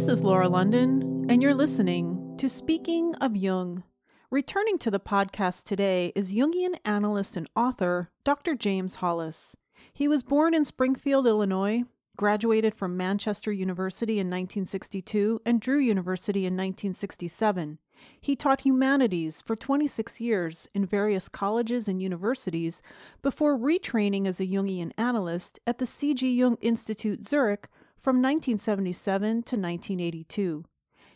This 0.00 0.08
is 0.08 0.24
Laura 0.24 0.48
London, 0.48 1.26
and 1.28 1.42
you're 1.42 1.52
listening 1.52 2.34
to 2.38 2.48
Speaking 2.48 3.14
of 3.16 3.36
Jung. 3.36 3.82
Returning 4.30 4.78
to 4.78 4.90
the 4.90 4.98
podcast 4.98 5.64
today 5.64 6.10
is 6.16 6.32
Jungian 6.32 6.76
analyst 6.86 7.36
and 7.36 7.46
author 7.54 8.08
Dr. 8.24 8.54
James 8.54 8.94
Hollis. 8.94 9.58
He 9.92 10.08
was 10.08 10.22
born 10.22 10.54
in 10.54 10.64
Springfield, 10.64 11.26
Illinois, 11.26 11.82
graduated 12.16 12.74
from 12.74 12.96
Manchester 12.96 13.52
University 13.52 14.14
in 14.14 14.28
1962 14.28 15.42
and 15.44 15.60
Drew 15.60 15.78
University 15.78 16.46
in 16.46 16.54
1967. 16.54 17.76
He 18.18 18.34
taught 18.34 18.62
humanities 18.62 19.42
for 19.42 19.54
26 19.54 20.18
years 20.18 20.66
in 20.74 20.86
various 20.86 21.28
colleges 21.28 21.88
and 21.88 22.00
universities 22.00 22.80
before 23.20 23.58
retraining 23.58 24.26
as 24.26 24.40
a 24.40 24.46
Jungian 24.46 24.92
analyst 24.96 25.60
at 25.66 25.76
the 25.76 25.84
C.G. 25.84 26.26
Jung 26.26 26.56
Institute 26.62 27.28
Zurich 27.28 27.68
from 28.00 28.16
1977 28.16 29.20
to 29.20 29.56
1982. 29.56 30.64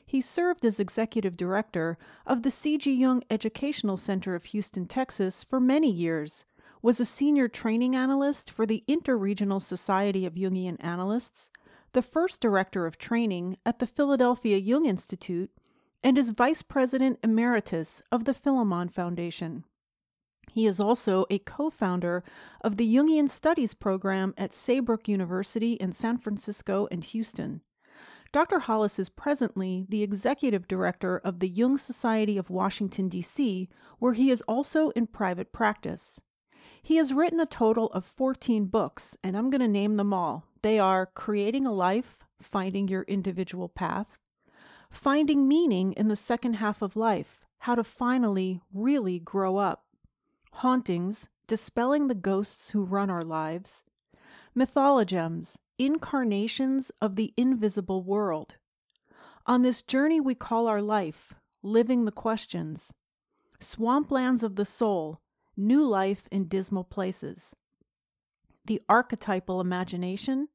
He 0.05 0.21
served 0.21 0.65
as 0.65 0.79
executive 0.79 1.37
director 1.37 1.97
of 2.27 2.43
the 2.43 2.51
C.G. 2.51 2.93
Jung 2.93 3.23
Educational 3.31 3.97
Center 3.97 4.35
of 4.35 4.45
Houston, 4.47 4.87
Texas 4.87 5.43
for 5.43 5.59
many 5.59 5.91
years, 5.91 6.45
was 6.83 7.01
a 7.01 7.07
senior 7.07 7.49
training 7.49 7.97
analyst 7.97 8.51
for 8.51 8.67
the 8.67 8.85
Interregional 8.87 9.63
Society 9.63 10.27
of 10.27 10.35
Jungian 10.35 10.77
Analysts, 10.81 11.51
the 11.95 12.03
first 12.03 12.41
director 12.41 12.87
of 12.87 12.99
training 12.99 13.57
at 13.65 13.79
the 13.79 13.87
Philadelphia 13.87 14.59
Jung 14.59 14.85
Institute, 14.85 15.51
and 16.03 16.19
is 16.19 16.31
vice 16.31 16.61
president 16.61 17.19
emeritus 17.23 18.03
of 18.13 18.25
the 18.25 18.35
Philemon 18.35 18.91
Foundation. 18.91 19.65
He 20.55 20.69
is 20.69 20.79
also 20.79 21.27
a 21.31 21.41
co 21.41 21.69
founder 21.69 22.23
of 22.61 22.77
the 22.77 22.87
Jungian 22.87 23.29
Studies 23.29 23.75
program 23.75 24.35
at 24.39 24.55
Saybrook 24.55 25.09
University 25.09 25.73
in 25.73 25.91
San 25.91 26.17
Francisco 26.17 26.87
and 26.93 27.03
Houston. 27.03 27.61
Dr. 28.31 28.61
Hollis 28.61 29.01
is 29.01 29.09
presently 29.09 29.85
the 29.89 30.05
executive 30.05 30.69
director 30.69 31.19
of 31.19 31.41
the 31.41 31.49
Jung 31.49 31.77
Society 31.77 32.39
of 32.39 32.51
Washington, 32.51 33.09
D.C., 33.09 33.69
where 33.99 34.13
he 34.13 34.31
is 34.31 34.43
also 34.43 34.91
in 34.91 35.09
private 35.09 35.53
practice. 35.53 36.21
He 36.81 36.99
has 36.99 37.13
written 37.13 37.41
a 37.41 37.47
total 37.47 37.89
of 37.89 38.05
14 38.05 38.67
books, 38.67 39.17
and 39.25 39.37
I'm 39.37 39.51
going 39.51 39.61
to 39.61 39.67
name 39.67 39.97
them 39.97 40.15
all. 40.15 40.47
They 40.63 40.79
are 40.79 41.07
Creating 41.07 41.67
a 41.67 41.73
Life, 41.73 42.23
Finding 42.41 42.87
Your 42.87 43.03
Individual 43.03 43.69
Path, 43.69 44.19
Finding 44.89 45.49
Meaning 45.49 45.95
in 45.95 46.07
the 46.07 46.15
Second 46.15 46.55
Half 46.55 46.81
of 46.81 46.95
Life, 46.95 47.45
How 47.59 47.75
to 47.75 47.83
Finally 47.83 48.61
Really 48.73 49.19
Grow 49.19 49.57
Up, 49.57 49.84
Hauntings, 50.59 51.29
Dispelling 51.49 52.07
the 52.07 52.15
Ghosts 52.15 52.71
Who 52.71 52.85
Run 52.85 53.11
Our 53.11 53.23
Lives, 53.23 53.85
Mythologems, 54.55 55.59
Incarnations 55.79 56.93
of 57.03 57.17
the 57.17 57.35
Invisible 57.37 58.05
World. 58.05 58.55
On 59.47 59.63
this 59.63 59.83
journey 59.83 60.21
we 60.21 60.37
call 60.37 60.69
our 60.69 60.81
life, 60.81 61.35
Living 61.63 62.05
the 62.05 62.13
Questions, 62.13 62.93
Swamplands 63.61 64.45
of 64.45 64.55
the 64.55 64.65
Soul, 64.65 65.21
New 65.57 65.85
Life 65.85 66.23
in 66.31 66.47
Dismal 66.47 66.85
Places, 66.85 67.57
The 68.65 68.81
Archetypal 68.89 69.61
Imagination, 69.61 70.49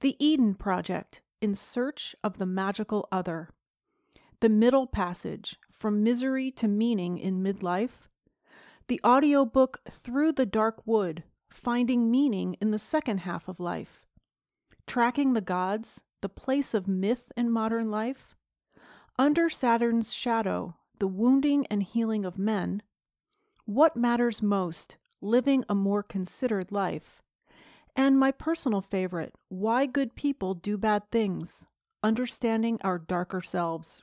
The 0.00 0.16
Eden 0.18 0.54
Project, 0.54 1.22
In 1.40 1.54
Search 1.54 2.16
of 2.24 2.38
the 2.38 2.46
Magical 2.46 3.08
Other, 3.12 3.50
The 4.40 4.48
Middle 4.48 4.88
Passage, 4.88 5.56
From 5.70 6.02
Misery 6.02 6.50
to 6.52 6.66
Meaning 6.66 7.18
in 7.18 7.40
Midlife, 7.40 8.08
the 8.88 9.00
audiobook 9.04 9.80
Through 9.90 10.32
the 10.32 10.46
Dark 10.46 10.82
Wood 10.86 11.24
Finding 11.50 12.10
Meaning 12.10 12.56
in 12.60 12.70
the 12.70 12.78
Second 12.78 13.18
Half 13.18 13.48
of 13.48 13.60
Life, 13.60 14.06
Tracking 14.86 15.34
the 15.34 15.40
Gods, 15.40 16.02
The 16.22 16.28
Place 16.28 16.74
of 16.74 16.88
Myth 16.88 17.30
in 17.36 17.50
Modern 17.50 17.90
Life, 17.90 18.34
Under 19.18 19.48
Saturn's 19.48 20.14
Shadow, 20.14 20.76
The 20.98 21.06
Wounding 21.06 21.66
and 21.66 21.82
Healing 21.82 22.24
of 22.24 22.38
Men, 22.38 22.82
What 23.66 23.96
Matters 23.96 24.42
Most, 24.42 24.96
Living 25.20 25.64
a 25.68 25.74
More 25.74 26.02
Considered 26.02 26.72
Life, 26.72 27.22
and 27.94 28.18
my 28.18 28.32
personal 28.32 28.80
favorite, 28.80 29.34
Why 29.48 29.86
Good 29.86 30.14
People 30.14 30.54
Do 30.54 30.78
Bad 30.78 31.10
Things 31.10 31.66
Understanding 32.02 32.78
Our 32.82 32.98
Darker 32.98 33.42
Selves. 33.42 34.02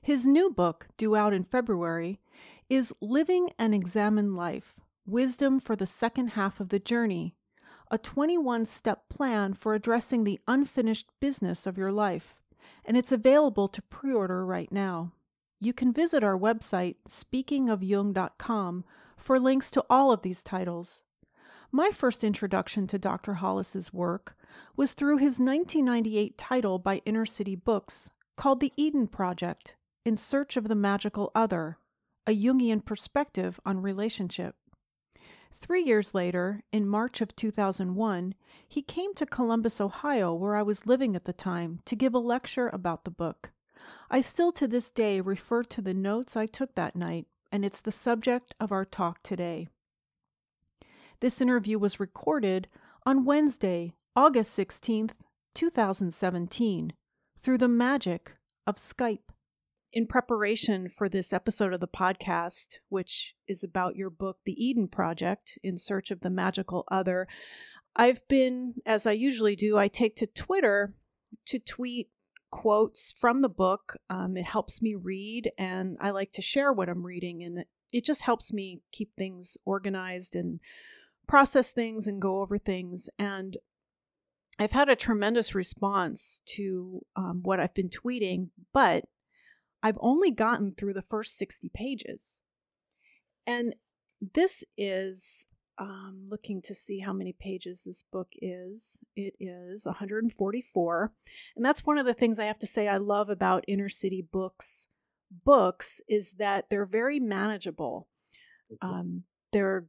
His 0.00 0.26
new 0.26 0.50
book, 0.50 0.86
due 0.96 1.16
out 1.16 1.32
in 1.32 1.44
February, 1.44 2.20
is 2.68 2.92
Living 3.00 3.50
an 3.58 3.72
Examined 3.72 4.36
Life 4.36 4.74
Wisdom 5.06 5.58
for 5.58 5.74
the 5.74 5.86
Second 5.86 6.28
Half 6.28 6.60
of 6.60 6.68
the 6.68 6.78
Journey, 6.78 7.34
a 7.90 7.96
21 7.96 8.66
step 8.66 9.08
plan 9.08 9.54
for 9.54 9.72
addressing 9.72 10.24
the 10.24 10.38
unfinished 10.46 11.08
business 11.18 11.66
of 11.66 11.78
your 11.78 11.90
life, 11.90 12.34
and 12.84 12.94
it's 12.94 13.10
available 13.10 13.68
to 13.68 13.80
pre 13.80 14.12
order 14.12 14.44
right 14.44 14.70
now. 14.70 15.12
You 15.60 15.72
can 15.72 15.94
visit 15.94 16.22
our 16.22 16.38
website, 16.38 16.96
speakingofjung.com, 17.08 18.84
for 19.16 19.40
links 19.40 19.70
to 19.70 19.84
all 19.88 20.12
of 20.12 20.20
these 20.20 20.42
titles. 20.42 21.04
My 21.72 21.90
first 21.90 22.22
introduction 22.22 22.86
to 22.88 22.98
Dr. 22.98 23.34
Hollis's 23.34 23.94
work 23.94 24.36
was 24.76 24.92
through 24.92 25.16
his 25.16 25.40
1998 25.40 26.36
title 26.36 26.78
by 26.78 27.00
Inner 27.06 27.26
City 27.26 27.56
Books 27.56 28.10
called 28.36 28.60
The 28.60 28.72
Eden 28.76 29.08
Project 29.08 29.74
In 30.04 30.18
Search 30.18 30.58
of 30.58 30.68
the 30.68 30.74
Magical 30.74 31.32
Other 31.34 31.78
a 32.28 32.36
Jungian 32.36 32.84
perspective 32.84 33.58
on 33.64 33.80
relationship. 33.80 34.54
Three 35.58 35.82
years 35.82 36.14
later, 36.14 36.62
in 36.70 36.86
March 36.86 37.22
of 37.22 37.34
2001, 37.34 38.34
he 38.68 38.82
came 38.82 39.14
to 39.14 39.24
Columbus, 39.24 39.80
Ohio, 39.80 40.34
where 40.34 40.54
I 40.54 40.62
was 40.62 40.86
living 40.86 41.16
at 41.16 41.24
the 41.24 41.32
time, 41.32 41.80
to 41.86 41.96
give 41.96 42.12
a 42.12 42.18
lecture 42.18 42.68
about 42.68 43.04
the 43.04 43.10
book. 43.10 43.52
I 44.10 44.20
still 44.20 44.52
to 44.52 44.68
this 44.68 44.90
day 44.90 45.22
refer 45.22 45.62
to 45.64 45.80
the 45.80 45.94
notes 45.94 46.36
I 46.36 46.44
took 46.44 46.74
that 46.74 46.94
night, 46.94 47.26
and 47.50 47.64
it's 47.64 47.80
the 47.80 47.90
subject 47.90 48.54
of 48.60 48.72
our 48.72 48.84
talk 48.84 49.22
today. 49.22 49.68
This 51.20 51.40
interview 51.40 51.78
was 51.78 51.98
recorded 51.98 52.68
on 53.06 53.24
Wednesday, 53.24 53.94
August 54.14 54.56
16th, 54.56 55.12
2017, 55.54 56.92
through 57.42 57.58
the 57.58 57.68
magic 57.68 58.32
of 58.66 58.76
Skype 58.76 59.30
in 59.92 60.06
preparation 60.06 60.88
for 60.88 61.08
this 61.08 61.32
episode 61.32 61.72
of 61.72 61.80
the 61.80 61.88
podcast, 61.88 62.78
which 62.88 63.34
is 63.46 63.62
about 63.62 63.96
your 63.96 64.10
book, 64.10 64.38
The 64.44 64.52
Eden 64.62 64.88
Project 64.88 65.58
In 65.62 65.78
Search 65.78 66.10
of 66.10 66.20
the 66.20 66.30
Magical 66.30 66.84
Other, 66.90 67.26
I've 67.96 68.26
been, 68.28 68.74
as 68.86 69.06
I 69.06 69.12
usually 69.12 69.56
do, 69.56 69.76
I 69.76 69.88
take 69.88 70.14
to 70.16 70.26
Twitter 70.26 70.94
to 71.46 71.58
tweet 71.58 72.10
quotes 72.50 73.12
from 73.18 73.40
the 73.40 73.48
book. 73.48 73.96
Um, 74.08 74.36
it 74.36 74.44
helps 74.44 74.80
me 74.80 74.94
read, 74.94 75.50
and 75.58 75.96
I 76.00 76.10
like 76.10 76.32
to 76.32 76.42
share 76.42 76.72
what 76.72 76.88
I'm 76.88 77.04
reading, 77.04 77.42
and 77.42 77.64
it 77.92 78.04
just 78.04 78.22
helps 78.22 78.52
me 78.52 78.82
keep 78.92 79.16
things 79.16 79.56
organized 79.64 80.36
and 80.36 80.60
process 81.26 81.72
things 81.72 82.06
and 82.06 82.22
go 82.22 82.40
over 82.40 82.56
things. 82.56 83.10
And 83.18 83.56
I've 84.58 84.72
had 84.72 84.88
a 84.88 84.96
tremendous 84.96 85.54
response 85.54 86.40
to 86.56 87.04
um, 87.16 87.40
what 87.42 87.60
I've 87.60 87.74
been 87.74 87.90
tweeting, 87.90 88.48
but 88.72 89.06
I've 89.82 89.98
only 90.00 90.30
gotten 90.30 90.74
through 90.74 90.94
the 90.94 91.02
first 91.02 91.38
60 91.38 91.70
pages. 91.74 92.40
And 93.46 93.74
this 94.34 94.64
is 94.76 95.46
um, 95.78 96.26
looking 96.28 96.60
to 96.62 96.74
see 96.74 96.98
how 96.98 97.12
many 97.12 97.32
pages 97.32 97.82
this 97.84 98.02
book 98.02 98.28
is. 98.42 99.04
It 99.14 99.34
is 99.38 99.86
144. 99.86 101.12
And 101.56 101.64
that's 101.64 101.86
one 101.86 101.98
of 101.98 102.06
the 102.06 102.14
things 102.14 102.38
I 102.38 102.46
have 102.46 102.58
to 102.58 102.66
say 102.66 102.88
I 102.88 102.96
love 102.96 103.30
about 103.30 103.64
inner 103.68 103.88
city 103.88 104.26
books 104.30 104.88
books 105.44 106.00
is 106.08 106.32
that 106.32 106.70
they're 106.70 106.86
very 106.86 107.20
manageable. 107.20 108.08
Um, 108.80 109.24
they're 109.52 109.86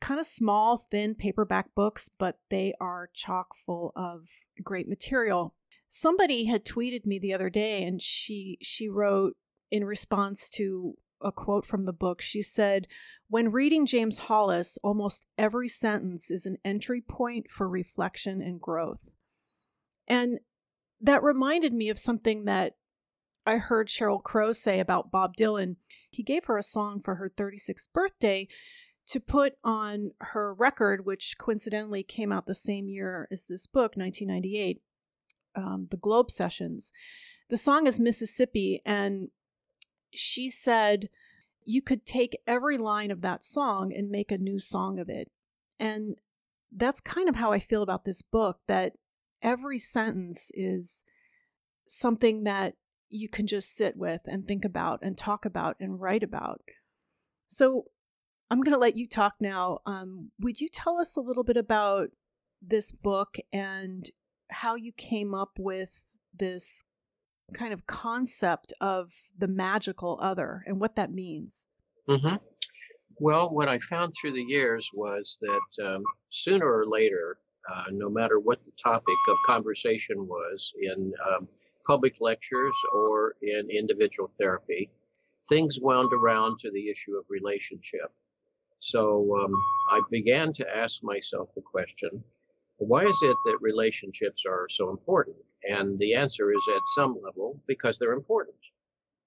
kind 0.00 0.20
of 0.20 0.26
small, 0.26 0.76
thin 0.76 1.14
paperback 1.14 1.74
books, 1.74 2.10
but 2.18 2.38
they 2.50 2.74
are 2.80 3.10
chock 3.14 3.54
full 3.54 3.92
of 3.96 4.28
great 4.62 4.88
material 4.88 5.54
somebody 5.88 6.46
had 6.46 6.64
tweeted 6.64 7.06
me 7.06 7.18
the 7.18 7.34
other 7.34 7.50
day 7.50 7.84
and 7.84 8.02
she 8.02 8.58
she 8.62 8.88
wrote 8.88 9.36
in 9.70 9.84
response 9.84 10.48
to 10.48 10.94
a 11.20 11.32
quote 11.32 11.64
from 11.64 11.82
the 11.82 11.92
book 11.92 12.20
she 12.20 12.42
said 12.42 12.86
when 13.28 13.52
reading 13.52 13.86
james 13.86 14.18
hollis 14.18 14.78
almost 14.82 15.26
every 15.38 15.68
sentence 15.68 16.30
is 16.30 16.46
an 16.46 16.58
entry 16.64 17.00
point 17.00 17.50
for 17.50 17.68
reflection 17.68 18.42
and 18.42 18.60
growth 18.60 19.10
and 20.06 20.40
that 21.00 21.22
reminded 21.22 21.72
me 21.72 21.88
of 21.88 21.98
something 21.98 22.44
that 22.44 22.74
I 23.46 23.58
heard 23.58 23.88
Sheryl 23.88 24.22
Crow 24.22 24.52
say 24.52 24.80
about 24.80 25.10
Bob 25.10 25.36
Dylan. 25.36 25.76
He 26.10 26.22
gave 26.22 26.46
her 26.46 26.56
a 26.56 26.62
song 26.62 27.02
for 27.02 27.16
her 27.16 27.28
36th 27.28 27.92
birthday 27.92 28.48
to 29.06 29.20
put 29.20 29.54
on 29.62 30.12
her 30.20 30.54
record, 30.54 31.04
which 31.04 31.36
coincidentally 31.38 32.02
came 32.02 32.32
out 32.32 32.46
the 32.46 32.54
same 32.54 32.88
year 32.88 33.28
as 33.30 33.44
this 33.44 33.66
book, 33.66 33.96
1998 33.96 34.80
um, 35.54 35.86
the 35.90 35.96
Globe 35.96 36.30
sessions. 36.30 36.92
The 37.50 37.56
song 37.58 37.86
is 37.86 38.00
Mississippi, 38.00 38.82
and 38.84 39.28
she 40.12 40.48
said 40.48 41.08
you 41.64 41.82
could 41.82 42.04
take 42.04 42.38
every 42.46 42.78
line 42.78 43.10
of 43.10 43.22
that 43.22 43.44
song 43.44 43.92
and 43.94 44.10
make 44.10 44.30
a 44.30 44.38
new 44.38 44.58
song 44.58 44.98
of 44.98 45.08
it. 45.08 45.30
And 45.78 46.16
that's 46.70 47.00
kind 47.00 47.28
of 47.28 47.36
how 47.36 47.52
I 47.52 47.58
feel 47.58 47.82
about 47.82 48.04
this 48.04 48.22
book 48.22 48.58
that 48.66 48.94
every 49.42 49.78
sentence 49.78 50.50
is 50.54 51.04
something 51.86 52.44
that 52.44 52.74
you 53.08 53.28
can 53.28 53.46
just 53.46 53.74
sit 53.74 53.96
with 53.96 54.22
and 54.26 54.46
think 54.46 54.64
about 54.64 55.00
and 55.02 55.16
talk 55.16 55.44
about 55.44 55.76
and 55.78 56.00
write 56.00 56.22
about. 56.22 56.62
So 57.46 57.84
I'm 58.50 58.60
going 58.60 58.74
to 58.74 58.80
let 58.80 58.96
you 58.96 59.06
talk 59.06 59.34
now. 59.40 59.80
Um, 59.86 60.30
would 60.40 60.60
you 60.60 60.68
tell 60.68 60.98
us 60.98 61.16
a 61.16 61.20
little 61.20 61.44
bit 61.44 61.56
about 61.56 62.08
this 62.60 62.92
book 62.92 63.36
and 63.52 64.10
how 64.50 64.74
you 64.74 64.92
came 64.92 65.34
up 65.34 65.58
with 65.58 66.04
this 66.36 66.84
kind 67.52 67.72
of 67.72 67.86
concept 67.86 68.72
of 68.80 69.12
the 69.38 69.48
magical 69.48 70.18
other 70.20 70.62
and 70.66 70.80
what 70.80 70.96
that 70.96 71.12
means? 71.12 71.66
Mm-hmm. 72.08 72.36
Well, 73.18 73.50
what 73.50 73.68
I 73.68 73.78
found 73.78 74.12
through 74.12 74.32
the 74.32 74.42
years 74.42 74.90
was 74.92 75.38
that 75.40 75.86
um, 75.86 76.02
sooner 76.30 76.66
or 76.66 76.86
later, 76.86 77.38
uh, 77.72 77.84
no 77.92 78.10
matter 78.10 78.40
what 78.40 78.64
the 78.64 78.72
topic 78.82 79.14
of 79.28 79.36
conversation 79.46 80.26
was 80.26 80.72
in 80.80 81.12
um, 81.30 81.48
public 81.86 82.16
lectures 82.20 82.74
or 82.92 83.36
in 83.42 83.70
individual 83.70 84.28
therapy, 84.28 84.90
things 85.48 85.78
wound 85.80 86.12
around 86.12 86.58
to 86.58 86.70
the 86.70 86.88
issue 86.90 87.16
of 87.16 87.24
relationship. 87.28 88.12
So 88.80 89.34
um, 89.42 89.54
I 89.90 90.00
began 90.10 90.52
to 90.54 90.76
ask 90.76 91.02
myself 91.02 91.50
the 91.54 91.62
question 91.62 92.22
why 92.78 93.04
is 93.04 93.18
it 93.22 93.36
that 93.46 93.58
relationships 93.60 94.44
are 94.46 94.66
so 94.68 94.90
important? 94.90 95.36
And 95.62 95.98
the 95.98 96.14
answer 96.14 96.52
is 96.52 96.62
at 96.74 96.82
some 96.94 97.16
level 97.22 97.60
because 97.66 97.98
they're 97.98 98.12
important. 98.12 98.56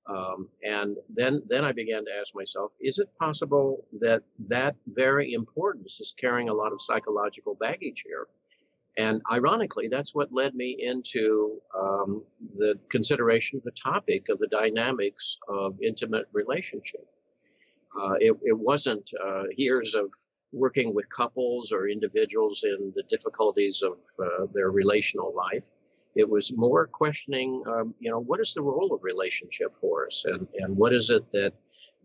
Um, 0.10 0.50
and 0.64 0.96
then, 1.14 1.42
then 1.50 1.66
I 1.66 1.74
began 1.74 2.06
to 2.06 2.12
ask 2.20 2.34
myself, 2.34 2.72
is 2.80 2.98
it 3.00 3.10
possible 3.20 3.86
that 4.00 4.24
that 4.48 4.76
very 4.88 5.34
importance 5.34 6.00
is 6.00 6.14
carrying 6.18 6.50
a 6.50 6.54
lot 6.54 6.72
of 6.72 6.82
psychological 6.82 7.56
baggage 7.56 8.04
here? 8.06 8.28
And 8.98 9.22
ironically, 9.32 9.90
that's 9.90 10.16
what 10.16 10.34
led 10.34 10.56
me 10.56 10.76
into 10.80 11.60
um, 11.78 12.24
the 12.58 12.80
consideration 12.90 13.58
of 13.58 13.64
the 13.64 13.72
topic 13.72 14.28
of 14.30 14.40
the 14.40 14.48
dynamics 14.48 15.38
of 15.48 15.76
intimate 15.84 16.26
relationship. 16.34 17.06
Uh, 18.02 18.14
it, 18.20 18.36
it, 18.42 18.58
wasn't 18.58 19.10
uh, 19.24 19.44
years 19.56 19.94
of 19.94 20.12
working 20.52 20.94
with 20.94 21.10
couples 21.10 21.72
or 21.72 21.90
individuals 21.90 22.64
in 22.64 22.94
the 22.96 23.04
difficulties 23.04 23.82
of 23.82 23.98
uh, 24.20 24.46
their 24.54 24.72
relational 24.72 25.34
life. 25.36 25.70
It 26.16 26.28
was 26.28 26.56
more 26.56 26.88
questioning, 26.88 27.64
um, 27.68 27.94
you 28.00 28.10
know, 28.10 28.20
what 28.20 28.40
is 28.40 28.54
the 28.54 28.62
role 28.62 28.94
of 28.94 29.04
relationship 29.04 29.76
for 29.76 30.08
us, 30.08 30.26
and 30.26 30.48
and 30.60 30.76
what 30.76 30.94
is 30.94 31.10
it 31.10 31.32
that 31.34 31.54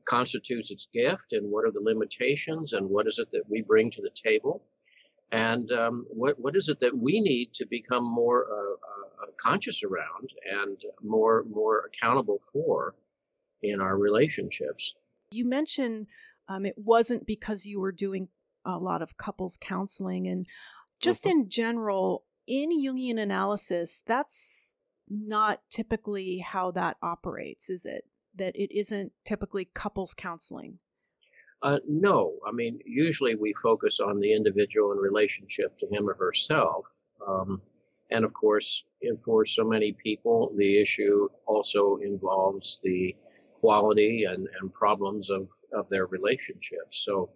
constitutes 0.05 0.71
its 0.71 0.89
gift, 0.93 1.33
and 1.33 1.50
what 1.50 1.65
are 1.65 1.71
the 1.71 1.81
limitations, 1.81 2.73
and 2.73 2.89
what 2.89 3.06
is 3.06 3.19
it 3.19 3.31
that 3.33 3.49
we 3.49 3.62
bring 3.62 3.91
to 3.93 4.03
the 4.03 4.11
table, 4.11 4.62
and 5.31 5.73
um, 5.73 6.06
what 6.11 6.39
what 6.39 6.56
is 6.56 6.69
it 6.69 6.81
that 6.81 6.97
we 6.97 7.21
need 7.21 7.55
to 7.55 7.67
become 7.67 8.05
more 8.05 8.47
uh, 8.50 9.23
uh, 9.23 9.27
conscious 9.41 9.83
around 9.83 10.31
and 10.50 10.79
more 11.03 11.44
more 11.50 11.85
accountable 11.87 12.39
for 12.53 12.94
in 13.62 13.81
our 13.81 13.97
relationships. 13.97 14.94
You 15.31 15.47
mentioned 15.47 16.09
um, 16.49 16.67
it 16.67 16.75
wasn't 16.77 17.27
because 17.27 17.67
you 17.67 17.81
were 17.81 17.93
doing 17.93 18.29
a 18.65 18.79
lot 18.79 19.03
of 19.03 19.17
couples 19.17 19.59
counseling 19.61 20.29
and 20.29 20.47
just 21.00 21.25
mm-hmm. 21.25 21.41
in 21.41 21.49
general 21.49 22.25
in 22.47 22.71
Jungian 22.71 23.21
analysis, 23.21 24.03
that's 24.06 24.77
not 25.09 25.61
typically 25.71 26.39
how 26.39 26.71
that 26.73 26.97
operates, 27.03 27.71
is 27.71 27.85
it? 27.85 28.05
That 28.35 28.56
it 28.56 28.77
isn't 28.77 29.12
typically 29.25 29.69
couples 29.75 30.15
counseling. 30.15 30.79
Uh, 31.62 31.79
no, 31.87 32.35
I 32.47 32.50
mean, 32.50 32.81
usually 32.85 33.37
we 33.37 33.55
focus 33.62 34.00
on 34.00 34.19
the 34.19 34.35
individual 34.35 34.93
in 34.93 34.99
relationship 34.99 35.79
to 35.79 35.87
him 35.87 36.09
or 36.09 36.15
herself. 36.15 36.87
Um, 37.27 37.62
and 38.11 38.25
of 38.25 38.33
course, 38.33 38.85
for 39.25 39.44
so 39.44 39.65
many 39.65 39.93
people, 39.93 40.53
the 40.56 40.81
issue 40.81 41.29
also 41.47 41.99
involves 42.03 42.81
the 42.83 43.15
quality 43.62 44.25
and, 44.25 44.49
and 44.61 44.73
problems 44.73 45.31
of, 45.31 45.49
of 45.73 45.88
their 45.88 46.06
relationships. 46.06 47.05
So 47.05 47.31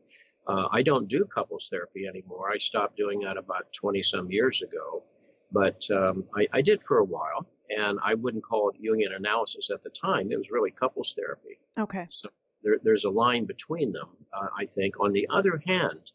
uh, 0.49 0.67
I 0.73 0.83
don't 0.83 1.09
do 1.09 1.25
couples 1.25 1.69
therapy 1.71 2.07
anymore. 2.09 2.51
I 2.53 2.59
stopped 2.59 2.97
doing 2.97 3.21
that 3.21 3.37
about 3.37 3.73
20 3.73 4.03
some 4.03 4.29
years 4.29 4.61
ago, 4.61 5.05
but 5.53 5.81
um, 5.93 6.25
I, 6.37 6.49
I, 6.53 6.63
did 6.63 6.83
for 6.83 6.99
a 6.99 7.05
while, 7.05 7.47
and 7.71 8.01
I 8.03 8.15
wouldn't 8.15 8.43
call 8.43 8.71
it 8.71 8.83
Jungian 8.83 9.15
analysis 9.15 9.71
at 9.73 9.85
the 9.85 9.91
time. 9.91 10.33
It 10.33 10.39
was 10.39 10.51
really 10.51 10.73
couples 10.73 11.15
therapy. 11.17 11.61
Okay. 11.79 12.09
So 12.11 12.29
there, 12.65 12.79
there's 12.83 13.05
a 13.05 13.11
line 13.11 13.45
between 13.45 13.93
them, 13.93 14.09
uh, 14.33 14.49
I 14.59 14.67
think. 14.67 14.99
On 14.99 15.13
the 15.13 15.29
other 15.31 15.63
hand, 15.65 16.11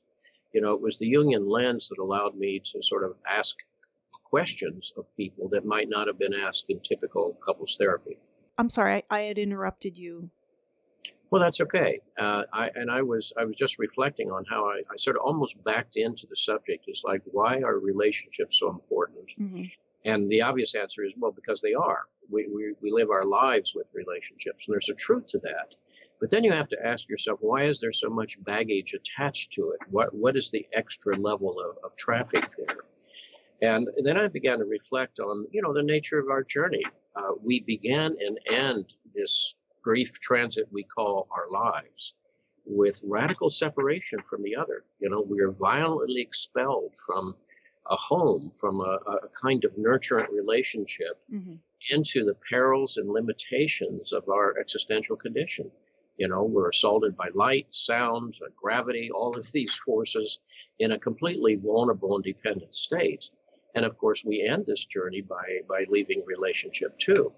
you 0.54 0.60
know, 0.60 0.74
it 0.74 0.82
was 0.82 1.00
the 1.00 1.10
Jungian 1.10 1.48
lens 1.48 1.88
that 1.88 2.00
allowed 2.00 2.36
me 2.36 2.62
to 2.74 2.84
sort 2.84 3.06
of 3.06 3.16
ask 3.26 3.56
questions 4.26 4.92
of 4.98 5.06
people 5.16 5.48
that 5.50 5.64
might 5.66 5.88
not 5.88 6.08
have 6.08 6.20
been 6.20 6.34
asked 6.34 6.66
in 6.68 6.82
typical 6.82 7.38
couples 7.46 7.78
therapy. 7.80 8.18
I'm 8.58 8.70
sorry, 8.70 8.96
I, 8.96 9.04
I 9.10 9.22
had 9.22 9.38
interrupted 9.38 9.98
you 9.98 10.30
well, 11.32 11.42
that's 11.42 11.62
okay. 11.62 12.02
Uh, 12.20 12.44
I, 12.52 12.70
and 12.76 12.92
I 12.92 13.02
was 13.02 13.32
I 13.38 13.46
was 13.46 13.56
just 13.56 13.80
reflecting 13.80 14.30
on 14.32 14.44
how 14.50 14.66
I, 14.70 14.82
I, 14.92 14.98
sort 14.98 15.16
of 15.16 15.22
almost 15.24 15.64
backed 15.64 15.96
into 15.96 16.28
the 16.28 16.36
subject. 16.36 16.84
It's 16.88 17.06
like, 17.06 17.22
why 17.26 17.62
are 17.62 17.80
relationships 17.80 18.60
so 18.60 18.70
important? 18.70 19.30
Mm-hmm. 19.40 19.64
And 20.04 20.30
the 20.30 20.42
obvious 20.42 20.76
answer 20.76 21.06
is, 21.06 21.14
well, 21.18 21.32
because 21.32 21.62
they 21.62 21.74
are. 21.74 22.02
We, 22.30 22.48
we, 22.54 22.74
we 22.82 22.92
live 22.92 23.10
our 23.12 23.26
lives 23.26 23.74
with 23.74 23.90
relationships, 23.94 24.68
and 24.68 24.74
there's 24.74 24.90
a 24.90 24.94
truth 24.94 25.28
to 25.28 25.40
that. 25.40 25.76
But 26.20 26.32
then 26.32 26.44
you 26.44 26.52
have 26.52 26.68
to 26.70 26.86
ask 26.86 27.08
yourself, 27.08 27.40
why 27.42 27.64
is 27.64 27.80
there 27.80 27.94
so 27.94 28.10
much 28.10 28.44
baggage 28.44 28.94
attached 28.94 29.54
to 29.54 29.72
it? 29.72 29.80
What 29.90 30.14
what 30.14 30.36
is 30.36 30.52
the 30.52 30.68
extra 30.74 31.16
level 31.16 31.62
of, 31.62 31.78
of 31.84 31.96
traffic 31.96 32.46
there? 32.58 32.80
And 33.62 33.88
then 34.04 34.18
I 34.18 34.28
began 34.28 34.60
to 34.60 34.66
reflect 34.66 35.22
on, 35.22 35.48
you 35.52 35.62
know, 35.62 35.74
the 35.74 35.84
nature 35.84 36.20
of 36.20 36.30
our 36.30 36.44
journey. 36.44 36.84
Uh, 37.16 37.34
we 37.44 37.60
began 37.62 38.16
and 38.20 38.40
end 38.50 38.96
this 39.14 39.56
brief 39.84 40.20
transit 40.20 40.68
we 40.72 40.84
call 40.84 41.28
our 41.32 41.50
lives 41.50 42.14
with 42.66 43.02
radical 43.06 43.50
separation 43.50 44.22
from 44.24 44.44
the 44.44 44.56
other. 44.56 44.84
You 45.00 45.10
know, 45.10 45.22
we 45.22 45.42
are 45.42 45.52
violently 45.52 46.22
expelled 46.22 46.94
from 47.06 47.36
a 47.90 47.96
home, 47.96 48.52
from 48.60 48.80
a, 48.80 49.00
a 49.06 49.28
kind 49.42 49.66
of 49.66 49.76
nurturant 49.76 50.30
relationship 50.32 51.20
mm-hmm. 51.32 51.56
into 51.90 52.24
the 52.24 52.36
perils 52.50 52.98
and 52.98 53.10
limitations 53.10 54.14
of 54.14 54.30
our 54.30 54.58
existential 54.60 55.16
condition. 55.16 55.72
You 56.18 56.28
know, 56.28 56.44
we're 56.44 56.70
assaulted 56.70 57.18
by 57.18 57.30
light, 57.34 57.68
sound, 57.72 58.38
gravity, 58.56 59.10
all 59.12 59.36
of 59.36 59.52
these 59.52 59.74
forces 59.74 60.40
in 60.78 60.92
a 60.92 61.00
completely 61.00 61.56
vulnerable 61.56 62.16
and 62.16 62.24
dependent 62.24 62.76
state. 62.76 63.30
And 63.76 63.86
of 63.86 63.98
course, 63.98 64.26
we 64.26 64.42
end 64.42 64.66
this 64.66 64.86
journey 64.86 65.22
by, 65.22 65.60
by 65.68 65.86
leaving 65.90 66.24
relationship 66.26 66.98
too. 66.98 67.34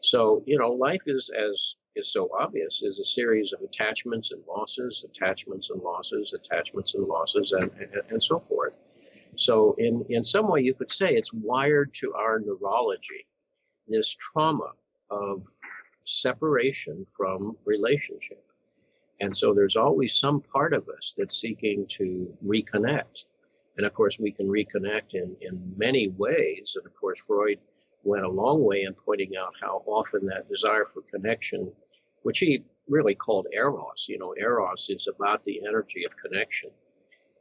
So, 0.00 0.42
you 0.46 0.58
know, 0.58 0.70
life 0.70 1.02
is 1.06 1.30
as 1.30 1.76
is 1.96 2.10
so 2.12 2.28
obvious 2.38 2.82
is 2.82 2.98
a 2.98 3.04
series 3.04 3.52
of 3.52 3.60
attachments 3.62 4.32
and 4.32 4.42
losses, 4.48 5.04
attachments 5.08 5.70
and 5.70 5.80
losses, 5.80 6.32
attachments 6.32 6.94
and 6.94 7.06
losses, 7.06 7.52
and, 7.52 7.70
and, 7.78 8.02
and 8.10 8.22
so 8.22 8.40
forth. 8.40 8.78
So, 9.36 9.74
in, 9.78 10.04
in 10.08 10.24
some 10.24 10.48
way, 10.48 10.60
you 10.60 10.74
could 10.74 10.92
say 10.92 11.14
it's 11.14 11.32
wired 11.32 11.92
to 11.94 12.14
our 12.14 12.40
neurology, 12.40 13.26
this 13.88 14.14
trauma 14.14 14.72
of 15.10 15.44
separation 16.04 17.04
from 17.04 17.56
relationship. 17.64 18.44
And 19.20 19.36
so, 19.36 19.54
there's 19.54 19.76
always 19.76 20.14
some 20.14 20.40
part 20.40 20.72
of 20.72 20.88
us 20.88 21.14
that's 21.16 21.40
seeking 21.40 21.86
to 21.98 22.32
reconnect. 22.44 23.24
And 23.76 23.86
of 23.86 23.94
course, 23.94 24.18
we 24.20 24.32
can 24.32 24.46
reconnect 24.46 25.14
in, 25.14 25.36
in 25.40 25.74
many 25.76 26.08
ways. 26.08 26.76
And 26.76 26.86
of 26.86 26.94
course, 26.94 27.20
Freud 27.26 27.58
went 28.04 28.24
a 28.24 28.28
long 28.28 28.62
way 28.62 28.82
in 28.82 28.94
pointing 28.94 29.36
out 29.36 29.54
how 29.60 29.82
often 29.86 30.26
that 30.26 30.48
desire 30.48 30.84
for 30.84 31.02
connection, 31.02 31.72
which 32.22 32.38
he 32.38 32.64
really 32.88 33.14
called 33.14 33.46
eros, 33.52 34.06
you 34.08 34.18
know, 34.18 34.34
eros 34.38 34.88
is 34.90 35.08
about 35.08 35.42
the 35.44 35.60
energy 35.66 36.04
of 36.04 36.12
connection. 36.16 36.70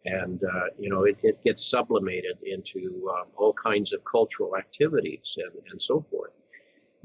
And, 0.05 0.41
uh, 0.43 0.65
you 0.77 0.89
know, 0.89 1.03
it, 1.03 1.17
it, 1.23 1.41
gets 1.43 1.65
sublimated 1.65 2.37
into 2.43 3.09
uh, 3.09 3.23
all 3.37 3.53
kinds 3.53 3.93
of 3.93 4.03
cultural 4.03 4.57
activities 4.57 5.37
and, 5.37 5.53
and 5.71 5.81
so 5.81 6.01
forth. 6.01 6.31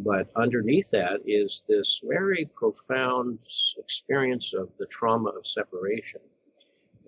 But 0.01 0.29
underneath 0.35 0.91
that 0.91 1.21
is 1.27 1.65
this 1.69 2.01
very 2.05 2.49
profound 2.55 3.41
experience 3.79 4.53
of 4.53 4.77
the 4.79 4.87
trauma 4.87 5.31
of 5.31 5.47
separation. 5.47 6.21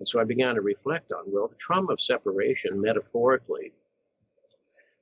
And 0.01 0.07
so 0.07 0.19
I 0.19 0.23
began 0.23 0.55
to 0.55 0.61
reflect 0.61 1.11
on 1.11 1.25
well, 1.27 1.47
the 1.47 1.53
trauma 1.57 1.93
of 1.93 2.01
separation, 2.01 2.81
metaphorically, 2.81 3.71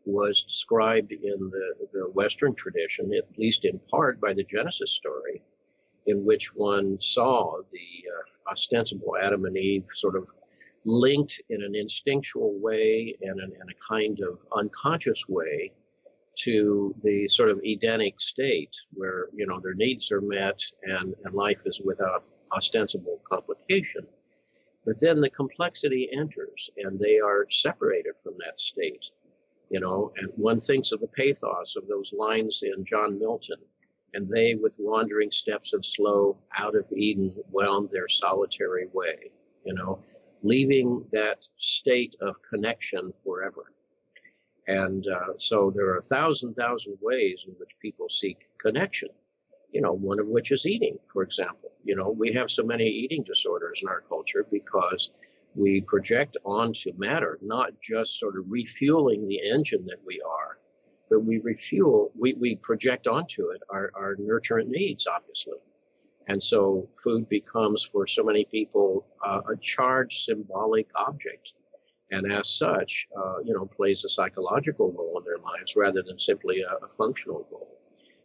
was 0.04 0.44
described 0.44 1.14
in 1.14 1.50
the, 1.50 1.88
the 1.94 2.10
Western 2.12 2.54
tradition, 2.54 3.14
at 3.14 3.40
least 3.40 3.64
in 3.64 3.80
part 3.90 4.20
by 4.20 4.34
the 4.34 4.44
Genesis 4.44 4.92
story, 4.92 5.42
in 6.08 6.26
which 6.26 6.54
one 6.54 7.00
saw 7.00 7.62
the 7.72 8.10
uh, 8.12 8.52
ostensible 8.52 9.16
Adam 9.16 9.46
and 9.46 9.56
Eve 9.58 9.86
sort 9.96 10.18
of 10.18 10.30
linked 10.84 11.42
in 11.48 11.64
an 11.64 11.76
instinctual 11.76 12.60
way 12.60 13.16
and 13.22 13.40
in, 13.40 13.52
a 13.54 13.88
kind 13.88 14.20
of 14.20 14.46
unconscious 14.54 15.30
way 15.30 15.72
to 16.40 16.94
the 17.06 17.26
sort 17.30 17.50
of 17.50 17.62
Edenic 17.64 18.20
state 18.20 18.76
where, 18.92 19.30
you 19.34 19.48
know, 19.48 19.62
their 19.62 19.76
needs 19.76 20.12
are 20.12 20.20
met 20.20 20.60
and, 20.84 21.16
and 21.24 21.34
life 21.34 21.62
is 21.66 21.80
without 21.80 22.26
ostensible 22.52 23.22
complication. 23.32 24.06
But 24.90 25.00
then 25.00 25.22
the 25.22 25.30
complexity 25.30 26.10
enters 26.12 26.70
and 26.78 27.00
they 27.00 27.20
are 27.20 27.48
separated 27.50 28.16
from 28.22 28.34
that 28.40 28.60
state 28.60 29.12
you 29.70 29.80
know, 29.80 30.12
and 30.18 30.30
one 30.36 30.60
thinks 30.60 30.92
of 30.92 31.00
the 31.00 31.08
pathos 31.08 31.76
of 31.76 31.88
those 31.88 32.14
lines 32.14 32.64
in 32.64 32.86
John 32.86 33.20
Milton. 33.20 33.60
And 34.16 34.28
they, 34.28 34.56
with 34.56 34.76
wandering 34.80 35.30
steps 35.30 35.74
of 35.74 35.86
slow, 35.86 36.38
out 36.58 36.76
of 36.76 36.92
Eden, 36.92 37.36
wound 37.52 37.90
their 37.92 38.08
solitary 38.08 38.88
way, 38.92 39.32
you 39.64 39.76
know, 39.76 40.00
leaving 40.44 41.06
that 41.12 41.48
state 41.58 42.16
of 42.20 42.36
connection 42.42 43.12
forever. 43.12 43.72
And 44.68 45.06
uh, 45.08 45.38
so 45.38 45.72
there 45.76 45.90
are 45.90 45.98
a 45.98 46.04
thousand, 46.04 46.56
thousand 46.56 46.98
ways 47.02 47.46
in 47.48 47.54
which 47.60 47.78
people 47.80 48.10
seek 48.10 48.50
connection, 48.60 49.10
you 49.72 49.82
know, 49.82 49.94
one 49.94 50.20
of 50.20 50.28
which 50.28 50.52
is 50.52 50.66
eating, 50.66 50.98
for 51.08 51.24
example. 51.24 51.72
You 51.84 51.96
know, 51.96 52.10
we 52.10 52.34
have 52.34 52.50
so 52.50 52.64
many 52.64 52.86
eating 52.86 53.24
disorders 53.24 53.82
in 53.82 53.90
our 53.90 54.02
culture 54.02 54.46
because 54.52 55.12
we 55.56 55.82
project 55.82 56.38
onto 56.44 56.92
matter, 56.98 57.40
not 57.42 57.72
just 57.82 58.20
sort 58.20 58.38
of 58.38 58.46
refueling 58.50 59.28
the 59.28 59.50
engine 59.50 59.86
that 59.88 60.00
we 60.06 60.20
are, 60.22 60.58
but 61.10 61.22
we 61.22 61.40
refuel, 61.40 62.12
we, 62.18 62.34
we 62.34 62.56
project 62.56 63.08
onto 63.08 63.50
it 63.50 63.62
our, 63.70 63.92
our 63.96 64.16
nurturant 64.16 64.68
needs, 64.68 65.08
obviously. 65.08 65.58
And 66.28 66.42
so 66.42 66.88
food 67.04 67.28
becomes, 67.28 67.84
for 67.84 68.06
so 68.06 68.24
many 68.24 68.46
people, 68.46 69.08
uh, 69.26 69.42
a 69.52 69.58
charged 69.58 70.26
symbolic 70.26 70.88
object. 70.96 71.54
And 72.12 72.32
as 72.32 72.50
such, 72.50 73.08
uh, 73.18 73.40
you 73.44 73.54
know, 73.54 73.66
plays 73.66 74.06
a 74.06 74.10
psychological 74.10 74.92
role 74.92 75.18
in 75.18 75.26
their 75.26 75.40
lives 75.40 75.76
rather 75.76 76.04
than 76.04 76.20
simply 76.20 76.62
a, 76.62 76.86
a 76.86 76.90
functional 76.90 77.48
role. 77.52 77.79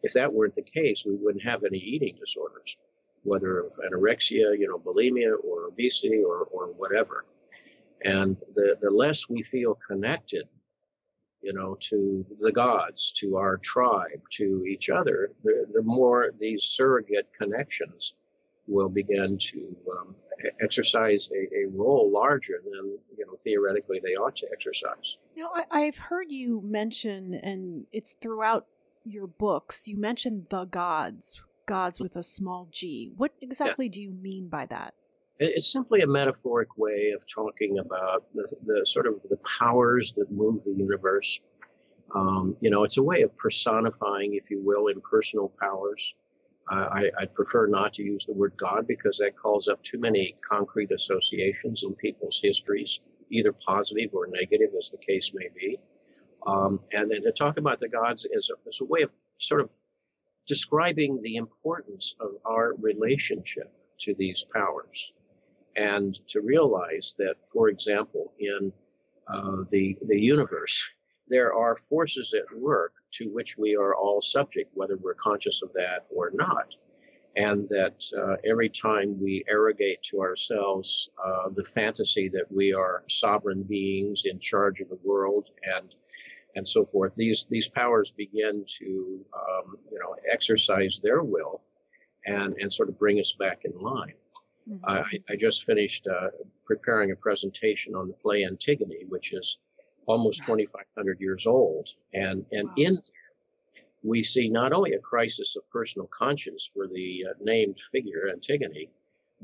If 0.04 0.12
that 0.12 0.32
weren't 0.32 0.54
the 0.54 0.62
case, 0.62 1.04
we 1.04 1.16
wouldn't 1.16 1.44
have 1.44 1.64
any 1.64 1.78
eating 1.78 2.16
disorders 2.20 2.76
whether 3.24 3.60
of 3.60 3.72
anorexia, 3.78 4.56
you 4.58 4.68
know, 4.68 4.78
bulimia 4.78 5.32
or 5.42 5.66
obesity 5.66 6.22
or, 6.22 6.46
or 6.52 6.66
whatever. 6.76 7.24
And 8.04 8.36
the, 8.54 8.76
the 8.80 8.90
less 8.90 9.28
we 9.28 9.42
feel 9.42 9.78
connected, 9.86 10.44
you 11.42 11.54
know, 11.54 11.76
to 11.88 12.24
the 12.40 12.52
gods, 12.52 13.12
to 13.20 13.36
our 13.36 13.56
tribe, 13.56 14.22
to 14.32 14.64
each 14.68 14.90
other, 14.90 15.30
the, 15.42 15.66
the 15.72 15.82
more 15.82 16.32
these 16.38 16.64
surrogate 16.64 17.30
connections 17.38 18.14
will 18.66 18.88
begin 18.88 19.36
to 19.38 19.76
um, 19.98 20.14
exercise 20.62 21.30
a, 21.34 21.64
a, 21.64 21.68
role 21.70 22.10
larger 22.10 22.62
than 22.64 22.98
you 23.16 23.26
know 23.26 23.34
theoretically 23.38 24.00
they 24.02 24.14
ought 24.14 24.34
to 24.36 24.46
exercise. 24.52 25.16
Now, 25.36 25.50
I, 25.70 25.80
have 25.80 25.98
heard 25.98 26.30
you 26.30 26.62
mention, 26.64 27.34
and 27.34 27.86
it's 27.92 28.14
throughout 28.14 28.66
your 29.04 29.26
books. 29.26 29.86
You 29.86 29.98
mentioned 29.98 30.46
the 30.50 30.64
gods 30.64 31.42
gods 31.66 32.00
with 32.00 32.16
a 32.16 32.22
small 32.22 32.68
g. 32.70 33.12
What 33.16 33.32
exactly 33.40 33.86
yeah. 33.86 33.92
do 33.92 34.02
you 34.02 34.12
mean 34.12 34.48
by 34.48 34.66
that? 34.66 34.94
It's 35.38 35.70
simply 35.70 36.00
a 36.02 36.06
metaphoric 36.06 36.78
way 36.78 37.12
of 37.14 37.24
talking 37.26 37.78
about 37.78 38.24
the, 38.34 38.54
the 38.64 38.86
sort 38.86 39.06
of 39.06 39.20
the 39.28 39.38
powers 39.58 40.12
that 40.16 40.30
move 40.30 40.62
the 40.62 40.74
universe. 40.76 41.40
Um, 42.14 42.56
you 42.60 42.70
know, 42.70 42.84
it's 42.84 42.98
a 42.98 43.02
way 43.02 43.22
of 43.22 43.36
personifying, 43.36 44.34
if 44.34 44.50
you 44.50 44.62
will, 44.64 44.86
impersonal 44.86 45.52
powers. 45.60 46.14
Uh, 46.70 46.88
I, 46.92 47.10
I 47.18 47.26
prefer 47.26 47.66
not 47.66 47.94
to 47.94 48.04
use 48.04 48.24
the 48.26 48.32
word 48.32 48.52
God 48.56 48.86
because 48.86 49.18
that 49.18 49.36
calls 49.36 49.66
up 49.66 49.82
too 49.82 49.98
many 49.98 50.36
concrete 50.48 50.92
associations 50.92 51.82
in 51.84 51.94
people's 51.96 52.40
histories, 52.42 53.00
either 53.30 53.52
positive 53.52 54.10
or 54.14 54.28
negative, 54.28 54.70
as 54.78 54.90
the 54.90 54.98
case 54.98 55.32
may 55.34 55.48
be. 55.54 55.78
Um, 56.46 56.80
and 56.92 57.10
then 57.10 57.22
to 57.22 57.32
talk 57.32 57.56
about 57.56 57.80
the 57.80 57.88
gods 57.88 58.26
as 58.36 58.50
a, 58.50 58.84
a 58.84 58.86
way 58.86 59.02
of 59.02 59.10
sort 59.38 59.60
of 59.60 59.72
describing 60.46 61.20
the 61.22 61.36
importance 61.36 62.14
of 62.20 62.32
our 62.44 62.74
relationship 62.80 63.72
to 64.00 64.14
these 64.14 64.44
powers 64.52 65.12
and 65.76 66.18
to 66.28 66.40
realize 66.40 67.14
that, 67.18 67.36
for 67.50 67.68
example, 67.68 68.32
in 68.38 68.72
uh, 69.32 69.64
the, 69.70 69.96
the 70.06 70.20
universe, 70.20 70.86
there 71.28 71.54
are 71.54 71.74
forces 71.74 72.34
at 72.34 72.58
work 72.58 72.92
to 73.12 73.30
which 73.30 73.56
we 73.56 73.74
are 73.74 73.94
all 73.94 74.20
subject, 74.20 74.70
whether 74.74 74.96
we're 74.96 75.14
conscious 75.14 75.62
of 75.62 75.72
that 75.72 76.06
or 76.10 76.30
not. 76.34 76.66
And 77.36 77.68
that 77.70 78.04
uh, 78.16 78.36
every 78.48 78.68
time 78.68 79.20
we 79.20 79.44
arrogate 79.48 80.02
to 80.10 80.20
ourselves 80.20 81.08
uh, 81.24 81.48
the 81.56 81.64
fantasy 81.64 82.28
that 82.28 82.46
we 82.50 82.72
are 82.72 83.02
sovereign 83.08 83.64
beings 83.64 84.24
in 84.26 84.38
charge 84.38 84.80
of 84.80 84.88
the 84.88 84.98
world 85.02 85.48
and 85.64 85.94
and 86.56 86.66
so 86.66 86.84
forth. 86.84 87.14
These 87.14 87.46
these 87.50 87.68
powers 87.68 88.12
begin 88.12 88.64
to 88.78 89.24
um, 89.34 89.78
you 89.90 89.98
know 89.98 90.16
exercise 90.30 91.00
their 91.02 91.22
will 91.22 91.62
and 92.26 92.54
and 92.58 92.72
sort 92.72 92.88
of 92.88 92.98
bring 92.98 93.20
us 93.20 93.32
back 93.32 93.64
in 93.64 93.72
line. 93.80 94.14
Mm-hmm. 94.68 94.84
I, 94.88 95.04
I, 95.28 95.36
just 95.36 95.64
finished 95.64 96.06
uh, 96.06 96.28
preparing 96.64 97.10
a 97.10 97.16
presentation 97.16 97.94
on 97.94 98.08
the 98.08 98.14
play 98.14 98.46
Antigone, 98.46 99.04
which 99.10 99.34
is 99.34 99.58
almost 100.06 100.40
2,500 100.44 101.20
years 101.20 101.46
old, 101.46 101.90
and 102.14 102.46
and 102.50 102.68
wow. 102.68 102.74
in 102.78 102.94
there 102.94 103.02
we 104.04 104.22
see 104.22 104.48
not 104.48 104.72
only 104.72 104.92
a 104.92 104.98
crisis 104.98 105.56
of 105.56 105.68
personal 105.70 106.06
conscience 106.08 106.70
for 106.72 106.86
the 106.86 107.24
uh, 107.28 107.32
named 107.40 107.80
figure 107.90 108.28
Antigone, 108.30 108.90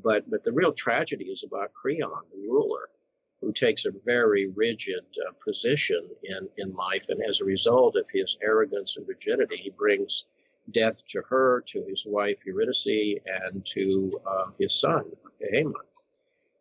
but 0.03 0.31
but 0.31 0.45
the 0.45 0.53
real 0.53 0.73
tragedy 0.73 1.25
is 1.25 1.43
about 1.43 1.73
Creon, 1.73 2.23
the 2.31 2.47
ruler, 2.47 2.91
who 3.41 3.53
takes 3.53 3.87
a 3.87 3.93
very 4.05 4.49
rigid 4.49 5.05
uh, 5.27 5.33
position 5.45 6.03
in, 6.25 6.49
in 6.59 6.75
life. 6.75 7.07
And 7.09 7.23
as 7.29 7.41
a 7.41 7.45
result 7.45 7.97
of 7.97 8.09
his 8.13 8.37
arrogance 8.43 8.97
and 8.97 9.09
rigidity, 9.09 9.57
he 9.57 9.71
brings 9.71 10.25
death 10.73 11.05
to 11.09 11.23
her, 11.29 11.63
to 11.67 11.85
his 11.89 12.07
wife 12.07 12.45
Eurydice, 12.47 13.19
and 13.27 13.65
to 13.67 14.11
uh, 14.27 14.51
his 14.59 14.79
son, 14.79 15.05
Haemon. 15.53 15.75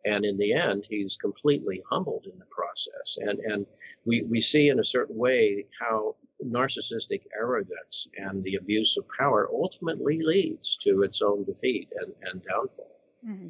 And 0.06 0.24
in 0.24 0.38
the 0.38 0.54
end, 0.54 0.86
he's 0.88 1.16
completely 1.16 1.82
humbled 1.90 2.26
in 2.32 2.38
the 2.38 2.46
process. 2.46 3.18
And, 3.20 3.38
and 3.40 3.66
we, 4.06 4.22
we 4.22 4.40
see 4.40 4.70
in 4.70 4.80
a 4.80 4.84
certain 4.84 5.16
way 5.16 5.66
how 5.78 6.16
narcissistic 6.42 7.22
arrogance 7.38 8.08
and 8.16 8.42
the 8.42 8.56
abuse 8.56 8.96
of 8.96 9.04
power 9.08 9.50
ultimately 9.52 10.22
leads 10.22 10.76
to 10.78 11.02
its 11.02 11.20
own 11.20 11.44
defeat 11.44 11.92
and, 12.00 12.14
and 12.22 12.42
downfall. 12.42 12.96
Mm-hmm. 13.26 13.48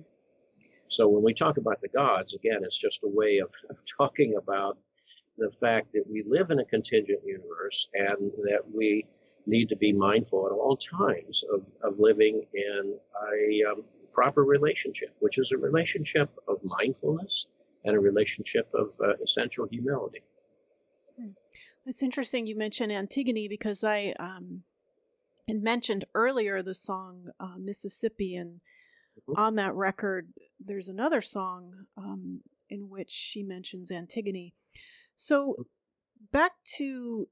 So 0.90 1.08
when 1.08 1.22
we 1.24 1.32
talk 1.32 1.56
about 1.56 1.80
the 1.80 1.88
gods, 1.88 2.34
again, 2.34 2.58
it's 2.62 2.76
just 2.76 3.04
a 3.04 3.08
way 3.08 3.38
of, 3.38 3.50
of 3.70 3.80
talking 3.96 4.34
about 4.36 4.76
the 5.38 5.50
fact 5.50 5.92
that 5.94 6.04
we 6.10 6.24
live 6.26 6.50
in 6.50 6.58
a 6.58 6.64
contingent 6.64 7.20
universe 7.24 7.88
and 7.94 8.30
that 8.42 8.62
we 8.70 9.06
need 9.46 9.68
to 9.68 9.76
be 9.76 9.92
mindful 9.92 10.46
at 10.46 10.52
all 10.52 10.76
times 10.76 11.44
of, 11.54 11.64
of 11.82 11.98
living 11.98 12.44
in 12.52 12.98
a 13.32 13.70
um, 13.70 13.84
proper 14.12 14.44
relationship, 14.44 15.14
which 15.20 15.38
is 15.38 15.52
a 15.52 15.56
relationship 15.56 16.28
of 16.48 16.58
mindfulness 16.64 17.46
and 17.84 17.96
a 17.96 18.00
relationship 18.00 18.68
of 18.74 18.92
uh, 19.02 19.14
essential 19.24 19.66
humility. 19.70 20.22
Hmm. 21.18 21.30
It's 21.86 22.02
interesting 22.02 22.46
you 22.46 22.56
mentioned 22.56 22.92
Antigone 22.92 23.48
because 23.48 23.82
I 23.82 24.12
um, 24.18 24.64
had 25.48 25.62
mentioned 25.62 26.04
earlier 26.14 26.62
the 26.62 26.74
song 26.74 27.30
uh, 27.38 27.54
Mississippi 27.56 28.34
and. 28.34 28.60
On 29.36 29.56
that 29.56 29.74
record, 29.74 30.32
there's 30.58 30.88
another 30.88 31.20
song 31.20 31.86
um, 31.96 32.40
in 32.68 32.88
which 32.88 33.10
she 33.10 33.42
mentions 33.42 33.90
Antigone. 33.90 34.54
So, 35.16 35.56
mm. 35.58 35.64
back 36.32 36.52
to 36.76 37.28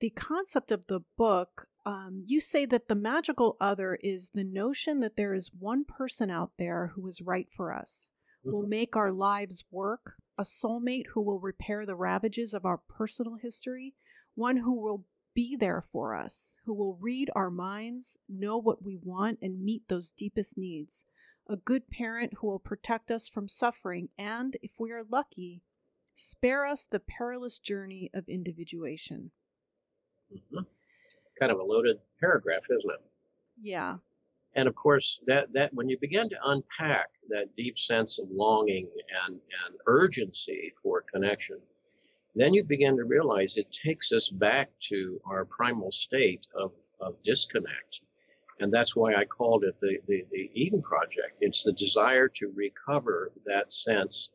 the 0.00 0.10
concept 0.10 0.70
of 0.70 0.86
the 0.86 1.00
book, 1.16 1.66
um, 1.84 2.20
you 2.24 2.40
say 2.40 2.64
that 2.66 2.88
the 2.88 2.94
magical 2.94 3.56
other 3.60 3.98
is 4.02 4.30
the 4.30 4.44
notion 4.44 5.00
that 5.00 5.16
there 5.16 5.34
is 5.34 5.50
one 5.58 5.84
person 5.84 6.30
out 6.30 6.52
there 6.58 6.92
who 6.94 7.06
is 7.08 7.20
right 7.20 7.48
for 7.50 7.72
us, 7.72 8.10
mm-hmm. 8.46 8.54
will 8.54 8.66
make 8.66 8.94
our 8.94 9.10
lives 9.10 9.64
work, 9.70 10.14
a 10.38 10.42
soulmate 10.42 11.06
who 11.14 11.20
will 11.20 11.40
repair 11.40 11.84
the 11.84 11.96
ravages 11.96 12.54
of 12.54 12.64
our 12.64 12.80
personal 12.88 13.36
history, 13.42 13.94
one 14.34 14.58
who 14.58 14.80
will 14.80 15.04
be 15.34 15.56
there 15.56 15.80
for 15.80 16.14
us, 16.14 16.58
who 16.64 16.74
will 16.74 16.98
read 17.00 17.30
our 17.34 17.50
minds, 17.50 18.18
know 18.28 18.58
what 18.58 18.84
we 18.84 18.98
want, 19.02 19.38
and 19.42 19.64
meet 19.64 19.82
those 19.88 20.10
deepest 20.10 20.56
needs 20.56 21.06
a 21.48 21.56
good 21.56 21.90
parent 21.90 22.34
who 22.38 22.46
will 22.46 22.58
protect 22.58 23.10
us 23.10 23.28
from 23.28 23.48
suffering 23.48 24.08
and, 24.18 24.56
if 24.62 24.72
we 24.78 24.92
are 24.92 25.04
lucky, 25.10 25.62
spare 26.14 26.66
us 26.66 26.86
the 26.86 27.00
perilous 27.00 27.58
journey 27.58 28.10
of 28.14 28.28
individuation. 28.28 29.30
Mm-hmm. 30.32 30.64
Kind 31.38 31.52
of 31.52 31.58
a 31.58 31.64
loaded 31.64 31.98
paragraph, 32.20 32.64
isn't 32.70 32.92
it? 32.92 33.02
Yeah. 33.60 33.96
And 34.54 34.68
of 34.68 34.74
course, 34.74 35.18
that, 35.26 35.52
that 35.54 35.72
when 35.72 35.88
you 35.88 35.98
begin 35.98 36.28
to 36.28 36.36
unpack 36.44 37.08
that 37.30 37.56
deep 37.56 37.78
sense 37.78 38.18
of 38.18 38.28
longing 38.30 38.88
and, 39.26 39.34
and 39.34 39.78
urgency 39.86 40.72
for 40.80 41.04
connection, 41.12 41.58
then 42.34 42.54
you 42.54 42.62
begin 42.62 42.96
to 42.96 43.04
realize 43.04 43.56
it 43.56 43.72
takes 43.72 44.12
us 44.12 44.28
back 44.28 44.70
to 44.88 45.20
our 45.26 45.44
primal 45.44 45.90
state 45.90 46.46
of, 46.54 46.72
of 47.00 47.22
disconnect 47.22 48.02
and 48.60 48.72
that's 48.72 48.94
why 48.94 49.14
I 49.14 49.24
called 49.24 49.64
it 49.64 49.76
the, 49.80 49.98
the, 50.06 50.24
the 50.30 50.50
Eden 50.54 50.82
Project. 50.82 51.36
It's 51.40 51.64
the 51.64 51.72
desire 51.72 52.28
to 52.28 52.52
recover 52.54 53.32
that 53.46 53.72
sense 53.72 54.30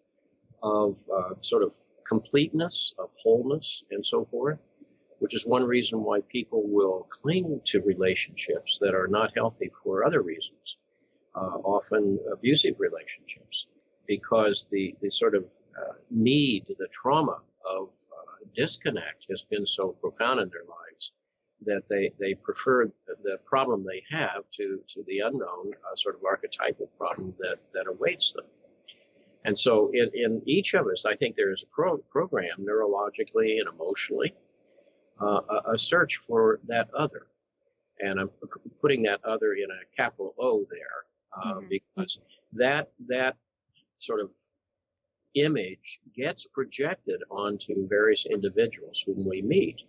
of 0.64 0.98
uh, 1.16 1.36
sort 1.42 1.64
of 1.64 1.74
completeness, 2.08 2.94
of 2.98 3.12
wholeness, 3.22 3.84
and 3.92 4.06
so 4.06 4.26
forth, 4.26 4.60
which 5.20 5.36
is 5.36 5.46
one 5.46 5.64
reason 5.64 6.04
why 6.04 6.22
people 6.30 6.64
will 6.66 7.08
cling 7.10 7.62
to 7.66 7.82
relationships 7.82 8.80
that 8.80 8.96
are 8.96 9.08
not 9.08 9.34
healthy 9.36 9.70
for 9.84 10.04
other 10.04 10.22
reasons, 10.22 10.78
uh, 11.36 11.60
often 11.64 12.20
abusive 12.32 12.76
relationships, 12.80 13.68
because 14.08 14.68
the, 14.72 14.96
the 15.02 15.10
sort 15.10 15.36
of 15.36 15.46
uh, 15.78 15.94
need, 16.10 16.66
the 16.68 16.88
trauma 16.92 17.40
of 17.70 17.90
uh, 17.90 18.46
disconnect 18.56 19.26
has 19.30 19.44
been 19.50 19.66
so 19.66 19.90
profound 20.02 20.40
in 20.40 20.50
their 20.50 20.64
lives 20.64 21.12
that 21.66 21.84
they, 21.90 22.12
they 22.20 22.34
prefer 22.36 22.86
the, 23.08 23.38
problem 23.46 23.86
they 23.86 24.04
have 24.16 24.44
to, 24.52 24.80
to 24.88 25.04
the 25.08 25.20
unknown 25.20 25.72
uh, 25.74 25.96
sort 25.96 26.16
of 26.16 26.22
archetypal 26.24 26.88
problem 26.98 27.34
that, 27.40 27.58
that 27.74 27.88
awaits 27.88 28.32
them. 28.34 28.46
And 29.46 29.58
so, 29.58 29.90
in, 29.94 30.10
in 30.14 30.42
each 30.46 30.74
of 30.74 30.88
us, 30.88 31.06
I 31.06 31.16
think 31.16 31.36
there 31.36 31.54
is 31.54 31.64
a 31.64 31.68
pro- 31.74 31.98
program 32.10 32.60
neurologically 32.60 33.60
and 33.60 33.68
emotionally, 33.74 34.36
uh, 35.22 35.42
a, 35.50 35.74
a, 35.74 35.78
search 35.78 36.18
for 36.18 36.60
that 36.68 36.90
other. 36.94 37.28
And 38.00 38.20
I'm 38.20 38.30
putting 38.82 39.04
that 39.04 39.24
other 39.24 39.54
in 39.54 39.70
a 39.72 39.96
capital 39.96 40.36
O 40.40 40.66
there 40.70 40.80
uh, 41.36 41.56
mm-hmm. 41.56 41.68
because 41.70 42.20
that 42.54 42.92
that 43.08 43.38
sort 44.00 44.20
of 44.20 44.32
image 45.36 46.00
gets 46.16 46.48
projected 46.48 47.22
onto 47.30 47.88
various 47.88 48.26
individuals 48.26 49.04
whom 49.06 49.28
we 49.28 49.42
meet. 49.42 49.82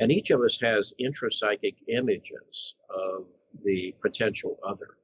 And 0.00 0.10
each 0.10 0.30
of 0.30 0.40
us 0.40 0.58
has 0.60 0.92
intrapsychic 1.00 1.76
images 1.88 2.74
of 2.90 3.26
the 3.64 3.94
potential 4.02 4.58
other 4.66 4.96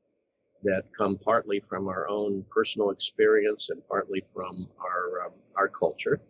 that 0.63 0.85
come 0.97 1.17
partly 1.17 1.61
from 1.61 1.89
our 1.89 2.09
own 2.09 2.45
personal 2.51 2.91
experience 2.91 3.71
and 3.71 3.81
partly 3.89 4.21
from 4.21 4.69
our, 4.79 5.27
um, 5.27 5.33
our 5.57 5.69
culture. 5.69 6.21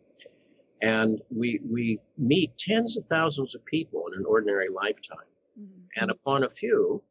And 0.82 1.20
we, 1.30 1.60
we 1.68 1.98
meet 2.16 2.56
tens 2.56 2.96
of 2.96 3.04
thousands 3.06 3.54
of 3.54 3.64
people 3.64 4.04
in 4.08 4.18
an 4.18 4.24
ordinary 4.24 4.68
lifetime. 4.68 5.18
Mm-hmm. 5.60 6.02
And 6.02 6.10
upon 6.10 6.44
a 6.44 6.50
few, 6.50 7.02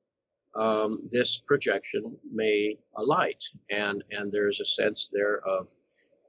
um, 0.55 1.07
this 1.11 1.39
projection 1.45 2.17
may 2.31 2.77
alight. 2.97 3.43
And, 3.69 4.03
and 4.11 4.31
there's 4.31 4.59
a 4.59 4.65
sense 4.65 5.11
there 5.13 5.39
of 5.45 5.69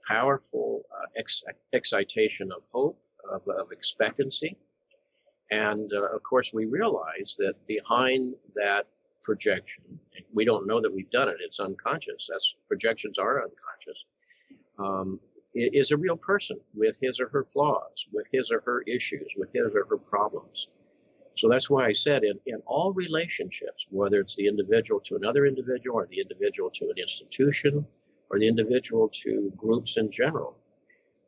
powerful 0.06 0.82
uh, 0.92 1.06
ex- 1.16 1.44
excitation 1.72 2.50
of 2.52 2.64
hope, 2.72 3.00
of, 3.32 3.42
of 3.48 3.72
expectancy. 3.72 4.56
And 5.50 5.92
uh, 5.92 6.14
of 6.14 6.22
course, 6.22 6.52
we 6.54 6.66
realize 6.66 7.36
that 7.38 7.54
behind 7.66 8.34
that 8.54 8.86
projection, 9.22 9.84
we 10.32 10.44
don't 10.44 10.66
know 10.66 10.80
that 10.80 10.92
we've 10.92 11.10
done 11.10 11.28
it, 11.28 11.36
it's 11.40 11.60
unconscious. 11.60 12.28
That's 12.30 12.54
projections 12.68 13.18
are 13.18 13.42
unconscious. 13.42 14.04
Um, 14.78 15.20
is 15.52 15.90
a 15.90 15.96
real 15.96 16.16
person 16.16 16.58
with 16.74 16.98
his 17.02 17.20
or 17.20 17.28
her 17.28 17.44
flaws, 17.44 18.06
with 18.12 18.28
his 18.32 18.52
or 18.52 18.60
her 18.60 18.82
issues, 18.82 19.34
with 19.36 19.50
his 19.52 19.74
or 19.74 19.84
her 19.90 19.96
problems. 19.96 20.68
So 21.36 21.48
that's 21.48 21.68
why 21.68 21.86
I 21.86 21.92
said 21.92 22.22
in, 22.22 22.38
in 22.46 22.60
all 22.66 22.92
relationships, 22.92 23.86
whether 23.90 24.20
it's 24.20 24.36
the 24.36 24.46
individual 24.46 25.00
to 25.00 25.16
another 25.16 25.46
individual 25.46 25.96
or 25.96 26.06
the 26.06 26.20
individual 26.20 26.70
to 26.70 26.84
an 26.84 26.98
institution 26.98 27.84
or 28.30 28.38
the 28.38 28.46
individual 28.46 29.08
to 29.22 29.52
groups 29.56 29.96
in 29.96 30.10
general, 30.10 30.56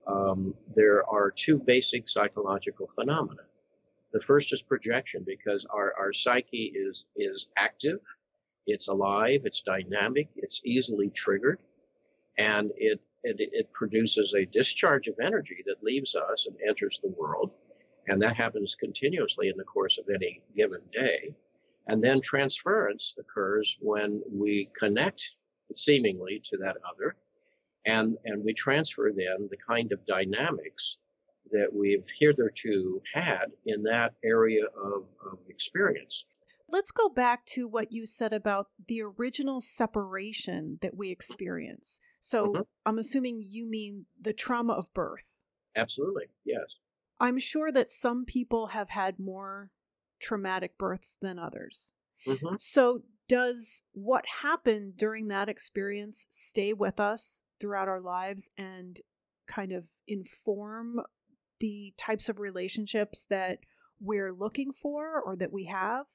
um, 0.06 0.54
there 0.74 1.08
are 1.08 1.30
two 1.30 1.58
basic 1.58 2.08
psychological 2.08 2.86
phenomena. 2.86 3.42
The 4.12 4.20
first 4.20 4.52
is 4.52 4.62
projection 4.62 5.24
because 5.26 5.66
our, 5.70 5.94
our 5.98 6.12
psyche 6.12 6.72
is, 6.74 7.06
is 7.16 7.48
active, 7.56 8.00
it's 8.66 8.88
alive, 8.88 9.42
it's 9.44 9.62
dynamic, 9.62 10.28
it's 10.36 10.60
easily 10.64 11.10
triggered, 11.10 11.60
and 12.38 12.70
it, 12.76 13.00
it, 13.24 13.36
it 13.38 13.72
produces 13.72 14.34
a 14.34 14.44
discharge 14.46 15.08
of 15.08 15.14
energy 15.20 15.62
that 15.66 15.82
leaves 15.82 16.14
us 16.14 16.46
and 16.46 16.56
enters 16.66 17.00
the 17.02 17.14
world. 17.18 17.52
And 18.08 18.20
that 18.22 18.36
happens 18.36 18.74
continuously 18.74 19.48
in 19.48 19.56
the 19.56 19.64
course 19.64 19.98
of 19.98 20.06
any 20.12 20.42
given 20.54 20.80
day. 20.92 21.34
And 21.86 22.02
then 22.02 22.20
transference 22.20 23.14
occurs 23.18 23.78
when 23.80 24.22
we 24.30 24.68
connect 24.76 25.22
seemingly 25.74 26.40
to 26.44 26.56
that 26.58 26.76
other. 26.90 27.16
And, 27.86 28.16
and 28.24 28.44
we 28.44 28.52
transfer 28.52 29.10
then 29.14 29.48
the 29.50 29.56
kind 29.56 29.92
of 29.92 30.04
dynamics 30.06 30.98
that 31.52 31.70
we've 31.72 32.06
hitherto 32.18 33.00
had 33.14 33.46
in 33.64 33.82
that 33.84 34.14
area 34.24 34.64
of, 34.64 35.08
of 35.30 35.38
experience. 35.48 36.24
Let's 36.68 36.90
go 36.90 37.08
back 37.08 37.44
to 37.46 37.68
what 37.68 37.92
you 37.92 38.06
said 38.06 38.32
about 38.32 38.68
the 38.88 39.02
original 39.02 39.60
separation 39.60 40.78
that 40.80 40.96
we 40.96 41.10
experience. 41.10 42.00
So 42.20 42.46
mm-hmm. 42.46 42.62
I'm 42.86 42.98
assuming 42.98 43.42
you 43.42 43.68
mean 43.68 44.06
the 44.20 44.32
trauma 44.32 44.72
of 44.72 44.92
birth. 44.94 45.40
Absolutely, 45.76 46.24
yes. 46.44 46.76
I'm 47.20 47.38
sure 47.38 47.70
that 47.70 47.90
some 47.90 48.24
people 48.24 48.68
have 48.68 48.90
had 48.90 49.18
more 49.18 49.70
traumatic 50.20 50.78
births 50.78 51.18
than 51.20 51.38
others. 51.38 51.92
Mm-hmm. 52.26 52.54
So, 52.58 53.02
does 53.28 53.84
what 53.92 54.24
happened 54.42 54.96
during 54.96 55.28
that 55.28 55.48
experience 55.48 56.26
stay 56.28 56.72
with 56.72 57.00
us 57.00 57.44
throughout 57.60 57.88
our 57.88 58.00
lives 58.00 58.50
and 58.58 59.00
kind 59.46 59.72
of 59.72 59.86
inform 60.06 61.00
the 61.62 61.94
types 61.96 62.28
of 62.28 62.40
relationships 62.40 63.24
that 63.30 63.60
we're 64.00 64.32
looking 64.32 64.72
for 64.72 65.22
or 65.24 65.36
that 65.36 65.52
we 65.52 65.64
have? 65.66 66.06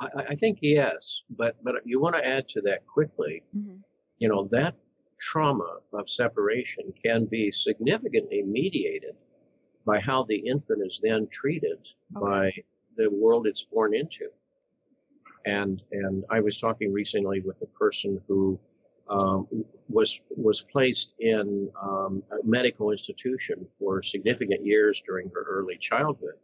I, 0.00 0.08
I 0.30 0.34
think 0.36 0.58
yes, 0.62 1.22
but 1.28 1.56
but 1.62 1.74
you 1.84 2.00
want 2.00 2.14
to 2.14 2.26
add 2.26 2.48
to 2.50 2.60
that 2.62 2.86
quickly. 2.86 3.42
Mm-hmm. 3.54 3.76
You 4.18 4.28
know 4.28 4.48
that 4.52 4.76
trauma 5.18 5.78
of 5.92 6.08
separation 6.08 6.92
can 7.04 7.24
be 7.24 7.50
significantly 7.50 8.42
mediated 8.42 9.16
by 9.84 9.98
how 9.98 10.22
the 10.24 10.36
infant 10.36 10.82
is 10.86 11.00
then 11.02 11.26
treated 11.28 11.78
okay. 12.16 12.24
by 12.24 12.52
the 12.96 13.10
world 13.10 13.46
it's 13.46 13.64
born 13.64 13.94
into. 13.94 14.28
And 15.44 15.82
and 15.90 16.24
I 16.30 16.40
was 16.40 16.58
talking 16.58 16.92
recently 16.92 17.40
with 17.44 17.60
a 17.62 17.78
person 17.78 18.20
who 18.28 18.60
um, 19.08 19.46
was 19.88 20.20
was 20.30 20.60
placed 20.62 21.14
in 21.18 21.70
um, 21.80 22.22
a 22.32 22.44
medical 22.44 22.90
institution 22.90 23.66
for 23.66 24.02
significant 24.02 24.64
years 24.64 25.02
during 25.06 25.30
her 25.30 25.44
early 25.48 25.76
childhood, 25.76 26.34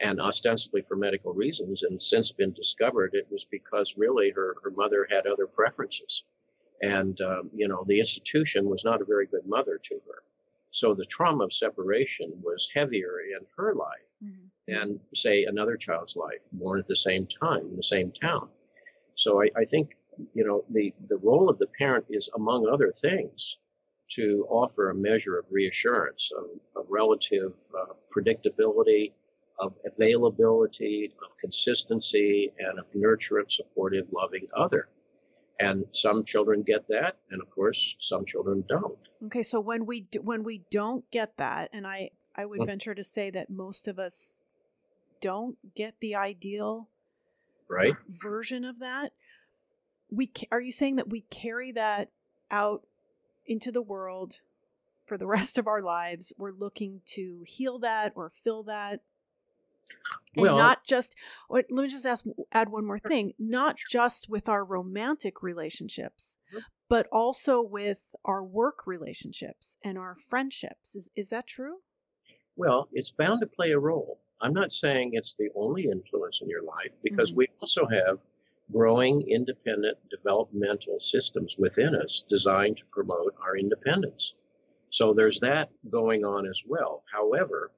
and 0.00 0.20
ostensibly 0.20 0.82
for 0.82 0.96
medical 0.96 1.32
reasons. 1.32 1.82
And 1.82 2.00
since 2.00 2.32
been 2.32 2.52
discovered, 2.52 3.14
it 3.14 3.26
was 3.30 3.44
because 3.44 3.96
really 3.98 4.30
her 4.30 4.56
her 4.62 4.70
mother 4.70 5.06
had 5.10 5.26
other 5.26 5.46
preferences, 5.46 6.24
and 6.80 7.20
um, 7.20 7.50
you 7.54 7.68
know 7.68 7.84
the 7.86 8.00
institution 8.00 8.68
was 8.68 8.84
not 8.84 9.02
a 9.02 9.04
very 9.04 9.26
good 9.26 9.46
mother 9.46 9.78
to 9.82 9.94
her. 10.06 10.22
So 10.72 10.94
the 10.94 11.04
trauma 11.04 11.44
of 11.44 11.52
separation 11.52 12.32
was 12.42 12.70
heavier 12.72 13.18
in 13.36 13.44
her 13.56 13.74
life 13.74 14.14
mm-hmm. 14.24 14.46
than, 14.68 15.00
say, 15.14 15.44
another 15.44 15.76
child's 15.76 16.14
life 16.14 16.48
born 16.52 16.78
at 16.78 16.86
the 16.86 16.96
same 16.96 17.26
time 17.26 17.66
in 17.66 17.76
the 17.76 17.82
same 17.82 18.12
town. 18.12 18.48
So 19.16 19.42
I, 19.42 19.50
I 19.56 19.64
think, 19.64 19.96
you 20.34 20.44
know, 20.44 20.64
the, 20.70 20.92
the 21.08 21.18
role 21.18 21.48
of 21.48 21.58
the 21.58 21.66
parent 21.78 22.06
is, 22.08 22.28
among 22.34 22.68
other 22.68 22.90
things, 22.92 23.56
to 24.10 24.46
offer 24.48 24.90
a 24.90 24.94
measure 24.94 25.38
of 25.38 25.46
reassurance, 25.50 26.30
of, 26.36 26.44
of 26.76 26.86
relative 26.88 27.52
uh, 27.78 27.92
predictability, 28.14 29.12
of 29.58 29.76
availability, 29.84 31.12
of 31.24 31.36
consistency, 31.36 32.52
and 32.58 32.78
of 32.78 32.86
nurturant, 32.92 33.50
supportive, 33.50 34.06
loving 34.12 34.46
other. 34.56 34.88
And 35.60 35.84
some 35.90 36.24
children 36.24 36.62
get 36.62 36.86
that, 36.86 37.18
and 37.30 37.42
of 37.42 37.50
course, 37.50 37.94
some 37.98 38.24
children 38.24 38.64
don't. 38.66 38.98
Okay, 39.26 39.42
so 39.42 39.60
when 39.60 39.84
we 39.84 40.00
do, 40.00 40.22
when 40.22 40.42
we 40.42 40.62
don't 40.70 41.08
get 41.10 41.36
that, 41.36 41.68
and 41.72 41.86
I 41.86 42.10
I 42.34 42.46
would 42.46 42.60
mm-hmm. 42.60 42.66
venture 42.66 42.94
to 42.94 43.04
say 43.04 43.28
that 43.30 43.50
most 43.50 43.86
of 43.86 43.98
us 43.98 44.44
don't 45.20 45.58
get 45.74 45.96
the 46.00 46.14
ideal 46.14 46.88
right 47.68 47.94
version 48.08 48.64
of 48.64 48.78
that. 48.78 49.12
We 50.10 50.32
are 50.50 50.60
you 50.60 50.72
saying 50.72 50.96
that 50.96 51.10
we 51.10 51.22
carry 51.22 51.72
that 51.72 52.10
out 52.50 52.86
into 53.46 53.72
the 53.72 53.82
world 53.82 54.40
for 55.06 55.16
the 55.16 55.26
rest 55.38 55.58
of 55.58 55.66
our 55.66 55.82
lives? 55.82 56.32
We're 56.38 56.52
looking 56.52 57.02
to 57.06 57.42
heal 57.46 57.78
that 57.80 58.12
or 58.14 58.30
fill 58.30 58.62
that? 58.64 59.00
And 60.36 60.42
well, 60.42 60.56
not 60.56 60.84
just 60.84 61.16
let 61.48 61.68
me 61.70 61.88
just 61.88 62.06
ask 62.06 62.24
add 62.52 62.68
one 62.68 62.86
more 62.86 62.98
thing. 62.98 63.32
Not 63.38 63.76
just 63.76 64.28
with 64.28 64.48
our 64.48 64.64
romantic 64.64 65.42
relationships 65.42 66.38
but 66.88 67.06
also 67.12 67.62
with 67.62 68.16
our 68.24 68.42
work 68.42 68.86
relationships 68.86 69.78
and 69.82 69.96
our 69.96 70.14
friendships. 70.14 70.94
Is 70.94 71.10
is 71.16 71.30
that 71.30 71.46
true? 71.46 71.78
Well 72.56 72.88
it's 72.92 73.10
bound 73.10 73.40
to 73.40 73.46
play 73.46 73.72
a 73.72 73.78
role. 73.78 74.20
I'm 74.40 74.52
not 74.52 74.72
saying 74.72 75.10
it's 75.12 75.34
the 75.34 75.50
only 75.54 75.84
influence 75.84 76.40
in 76.40 76.48
your 76.48 76.62
life 76.62 76.92
because 77.02 77.30
mm-hmm. 77.30 77.38
we 77.38 77.48
also 77.60 77.86
have 77.86 78.20
growing 78.72 79.22
independent 79.28 79.96
developmental 80.10 80.98
systems 81.00 81.56
within 81.58 81.94
us 81.94 82.24
designed 82.28 82.76
to 82.76 82.84
promote 82.90 83.34
our 83.42 83.56
independence 83.56 84.34
so 84.90 85.12
there's 85.12 85.40
that 85.40 85.70
going 85.90 86.24
on 86.24 86.46
as 86.46 86.62
well 86.66 87.02
however 87.12 87.70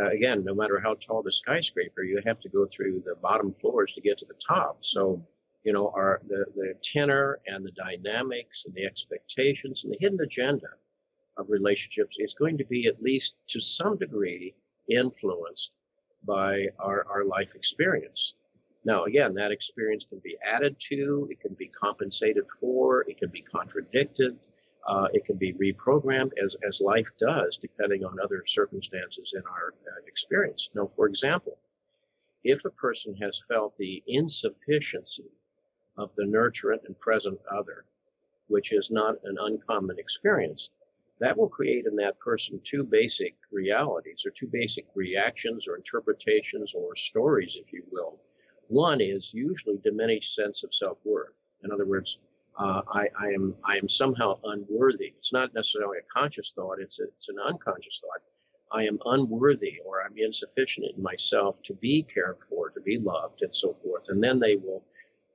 uh, 0.00 0.08
again, 0.08 0.42
no 0.44 0.54
matter 0.54 0.80
how 0.80 0.94
tall 0.94 1.22
the 1.22 1.32
skyscraper, 1.32 2.02
you 2.02 2.20
have 2.24 2.40
to 2.40 2.48
go 2.48 2.64
through 2.66 3.02
the 3.04 3.14
bottom 3.16 3.52
floors 3.52 3.92
to 3.92 4.00
get 4.00 4.16
to 4.18 4.24
the 4.24 4.34
top. 4.46 4.78
So, 4.80 5.22
you 5.64 5.72
know, 5.72 5.92
our 5.94 6.22
the, 6.28 6.46
the 6.56 6.74
tenor 6.82 7.40
and 7.46 7.64
the 7.64 7.72
dynamics 7.72 8.64
and 8.64 8.74
the 8.74 8.86
expectations 8.86 9.84
and 9.84 9.92
the 9.92 9.98
hidden 10.00 10.20
agenda 10.20 10.68
of 11.36 11.50
relationships 11.50 12.16
is 12.18 12.34
going 12.34 12.56
to 12.58 12.64
be 12.64 12.86
at 12.86 13.02
least 13.02 13.36
to 13.48 13.60
some 13.60 13.98
degree 13.98 14.54
influenced 14.88 15.72
by 16.24 16.68
our, 16.78 17.06
our 17.10 17.24
life 17.24 17.54
experience. 17.54 18.34
Now, 18.84 19.04
again, 19.04 19.34
that 19.34 19.52
experience 19.52 20.04
can 20.04 20.18
be 20.18 20.36
added 20.44 20.76
to, 20.88 21.28
it 21.30 21.40
can 21.40 21.54
be 21.54 21.68
compensated 21.68 22.44
for, 22.60 23.02
it 23.08 23.18
can 23.18 23.30
be 23.30 23.42
contradicted. 23.42 24.38
Uh, 24.86 25.06
it 25.12 25.24
can 25.24 25.36
be 25.36 25.52
reprogrammed 25.52 26.32
as, 26.42 26.56
as 26.66 26.80
life 26.80 27.08
does, 27.20 27.56
depending 27.56 28.04
on 28.04 28.18
other 28.18 28.42
circumstances 28.46 29.32
in 29.36 29.42
our 29.46 29.74
uh, 29.86 30.00
experience. 30.08 30.70
Now, 30.74 30.88
for 30.88 31.06
example, 31.06 31.56
if 32.42 32.64
a 32.64 32.70
person 32.70 33.14
has 33.16 33.40
felt 33.46 33.76
the 33.76 34.02
insufficiency 34.08 35.30
of 35.96 36.12
the 36.16 36.24
nurturant 36.24 36.84
and 36.86 36.98
present 36.98 37.38
other, 37.48 37.84
which 38.48 38.72
is 38.72 38.90
not 38.90 39.14
an 39.22 39.36
uncommon 39.38 39.98
experience, 40.00 40.70
that 41.20 41.36
will 41.36 41.48
create 41.48 41.86
in 41.86 41.94
that 41.96 42.18
person 42.18 42.60
two 42.64 42.82
basic 42.82 43.36
realities 43.52 44.24
or 44.26 44.30
two 44.30 44.48
basic 44.48 44.86
reactions 44.96 45.68
or 45.68 45.76
interpretations 45.76 46.74
or 46.74 46.96
stories, 46.96 47.56
if 47.56 47.72
you 47.72 47.84
will. 47.92 48.18
One 48.72 49.02
is 49.02 49.34
usually 49.34 49.76
diminished 49.76 50.34
sense 50.34 50.64
of 50.64 50.72
self-worth. 50.72 51.50
In 51.62 51.70
other 51.70 51.84
words, 51.84 52.16
uh, 52.58 52.80
I, 52.88 53.06
I, 53.20 53.26
am 53.26 53.54
I 53.62 53.76
am 53.76 53.86
somehow 53.86 54.40
unworthy. 54.44 55.12
It's 55.18 55.30
not 55.30 55.52
necessarily 55.52 55.98
a 55.98 56.10
conscious 56.10 56.52
thought; 56.52 56.80
it's 56.80 56.98
a, 56.98 57.02
it's 57.02 57.28
an 57.28 57.38
unconscious 57.38 58.00
thought. 58.00 58.22
I 58.72 58.86
am 58.86 58.98
unworthy 59.04 59.78
or 59.84 60.02
I'm 60.02 60.16
insufficient 60.16 60.86
in 60.96 61.02
myself 61.02 61.62
to 61.64 61.74
be 61.74 62.02
cared 62.02 62.40
for, 62.40 62.70
to 62.70 62.80
be 62.80 62.98
loved, 62.98 63.42
and 63.42 63.54
so 63.54 63.74
forth. 63.74 64.08
And 64.08 64.24
then 64.24 64.40
they 64.40 64.56
will, 64.56 64.82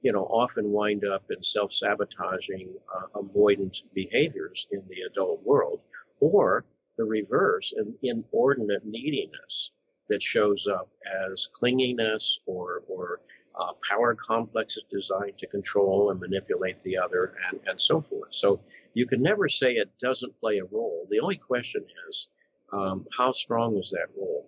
you 0.01 0.13
know, 0.13 0.23
often 0.23 0.71
wind 0.71 1.05
up 1.05 1.29
in 1.29 1.43
self-sabotaging, 1.43 2.75
uh, 2.91 3.19
avoidant 3.21 3.83
behaviors 3.93 4.65
in 4.71 4.81
the 4.87 5.01
adult 5.01 5.43
world, 5.43 5.81
or 6.19 6.65
the 6.97 7.05
reverse, 7.05 7.71
an 7.73 7.95
inordinate 8.01 8.83
neediness 8.83 9.69
that 10.09 10.21
shows 10.23 10.67
up 10.67 10.89
as 11.31 11.47
clinginess 11.59 12.37
or 12.45 12.83
or 12.87 13.21
uh, 13.59 13.73
power 13.87 14.15
complexes 14.15 14.83
designed 14.91 15.37
to 15.37 15.47
control 15.47 16.11
and 16.11 16.19
manipulate 16.19 16.81
the 16.83 16.97
other, 16.97 17.33
and, 17.49 17.59
and 17.65 17.81
so 17.81 17.99
forth. 17.99 18.33
So 18.33 18.61
you 18.93 19.07
can 19.07 19.21
never 19.21 19.47
say 19.47 19.73
it 19.73 19.89
doesn't 19.99 20.39
play 20.39 20.59
a 20.59 20.65
role. 20.65 21.07
The 21.09 21.19
only 21.19 21.37
question 21.37 21.83
is, 22.07 22.27
um, 22.71 23.05
how 23.17 23.31
strong 23.31 23.77
is 23.77 23.89
that 23.91 24.07
role? 24.15 24.47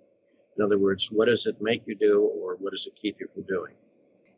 In 0.58 0.63
other 0.63 0.78
words, 0.78 1.10
what 1.12 1.28
does 1.28 1.48
it 1.48 1.56
make 1.62 1.88
you 1.88 1.95
do, 1.95 2.22
or 2.22 2.56
what 2.58 2.72
does 2.72 2.86
it 2.86 2.95
keep 2.95 3.19
you 3.19 3.28
from 3.28 3.43
doing? 3.43 3.74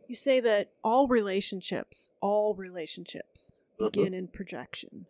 You 0.08 0.16
say 0.16 0.40
that 0.40 0.72
all 0.84 1.08
relationships, 1.08 2.10
all 2.22 2.54
relationships 2.54 3.56
mm-hmm. 3.74 3.86
begin 3.86 4.06
mm-hmm. 4.06 4.14
in 4.16 4.28
projection. 4.28 5.06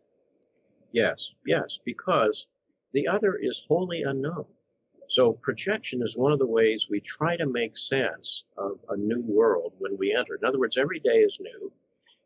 Yes, 0.92 1.32
yes, 1.46 1.80
because 1.86 2.48
the 2.94 3.08
other 3.08 3.36
is 3.36 3.66
wholly 3.68 4.04
unknown. 4.04 4.46
So 5.12 5.34
projection 5.34 6.02
is 6.04 6.16
one 6.16 6.32
of 6.32 6.40
the 6.40 6.48
ways 6.48 6.88
we 6.90 7.02
try 7.02 7.36
to 7.36 7.46
make 7.46 7.76
sense 7.76 8.46
of 8.58 8.80
a 8.88 8.96
new 8.96 9.22
world 9.22 9.74
when 9.78 9.98
we 9.98 10.16
enter. 10.16 10.36
In 10.36 10.48
other 10.48 10.58
words, 10.58 10.78
every 10.78 11.00
day 11.00 11.18
is 11.18 11.38
new. 11.42 11.70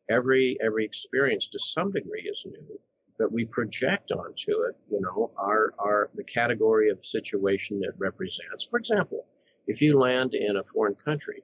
Every 0.08 0.56
every 0.62 0.86
experience 0.86 1.48
to 1.48 1.58
some 1.58 1.92
degree 1.92 2.22
is 2.22 2.46
new, 2.46 2.80
but 3.18 3.32
we 3.32 3.46
project 3.46 4.12
onto 4.12 4.52
it, 4.68 4.76
you 4.92 5.02
know, 5.02 5.32
our 5.36 5.74
our 5.80 6.12
the 6.14 6.24
category 6.24 6.90
of 6.90 7.04
situation 7.04 7.84
it 7.84 7.96
represents. 7.98 8.64
For 8.70 8.78
example, 8.78 9.26
if 9.66 9.82
you 9.82 9.98
land 9.98 10.36
in 10.36 10.58
a 10.58 10.64
foreign 10.64 10.94
country 10.94 11.42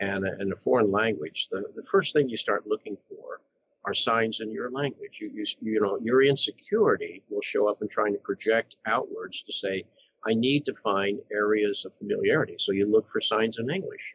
and 0.00 0.26
in 0.38 0.52
a 0.52 0.56
foreign 0.56 0.90
language, 0.90 1.48
the, 1.50 1.64
the 1.74 1.88
first 1.90 2.12
thing 2.12 2.28
you 2.28 2.36
start 2.36 2.66
looking 2.66 2.98
for 2.98 3.40
are 3.86 3.94
signs 3.94 4.40
in 4.40 4.50
your 4.50 4.70
language. 4.70 5.18
You, 5.20 5.30
you, 5.32 5.44
you 5.62 5.80
know, 5.80 5.98
your 6.02 6.22
insecurity 6.22 7.22
will 7.30 7.42
show 7.42 7.68
up 7.68 7.80
in 7.80 7.88
trying 7.88 8.12
to 8.12 8.18
project 8.18 8.76
outwards 8.86 9.42
to 9.42 9.52
say, 9.52 9.84
I 10.26 10.34
need 10.34 10.64
to 10.66 10.74
find 10.74 11.20
areas 11.32 11.84
of 11.84 11.94
familiarity. 11.94 12.56
So 12.58 12.72
you 12.72 12.86
look 12.90 13.06
for 13.06 13.20
signs 13.20 13.58
in 13.58 13.70
English. 13.70 14.14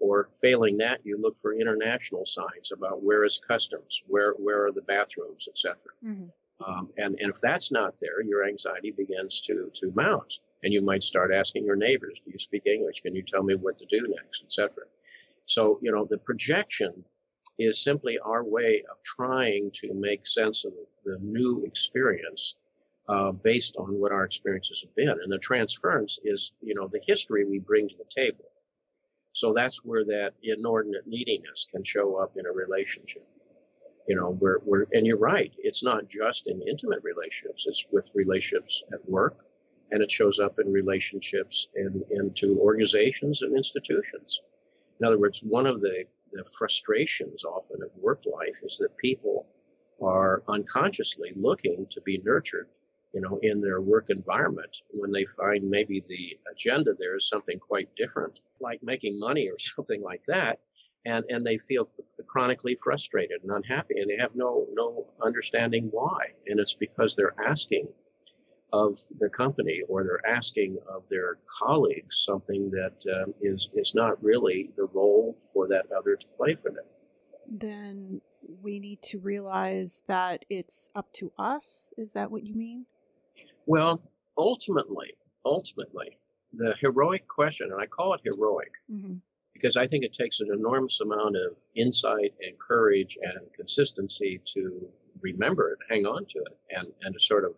Or 0.00 0.28
failing 0.34 0.78
that, 0.78 0.98
you 1.04 1.16
look 1.16 1.36
for 1.36 1.54
international 1.54 2.26
signs 2.26 2.72
about 2.72 3.04
where 3.04 3.24
is 3.24 3.40
customs, 3.46 4.02
where 4.08 4.32
where 4.32 4.64
are 4.64 4.72
the 4.72 4.82
bathrooms, 4.82 5.46
etc. 5.46 5.76
Mm-hmm. 6.04 6.24
Um, 6.66 6.88
and, 6.96 7.16
and 7.20 7.30
if 7.30 7.40
that's 7.40 7.70
not 7.70 7.94
there, 8.00 8.20
your 8.20 8.44
anxiety 8.48 8.90
begins 8.90 9.40
to 9.42 9.70
to 9.74 9.92
mount, 9.94 10.38
and 10.64 10.72
you 10.72 10.82
might 10.82 11.04
start 11.04 11.32
asking 11.32 11.64
your 11.64 11.76
neighbors, 11.76 12.20
"Do 12.24 12.32
you 12.32 12.38
speak 12.38 12.66
English? 12.66 13.00
Can 13.02 13.14
you 13.14 13.22
tell 13.22 13.44
me 13.44 13.54
what 13.54 13.78
to 13.78 13.86
do 13.86 14.00
next, 14.08 14.42
etc." 14.42 14.84
So 15.46 15.78
you 15.82 15.92
know 15.92 16.04
the 16.04 16.18
projection 16.18 17.04
is 17.58 17.78
simply 17.82 18.18
our 18.18 18.42
way 18.42 18.82
of 18.90 19.00
trying 19.04 19.70
to 19.74 19.94
make 19.94 20.26
sense 20.26 20.64
of 20.64 20.72
the 21.04 21.18
new 21.20 21.62
experience 21.64 22.56
uh, 23.08 23.32
based 23.32 23.76
on 23.76 23.98
what 23.98 24.12
our 24.12 24.24
experiences 24.24 24.82
have 24.82 24.94
been. 24.94 25.08
And 25.08 25.32
the 25.32 25.38
transference 25.38 26.18
is, 26.24 26.52
you 26.60 26.74
know, 26.74 26.88
the 26.88 27.00
history 27.06 27.44
we 27.44 27.58
bring 27.58 27.88
to 27.88 27.96
the 27.96 28.22
table. 28.22 28.44
So 29.32 29.52
that's 29.52 29.84
where 29.84 30.04
that 30.04 30.34
inordinate 30.42 31.06
neediness 31.06 31.66
can 31.70 31.82
show 31.84 32.16
up 32.16 32.36
in 32.36 32.46
a 32.46 32.52
relationship. 32.52 33.26
You 34.06 34.16
know, 34.16 34.30
we're, 34.30 34.58
we're, 34.64 34.86
and 34.92 35.06
you're 35.06 35.18
right, 35.18 35.52
it's 35.58 35.82
not 35.82 36.08
just 36.08 36.48
in 36.48 36.60
intimate 36.62 37.02
relationships, 37.02 37.64
it's 37.66 37.86
with 37.90 38.10
relationships 38.14 38.82
at 38.92 39.08
work, 39.08 39.36
and 39.90 40.02
it 40.02 40.10
shows 40.10 40.38
up 40.38 40.58
in 40.58 40.72
relationships 40.72 41.68
and 41.74 42.02
into 42.10 42.58
organizations 42.58 43.42
and 43.42 43.56
institutions. 43.56 44.40
In 45.00 45.06
other 45.06 45.18
words, 45.18 45.40
one 45.40 45.66
of 45.66 45.80
the, 45.80 46.04
the 46.32 46.44
frustrations 46.44 47.44
often 47.44 47.82
of 47.82 47.96
work 47.96 48.24
life 48.26 48.60
is 48.64 48.78
that 48.78 48.96
people 48.96 49.46
are 50.02 50.42
unconsciously 50.48 51.32
looking 51.36 51.86
to 51.90 52.00
be 52.00 52.18
nurtured 52.24 52.68
you 53.12 53.20
know, 53.20 53.38
in 53.42 53.60
their 53.60 53.80
work 53.80 54.08
environment 54.08 54.78
when 54.92 55.12
they 55.12 55.24
find 55.24 55.68
maybe 55.68 56.02
the 56.08 56.38
agenda 56.50 56.92
there 56.98 57.16
is 57.16 57.28
something 57.28 57.58
quite 57.58 57.88
different, 57.96 58.38
like 58.60 58.82
making 58.82 59.18
money 59.18 59.48
or 59.48 59.58
something 59.58 60.02
like 60.02 60.24
that, 60.24 60.60
and 61.04 61.24
and 61.28 61.44
they 61.44 61.58
feel 61.58 61.88
chronically 62.26 62.76
frustrated 62.82 63.42
and 63.42 63.52
unhappy, 63.52 64.00
and 64.00 64.10
they 64.10 64.16
have 64.20 64.34
no 64.34 64.66
no 64.72 65.06
understanding 65.22 65.88
why, 65.90 66.20
and 66.46 66.58
it's 66.58 66.74
because 66.74 67.14
they're 67.14 67.34
asking 67.46 67.88
of 68.72 68.98
the 69.20 69.28
company 69.28 69.82
or 69.88 70.02
they're 70.02 70.26
asking 70.26 70.78
of 70.88 71.06
their 71.10 71.38
colleagues 71.60 72.24
something 72.24 72.70
that 72.70 72.94
um, 73.14 73.34
is 73.42 73.68
is 73.74 73.94
not 73.94 74.22
really 74.22 74.70
the 74.76 74.84
role 74.94 75.36
for 75.52 75.68
that 75.68 75.84
other 75.96 76.16
to 76.16 76.26
play 76.28 76.54
for 76.54 76.70
them. 76.70 76.84
Then 77.46 78.22
we 78.62 78.80
need 78.80 79.02
to 79.02 79.18
realize 79.18 80.02
that 80.06 80.44
it's 80.48 80.88
up 80.94 81.12
to 81.14 81.32
us. 81.38 81.92
Is 81.98 82.12
that 82.14 82.30
what 82.30 82.44
you 82.44 82.54
mean? 82.54 82.86
Well, 83.66 84.02
ultimately, 84.36 85.14
ultimately, 85.44 86.18
the 86.52 86.74
heroic 86.80 87.26
question, 87.28 87.70
and 87.72 87.80
I 87.80 87.86
call 87.86 88.14
it 88.14 88.20
heroic 88.24 88.72
mm-hmm. 88.90 89.14
because 89.52 89.76
I 89.76 89.86
think 89.86 90.04
it 90.04 90.12
takes 90.12 90.40
an 90.40 90.48
enormous 90.52 91.00
amount 91.00 91.36
of 91.36 91.58
insight 91.74 92.34
and 92.40 92.58
courage 92.58 93.18
and 93.22 93.40
consistency 93.54 94.40
to 94.54 94.88
remember 95.20 95.72
it, 95.72 95.78
hang 95.88 96.06
on 96.06 96.26
to 96.26 96.38
it, 96.38 96.58
and, 96.76 96.88
and 97.02 97.14
to 97.14 97.20
sort 97.20 97.44
of 97.44 97.54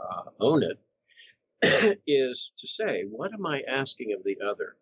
uh, 0.00 0.30
own 0.40 0.62
it, 0.62 2.00
is 2.06 2.52
to 2.58 2.66
say, 2.66 3.04
what 3.10 3.32
am 3.34 3.44
I 3.46 3.62
asking 3.68 4.12
of 4.12 4.24
the 4.24 4.38
other 4.44 4.76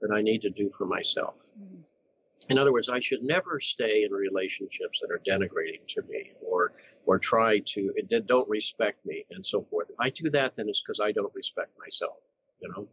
that 0.00 0.12
I 0.12 0.20
need 0.20 0.42
to 0.42 0.50
do 0.50 0.70
for 0.76 0.86
myself? 0.86 1.52
Mm-hmm. 1.58 1.82
In 2.50 2.58
other 2.58 2.72
words, 2.72 2.88
I 2.88 3.00
should 3.00 3.22
never 3.22 3.60
stay 3.60 4.04
in 4.04 4.12
relationships 4.12 5.00
that 5.00 5.10
are 5.10 5.20
denigrating 5.26 5.86
to 5.88 6.02
me 6.02 6.32
or 6.40 6.72
or 7.08 7.18
try 7.18 7.58
to 7.64 7.90
don't 8.26 8.48
respect 8.50 9.04
me 9.06 9.24
and 9.30 9.44
so 9.44 9.62
forth. 9.62 9.88
If 9.88 9.96
I 9.98 10.10
do 10.10 10.28
that, 10.28 10.54
then 10.54 10.68
it's 10.68 10.82
because 10.82 11.00
I 11.00 11.10
don't 11.10 11.34
respect 11.34 11.70
myself, 11.78 12.18
you 12.60 12.68
know. 12.68 12.88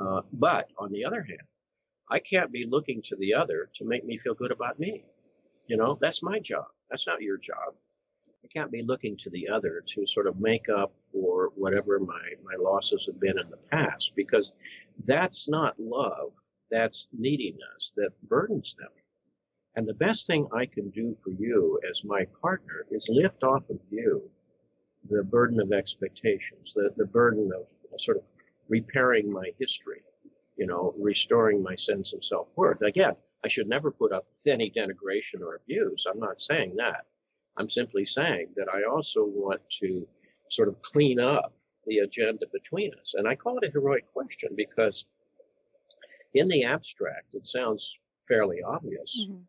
Uh, 0.00 0.22
but 0.32 0.68
on 0.78 0.90
the 0.90 1.04
other 1.04 1.22
hand, 1.22 1.46
I 2.10 2.18
can't 2.18 2.50
be 2.50 2.66
looking 2.68 3.02
to 3.02 3.16
the 3.16 3.34
other 3.34 3.70
to 3.76 3.84
make 3.84 4.04
me 4.04 4.18
feel 4.18 4.34
good 4.34 4.50
about 4.50 4.80
me. 4.80 5.04
You 5.68 5.76
know, 5.76 5.96
that's 6.00 6.24
my 6.24 6.40
job. 6.40 6.64
That's 6.90 7.06
not 7.06 7.22
your 7.22 7.38
job. 7.38 7.74
I 8.44 8.48
can't 8.48 8.72
be 8.72 8.82
looking 8.82 9.16
to 9.18 9.30
the 9.30 9.48
other 9.48 9.84
to 9.94 10.08
sort 10.08 10.26
of 10.26 10.40
make 10.40 10.68
up 10.68 10.98
for 10.98 11.52
whatever 11.54 12.00
my, 12.00 12.32
my 12.42 12.56
losses 12.58 13.06
have 13.06 13.20
been 13.20 13.38
in 13.38 13.48
the 13.48 13.58
past 13.70 14.14
because 14.16 14.52
that's 15.04 15.48
not 15.48 15.78
love. 15.78 16.32
That's 16.72 17.06
neediness 17.16 17.92
that 17.94 18.10
burdens 18.28 18.74
them. 18.74 18.90
And 19.74 19.88
the 19.88 19.94
best 19.94 20.26
thing 20.26 20.46
I 20.52 20.66
can 20.66 20.90
do 20.90 21.14
for 21.14 21.30
you 21.30 21.80
as 21.88 22.04
my 22.04 22.26
partner 22.42 22.84
is 22.90 23.08
lift 23.08 23.42
off 23.42 23.70
of 23.70 23.80
you 23.90 24.30
the 25.08 25.24
burden 25.24 25.60
of 25.60 25.72
expectations, 25.72 26.72
the, 26.74 26.92
the 26.96 27.06
burden 27.06 27.50
of 27.54 27.68
sort 28.00 28.18
of 28.18 28.30
repairing 28.68 29.32
my 29.32 29.50
history, 29.58 30.02
you 30.56 30.66
know, 30.66 30.94
restoring 30.98 31.62
my 31.62 31.74
sense 31.74 32.12
of 32.12 32.22
self 32.22 32.48
worth. 32.54 32.82
Again, 32.82 33.16
I 33.44 33.48
should 33.48 33.66
never 33.66 33.90
put 33.90 34.12
up 34.12 34.26
with 34.32 34.52
any 34.52 34.70
denigration 34.70 35.40
or 35.40 35.56
abuse. 35.56 36.06
I'm 36.08 36.20
not 36.20 36.40
saying 36.40 36.76
that. 36.76 37.06
I'm 37.56 37.68
simply 37.68 38.04
saying 38.04 38.48
that 38.56 38.68
I 38.72 38.84
also 38.84 39.24
want 39.24 39.62
to 39.80 40.06
sort 40.50 40.68
of 40.68 40.80
clean 40.82 41.18
up 41.18 41.54
the 41.86 41.98
agenda 41.98 42.46
between 42.52 42.92
us. 43.00 43.14
And 43.14 43.26
I 43.26 43.34
call 43.34 43.58
it 43.58 43.68
a 43.68 43.72
heroic 43.72 44.12
question 44.12 44.50
because 44.54 45.06
in 46.34 46.48
the 46.48 46.64
abstract, 46.64 47.34
it 47.34 47.46
sounds 47.46 47.98
fairly 48.20 48.62
obvious. 48.62 49.24
Mm-hmm 49.26 49.42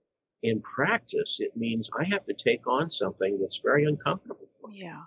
in 0.43 0.61
practice, 0.61 1.37
it 1.39 1.55
means 1.55 1.89
I 1.97 2.03
have 2.03 2.25
to 2.25 2.33
take 2.33 2.67
on 2.67 2.91
something 2.91 3.39
that's 3.39 3.61
very 3.63 3.85
uncomfortable 3.85 4.47
for 4.47 4.67
me. 4.67 4.81
Yeah. 4.81 5.03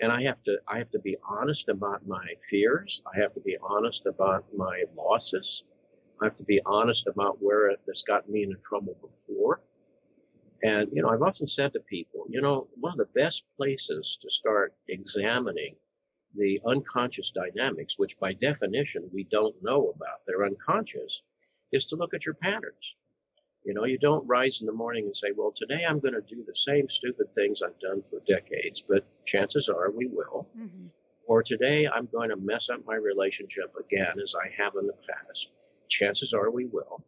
And 0.00 0.10
I 0.10 0.22
have 0.22 0.42
to 0.44 0.58
I 0.66 0.78
have 0.78 0.90
to 0.92 0.98
be 0.98 1.16
honest 1.28 1.68
about 1.68 2.06
my 2.06 2.26
fears. 2.50 3.02
I 3.06 3.20
have 3.20 3.34
to 3.34 3.40
be 3.40 3.56
honest 3.62 4.06
about 4.06 4.46
my 4.56 4.84
losses. 4.96 5.62
I 6.20 6.24
have 6.24 6.36
to 6.36 6.44
be 6.44 6.60
honest 6.64 7.06
about 7.06 7.36
where 7.42 7.68
it, 7.68 7.80
has 7.86 8.02
gotten 8.02 8.32
me 8.32 8.44
into 8.44 8.56
trouble 8.62 8.96
before. 9.00 9.60
And, 10.64 10.88
you 10.92 11.02
know, 11.02 11.08
I've 11.10 11.22
often 11.22 11.48
said 11.48 11.72
to 11.72 11.80
people, 11.80 12.24
you 12.28 12.40
know, 12.40 12.68
one 12.76 12.92
of 12.92 12.98
the 12.98 13.20
best 13.20 13.44
places 13.56 14.18
to 14.22 14.30
start 14.30 14.74
examining 14.88 15.74
the 16.34 16.60
unconscious 16.64 17.30
dynamics, 17.32 17.98
which 17.98 18.18
by 18.18 18.32
definition 18.32 19.10
we 19.12 19.24
don't 19.24 19.56
know 19.62 19.92
about, 19.94 20.20
they're 20.26 20.46
unconscious, 20.46 21.20
is 21.72 21.86
to 21.86 21.96
look 21.96 22.14
at 22.14 22.24
your 22.24 22.36
patterns. 22.36 22.94
You 23.64 23.74
know, 23.74 23.84
you 23.84 23.98
don't 23.98 24.26
rise 24.26 24.60
in 24.60 24.66
the 24.66 24.72
morning 24.72 25.04
and 25.04 25.14
say, 25.14 25.28
well, 25.36 25.52
today 25.54 25.84
I'm 25.88 26.00
going 26.00 26.14
to 26.14 26.20
do 26.20 26.44
the 26.44 26.54
same 26.54 26.88
stupid 26.88 27.32
things 27.32 27.62
I've 27.62 27.78
done 27.78 28.02
for 28.02 28.20
decades, 28.26 28.82
but 28.86 29.06
chances 29.24 29.68
are 29.68 29.90
we 29.90 30.06
will. 30.06 30.48
Mm-hmm. 30.58 30.86
Or 31.26 31.42
today 31.44 31.86
I'm 31.86 32.08
going 32.10 32.30
to 32.30 32.36
mess 32.36 32.70
up 32.70 32.84
my 32.84 32.96
relationship 32.96 33.72
again 33.78 34.14
as 34.22 34.34
I 34.34 34.50
have 34.62 34.74
in 34.80 34.88
the 34.88 34.94
past. 35.08 35.48
Chances 35.88 36.32
are 36.32 36.50
we 36.50 36.66
will. 36.66 37.04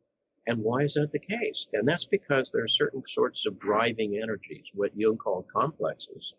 And 0.47 0.63
why 0.63 0.83
is 0.83 0.95
that 0.95 1.11
the 1.11 1.19
case? 1.19 1.67
And 1.73 1.89
that's 1.89 2.05
because 2.05 2.51
there 2.51 2.63
are 2.63 2.69
certain 2.69 3.03
sorts 3.07 3.47
of 3.47 3.59
driving 3.59 4.21
energies, 4.23 4.71
what 4.75 4.97
Jung 4.97 5.17
called 5.17 5.47
complexes, 5.53 6.35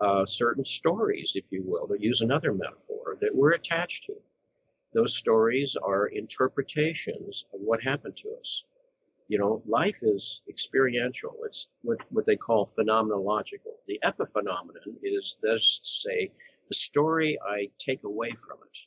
uh, 0.00 0.24
certain 0.24 0.64
stories, 0.64 1.34
if 1.36 1.52
you 1.52 1.62
will, 1.64 1.86
to 1.86 1.96
use 2.00 2.20
another 2.20 2.52
metaphor, 2.52 3.18
that 3.20 3.34
we're 3.34 3.52
attached 3.52 4.06
to. 4.06 4.14
Those 4.94 5.16
stories 5.16 5.76
are 5.76 6.06
interpretations 6.06 7.44
of 7.54 7.60
what 7.60 7.82
happened 7.82 8.16
to 8.18 8.34
us. 8.40 8.64
You 9.28 9.38
know, 9.38 9.62
life 9.66 10.00
is 10.02 10.42
experiential. 10.48 11.36
It's 11.46 11.68
what, 11.82 11.98
what 12.10 12.26
they 12.26 12.36
call 12.36 12.66
phenomenological. 12.66 13.74
The 13.86 14.00
epiphenomenon 14.04 14.96
is, 15.02 15.38
let's 15.42 16.02
say, 16.06 16.32
the 16.68 16.74
story 16.74 17.38
I 17.44 17.68
take 17.78 18.04
away 18.04 18.30
from 18.30 18.58
it. 18.64 18.78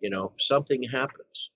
You 0.00 0.10
know, 0.10 0.32
something 0.38 0.82
happens 0.82 1.50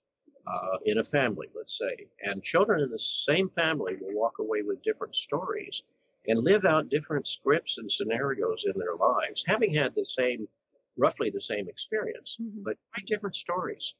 uh, 0.47 0.77
in 0.85 0.97
a 0.99 1.03
family, 1.03 1.47
let's 1.55 1.77
say, 1.77 2.07
and 2.21 2.41
children 2.41 2.81
in 2.81 2.89
the 2.89 2.99
same 2.99 3.49
family 3.49 3.95
will 3.99 4.15
walk 4.15 4.39
away 4.39 4.61
with 4.61 4.83
different 4.83 5.15
stories 5.15 5.83
and 6.27 6.43
live 6.43 6.65
out 6.65 6.89
different 6.89 7.27
scripts 7.27 7.77
and 7.77 7.91
scenarios 7.91 8.65
in 8.65 8.77
their 8.77 8.95
lives, 8.95 9.43
having 9.47 9.73
had 9.73 9.93
the 9.95 10.05
same, 10.05 10.47
roughly 10.97 11.29
the 11.29 11.41
same 11.41 11.67
experience, 11.69 12.37
mm-hmm. 12.41 12.63
but 12.63 12.77
quite 12.93 13.05
different 13.05 13.35
stories. 13.35 13.93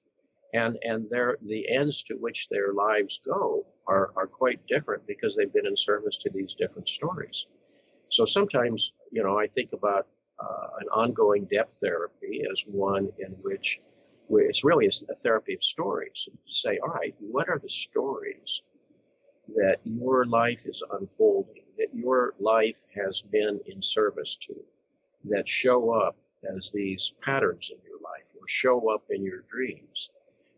And, 0.54 0.78
and 0.82 1.10
their, 1.10 1.38
the 1.46 1.70
ends 1.70 2.04
to 2.04 2.16
which 2.16 2.48
their 2.50 2.74
lives 2.74 3.22
go 3.26 3.66
are, 3.86 4.12
are 4.16 4.28
quite 4.28 4.66
different 4.68 5.06
because 5.06 5.36
they've 5.36 5.52
been 5.52 5.68
in 5.68 5.76
service 5.76 6.18
to 6.18 6.30
these 6.30 6.54
different 6.54 6.88
stories. 6.88 7.46
So 8.10 8.24
sometimes, 8.26 8.94
you 9.12 9.24
know, 9.24 9.38
I 9.38 9.48
think 9.48 9.74
about 9.74 10.08
uh, 10.40 10.68
an 10.80 10.88
ongoing 10.90 11.46
depth 11.46 11.80
therapy 11.82 12.44
as 12.50 12.64
one 12.68 13.10
in 13.20 13.32
which 13.42 13.82
it's 14.30 14.64
really 14.64 14.88
a, 14.88 15.16
therapy 15.16 15.54
of 15.54 15.64
stories. 15.64 16.28
Say, 16.48 16.80
all 16.80 16.90
right, 16.90 17.16
what 17.20 17.50
are 17.50 17.60
the 17.60 17.70
stories 17.70 18.62
that 19.56 19.78
your 19.84 20.26
life 20.26 20.66
is 20.66 20.84
unfolding, 20.92 21.64
that 21.78 21.94
your 21.94 22.34
life 22.40 22.80
has 22.96 23.22
been 23.22 23.60
in 23.68 23.82
service 23.82 24.38
to, 24.42 24.56
that 25.26 25.48
show 25.48 25.92
up 25.92 26.18
as 26.56 26.72
these 26.72 27.14
patterns 27.22 27.72
in 27.72 27.78
your 27.86 28.00
life 28.02 28.36
or 28.40 28.48
show 28.48 28.94
up 28.94 29.04
in 29.10 29.24
your 29.24 29.42
dreams? 29.42 30.10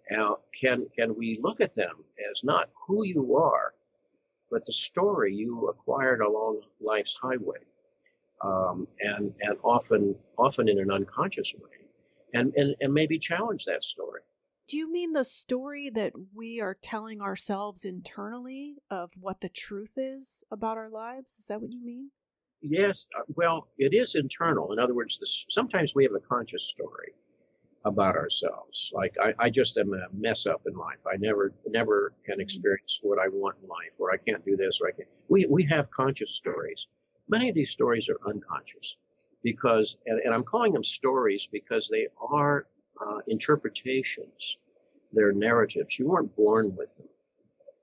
Now, 0.10 0.38
can, 0.60 0.88
can 0.98 1.16
we 1.16 1.40
look 1.42 1.62
at 1.62 1.74
them 1.74 2.04
as 2.32 2.44
not 2.44 2.70
who 2.88 3.04
you 3.06 3.38
are, 3.38 3.74
but 4.50 4.66
the 4.66 4.74
story 4.74 5.36
you 5.36 5.68
acquired 5.68 6.22
along 6.22 6.62
life's 6.82 7.16
highway? 7.16 7.60
Um, 8.42 8.88
and, 9.02 9.34
and 9.42 9.58
often, 9.64 10.16
often 10.38 10.70
in 10.70 10.80
an 10.80 10.90
unconscious 10.90 11.54
way 11.54 11.86
and, 12.34 12.54
and, 12.56 12.74
and 12.80 12.94
maybe 12.94 13.20
challenge 13.20 13.66
that 13.66 13.84
story. 13.84 14.22
Do 14.70 14.78
you 14.78 14.92
mean 14.92 15.14
the 15.14 15.26
story 15.26 15.90
that 15.90 16.14
we 16.34 16.62
are 16.62 16.78
telling 16.82 17.22
ourselves 17.22 17.86
internally 17.86 18.78
of 18.90 19.12
what 19.20 19.42
the 19.42 19.50
truth 19.50 19.94
is 19.98 20.44
about 20.52 20.78
our 20.78 20.90
lives? 20.90 21.38
Is 21.38 21.48
that 21.48 21.62
what 21.62 21.74
you 21.74 21.84
mean? 21.84 22.12
Yes. 22.62 23.08
Uh, 23.18 23.24
well, 23.36 23.68
it 23.78 23.94
is 23.94 24.16
internal. 24.16 24.72
In 24.72 24.80
other 24.80 24.94
words, 24.94 25.18
this, 25.18 25.46
sometimes 25.50 25.96
we 25.96 26.04
have 26.04 26.14
a 26.14 26.20
conscious 26.20 26.64
story 26.64 27.14
about 27.86 28.16
ourselves. 28.16 28.92
Like 28.94 29.16
I, 29.22 29.34
I 29.40 29.50
just 29.50 29.78
am 29.78 29.94
a 29.94 30.08
mess 30.14 30.46
up 30.46 30.62
in 30.68 30.76
life. 30.76 31.06
I 31.12 31.18
never 31.18 31.54
never 31.68 32.14
can 32.26 32.36
mm-hmm. 32.36 32.42
experience 32.42 33.00
what 33.02 33.20
I 33.20 33.28
want 33.30 33.58
in 33.62 33.70
life, 33.70 34.00
or 34.00 34.12
I 34.12 34.18
can't 34.18 34.44
do 34.46 34.56
this, 34.56 34.80
or 34.82 34.88
I 34.90 34.92
can't. 34.92 35.10
We 35.28 35.46
we 35.50 35.64
have 35.66 35.90
conscious 35.92 36.32
stories. 36.32 36.88
Many 37.28 37.50
of 37.50 37.56
these 37.56 37.70
stories 37.70 38.10
are 38.10 38.18
unconscious 38.28 38.96
because, 39.44 39.98
and, 40.06 40.20
and 40.20 40.34
I'm 40.34 40.44
calling 40.44 40.74
them 40.74 40.84
stories 40.84 41.48
because 41.52 41.90
they 41.90 42.08
are 42.20 42.66
uh, 43.02 43.20
interpretations, 43.28 44.58
they're 45.14 45.32
narratives. 45.32 45.98
You 45.98 46.08
weren't 46.08 46.36
born 46.36 46.76
with 46.76 46.98
them. 46.98 47.08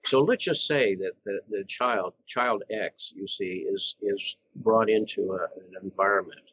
So 0.05 0.23
let's 0.23 0.45
just 0.45 0.67
say 0.67 0.95
that 0.97 1.13
the, 1.25 1.41
the 1.49 1.65
child, 1.65 2.15
child 2.27 2.63
X, 2.71 3.13
you 3.17 3.27
see, 3.27 3.67
is, 3.69 3.97
is 4.03 4.37
brought 4.55 4.89
into 4.89 5.33
a, 5.33 5.45
an 5.45 5.75
environment 5.83 6.53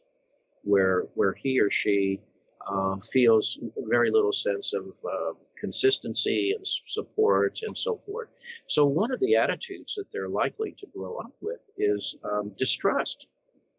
where, 0.63 1.03
where 1.13 1.33
he 1.33 1.59
or 1.59 1.69
she 1.69 2.19
uh, 2.67 2.97
feels 3.11 3.59
very 3.77 4.09
little 4.09 4.31
sense 4.31 4.73
of 4.73 4.85
uh, 5.09 5.33
consistency 5.57 6.53
and 6.55 6.65
support 6.65 7.59
and 7.65 7.77
so 7.77 7.97
forth. 7.97 8.29
So 8.67 8.85
one 8.85 9.11
of 9.11 9.19
the 9.19 9.35
attitudes 9.35 9.95
that 9.95 10.11
they're 10.11 10.29
likely 10.29 10.73
to 10.79 10.87
grow 10.95 11.17
up 11.17 11.33
with 11.41 11.69
is 11.77 12.15
um, 12.23 12.51
distrust. 12.57 13.27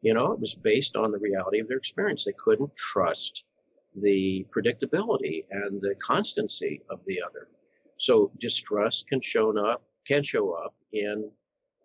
You 0.02 0.12
know, 0.12 0.32
it 0.32 0.40
was 0.40 0.54
based 0.54 0.96
on 0.96 1.12
the 1.12 1.18
reality 1.18 1.60
of 1.60 1.68
their 1.68 1.78
experience. 1.78 2.24
They 2.24 2.32
couldn't 2.32 2.76
trust 2.76 3.44
the 3.94 4.46
predictability 4.50 5.44
and 5.50 5.80
the 5.80 5.94
constancy 5.96 6.82
of 6.90 7.00
the 7.06 7.22
other. 7.22 7.48
So 7.96 8.30
distrust 8.38 9.06
can 9.08 9.20
show 9.20 9.56
up 9.56 9.82
can 10.06 10.22
show 10.22 10.52
up 10.52 10.74
in 10.92 11.30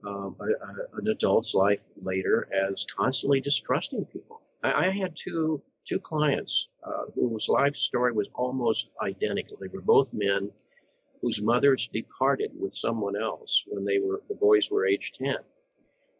um, 0.05 0.35
a, 0.41 0.43
a, 0.43 0.99
an 0.99 1.07
adult's 1.07 1.53
life 1.53 1.83
later 2.01 2.49
as 2.53 2.85
constantly 2.97 3.39
distrusting 3.39 4.05
people. 4.05 4.41
I, 4.63 4.87
I 4.87 4.89
had 4.89 5.15
two 5.15 5.61
two 5.89 5.99
clients 5.99 6.67
uh, 6.83 7.05
whose 7.15 7.49
life 7.49 7.75
story 7.75 8.13
was 8.13 8.29
almost 8.35 8.91
identical. 9.01 9.57
They 9.57 9.73
were 9.73 9.81
both 9.81 10.13
men 10.13 10.51
whose 11.21 11.41
mothers 11.41 11.89
departed 11.91 12.51
with 12.61 12.73
someone 12.73 13.17
else 13.29 13.63
when 13.67 13.83
they 13.85 13.99
were 13.99 14.21
the 14.29 14.35
boys 14.35 14.69
were 14.69 14.85
age 14.85 15.11
ten. 15.13 15.39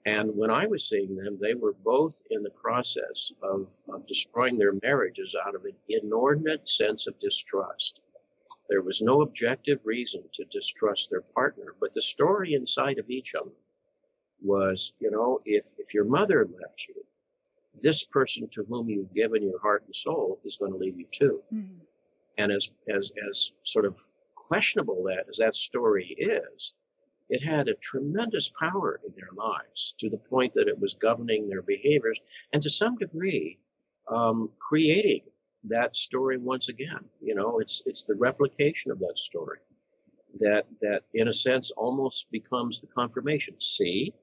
And 0.05 0.35
when 0.35 0.49
I 0.49 0.65
was 0.65 0.89
seeing 0.89 1.15
them, 1.15 1.37
they 1.39 1.53
were 1.53 1.75
both 1.83 2.15
in 2.31 2.41
the 2.41 2.57
process 2.65 3.31
of, 3.43 3.69
of 3.93 4.07
destroying 4.07 4.57
their 4.57 4.73
marriages 4.81 5.35
out 5.45 5.55
of 5.55 5.65
an 5.65 5.75
inordinate 5.87 6.67
sense 6.67 7.05
of 7.05 7.19
distrust. 7.19 8.01
There 8.69 8.81
was 8.81 9.01
no 9.01 9.21
objective 9.21 9.85
reason 9.85 10.23
to 10.33 10.45
distrust 10.45 11.09
their 11.09 11.25
partner, 11.39 11.75
but 11.79 11.93
the 11.93 12.01
story 12.01 12.53
inside 12.53 12.97
of 12.97 13.09
each 13.09 13.35
of 13.35 13.45
them 13.45 13.53
was, 14.41 14.93
you 14.99 15.11
know, 15.11 15.41
if, 15.45 15.65
if 15.77 15.93
your 15.93 16.05
mother 16.05 16.47
left 16.61 16.87
you, 16.87 16.95
this 17.81 18.03
person 18.03 18.47
to 18.49 18.63
whom 18.63 18.89
you've 18.89 19.13
given 19.13 19.43
your 19.43 19.59
heart 19.59 19.83
and 19.85 19.95
soul 19.95 20.39
is 20.43 20.57
going 20.57 20.71
to 20.71 20.77
leave 20.77 20.99
you 20.99 21.05
too. 21.11 21.41
Mm-hmm. 21.53 21.75
And 22.37 22.51
as, 22.51 22.71
as, 22.93 23.11
as 23.29 23.51
sort 23.63 23.85
of 23.85 23.99
questionable 24.35 25.03
that 25.03 25.25
as 25.29 25.37
that 25.37 25.55
story 25.55 26.15
is, 26.17 26.73
it 27.29 27.43
had 27.43 27.67
a 27.67 27.75
tremendous 27.75 28.51
power 28.59 28.99
in 29.05 29.13
their 29.15 29.29
lives 29.35 29.93
to 29.99 30.09
the 30.09 30.17
point 30.17 30.53
that 30.53 30.67
it 30.67 30.79
was 30.79 30.95
governing 30.95 31.47
their 31.47 31.61
behaviors 31.61 32.19
and 32.53 32.61
to 32.63 32.69
some 32.69 32.97
degree 32.97 33.59
um, 34.09 34.49
creating 34.59 35.21
that 35.65 35.95
story 35.95 36.37
once 36.37 36.69
again. 36.69 37.05
You 37.21 37.35
know, 37.35 37.59
it's 37.59 37.83
it's 37.85 38.05
the 38.05 38.15
replication 38.15 38.91
of 38.91 38.99
that 38.99 39.17
story 39.17 39.59
that 40.39 40.65
that 40.81 41.03
in 41.13 41.27
a 41.27 41.33
sense 41.33 41.71
almost 41.71 42.31
becomes 42.31 42.81
the 42.81 42.87
confirmation. 42.87 43.59
See, 43.59 44.13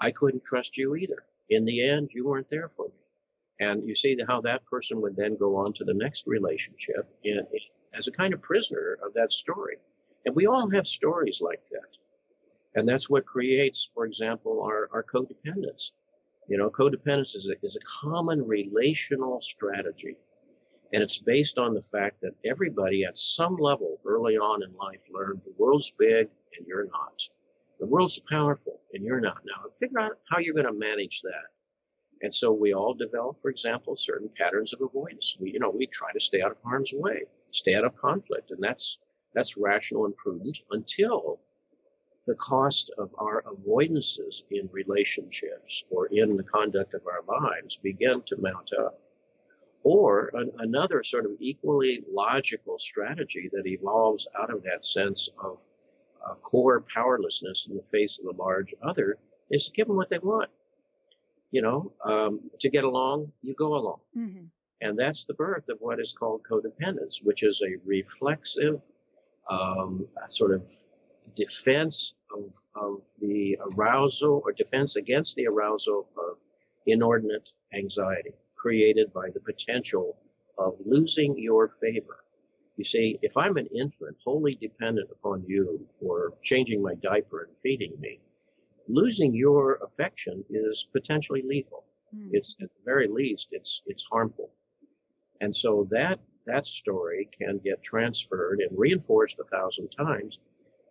I 0.00 0.10
couldn't 0.10 0.44
trust 0.44 0.76
you 0.76 0.96
either. 0.96 1.24
In 1.50 1.64
the 1.64 1.88
end, 1.88 2.10
you 2.12 2.26
weren't 2.26 2.48
there 2.48 2.68
for 2.68 2.86
me. 2.86 2.94
And 3.60 3.84
you 3.84 3.94
see 3.94 4.18
how 4.28 4.40
that 4.42 4.66
person 4.66 5.00
would 5.00 5.16
then 5.16 5.36
go 5.36 5.56
on 5.56 5.72
to 5.74 5.84
the 5.84 5.94
next 5.94 6.26
relationship 6.26 7.08
in, 7.24 7.38
in, 7.38 7.46
as 7.94 8.06
a 8.06 8.12
kind 8.12 8.34
of 8.34 8.42
prisoner 8.42 8.98
of 9.04 9.14
that 9.14 9.32
story. 9.32 9.76
And 10.26 10.34
we 10.34 10.46
all 10.46 10.68
have 10.70 10.86
stories 10.86 11.40
like 11.40 11.64
that. 11.70 11.96
And 12.74 12.86
that's 12.86 13.08
what 13.08 13.24
creates, 13.24 13.88
for 13.94 14.04
example, 14.04 14.62
our, 14.62 14.90
our 14.92 15.02
codependence. 15.02 15.92
You 16.48 16.58
know, 16.58 16.68
codependence 16.68 17.34
is 17.34 17.48
a, 17.48 17.54
is 17.64 17.76
a 17.76 17.80
common 18.02 18.46
relational 18.46 19.40
strategy. 19.40 20.16
And 20.92 21.02
it's 21.02 21.18
based 21.18 21.58
on 21.58 21.74
the 21.74 21.82
fact 21.82 22.20
that 22.20 22.34
everybody 22.44 23.04
at 23.04 23.18
some 23.18 23.56
level 23.56 23.98
early 24.04 24.36
on 24.36 24.62
in 24.62 24.74
life 24.76 25.04
learned 25.10 25.40
the 25.44 25.54
world's 25.58 25.90
big 25.98 26.28
and 26.56 26.66
you're 26.66 26.86
not. 26.86 27.28
The 27.78 27.86
world's 27.86 28.18
powerful 28.18 28.80
and 28.92 29.04
you're 29.04 29.20
not. 29.20 29.42
Now, 29.44 29.68
figure 29.70 30.00
out 30.00 30.18
how 30.30 30.38
you're 30.38 30.54
going 30.54 30.66
to 30.66 30.72
manage 30.72 31.20
that. 31.22 31.50
And 32.22 32.32
so 32.32 32.50
we 32.52 32.72
all 32.72 32.94
develop, 32.94 33.38
for 33.38 33.50
example, 33.50 33.94
certain 33.96 34.30
patterns 34.36 34.72
of 34.72 34.80
avoidance. 34.80 35.36
We, 35.38 35.52
you 35.52 35.58
know, 35.58 35.70
we 35.70 35.86
try 35.86 36.12
to 36.12 36.20
stay 36.20 36.40
out 36.40 36.50
of 36.50 36.58
harm's 36.62 36.92
way, 36.94 37.24
stay 37.50 37.74
out 37.74 37.84
of 37.84 37.94
conflict, 37.96 38.50
and 38.50 38.62
that's 38.62 38.98
that's 39.34 39.58
rational 39.58 40.06
and 40.06 40.16
prudent 40.16 40.60
until 40.70 41.40
the 42.24 42.34
cost 42.36 42.90
of 42.96 43.14
our 43.18 43.42
avoidances 43.42 44.42
in 44.50 44.68
relationships 44.72 45.84
or 45.90 46.06
in 46.06 46.30
the 46.30 46.42
conduct 46.42 46.94
of 46.94 47.02
our 47.06 47.22
lives 47.40 47.76
begin 47.76 48.22
to 48.22 48.36
mount 48.40 48.72
up. 48.72 48.98
Or 49.82 50.30
an, 50.32 50.50
another 50.58 51.02
sort 51.02 51.26
of 51.26 51.32
equally 51.38 52.02
logical 52.10 52.78
strategy 52.78 53.50
that 53.52 53.66
evolves 53.66 54.26
out 54.40 54.50
of 54.50 54.62
that 54.64 54.84
sense 54.84 55.28
of 55.38 55.64
uh, 56.28 56.34
core 56.36 56.84
powerlessness 56.92 57.66
in 57.68 57.76
the 57.76 57.82
face 57.82 58.18
of 58.18 58.34
a 58.34 58.42
large 58.42 58.74
other 58.82 59.16
is 59.50 59.70
give 59.74 59.86
them 59.86 59.96
what 59.96 60.10
they 60.10 60.18
want. 60.18 60.50
You 61.52 61.62
know, 61.62 61.92
um, 62.04 62.50
to 62.60 62.68
get 62.68 62.84
along, 62.84 63.32
you 63.42 63.54
go 63.54 63.74
along. 63.76 64.00
Mm-hmm. 64.16 64.44
And 64.82 64.98
that's 64.98 65.24
the 65.24 65.34
birth 65.34 65.68
of 65.68 65.78
what 65.80 66.00
is 66.00 66.12
called 66.12 66.42
codependence, 66.50 67.24
which 67.24 67.42
is 67.42 67.62
a 67.62 67.76
reflexive 67.86 68.82
um, 69.48 70.06
sort 70.28 70.52
of 70.52 70.70
defense 71.34 72.14
of, 72.36 72.44
of 72.74 73.02
the 73.20 73.58
arousal 73.72 74.42
or 74.44 74.52
defense 74.52 74.96
against 74.96 75.36
the 75.36 75.46
arousal 75.46 76.08
of 76.16 76.38
inordinate 76.86 77.50
anxiety 77.74 78.34
created 78.56 79.12
by 79.12 79.30
the 79.32 79.40
potential 79.40 80.16
of 80.58 80.74
losing 80.84 81.38
your 81.38 81.68
favor. 81.68 82.18
You 82.76 82.84
see, 82.84 83.18
if 83.22 83.36
I'm 83.36 83.56
an 83.56 83.68
infant 83.68 84.18
wholly 84.22 84.52
dependent 84.52 85.10
upon 85.10 85.44
you 85.46 85.86
for 85.98 86.34
changing 86.42 86.82
my 86.82 86.94
diaper 86.94 87.44
and 87.44 87.56
feeding 87.56 87.98
me, 87.98 88.20
losing 88.86 89.34
your 89.34 89.76
affection 89.82 90.44
is 90.50 90.86
potentially 90.92 91.42
lethal. 91.42 91.84
Mm. 92.14 92.30
It's 92.32 92.54
at 92.60 92.68
the 92.68 92.82
very 92.84 93.08
least, 93.08 93.48
it's 93.52 93.82
it's 93.86 94.04
harmful. 94.04 94.50
And 95.40 95.54
so 95.54 95.88
that 95.90 96.20
that 96.46 96.66
story 96.66 97.28
can 97.32 97.58
get 97.58 97.82
transferred 97.82 98.60
and 98.60 98.78
reinforced 98.78 99.38
a 99.40 99.44
thousand 99.44 99.88
times 99.88 100.38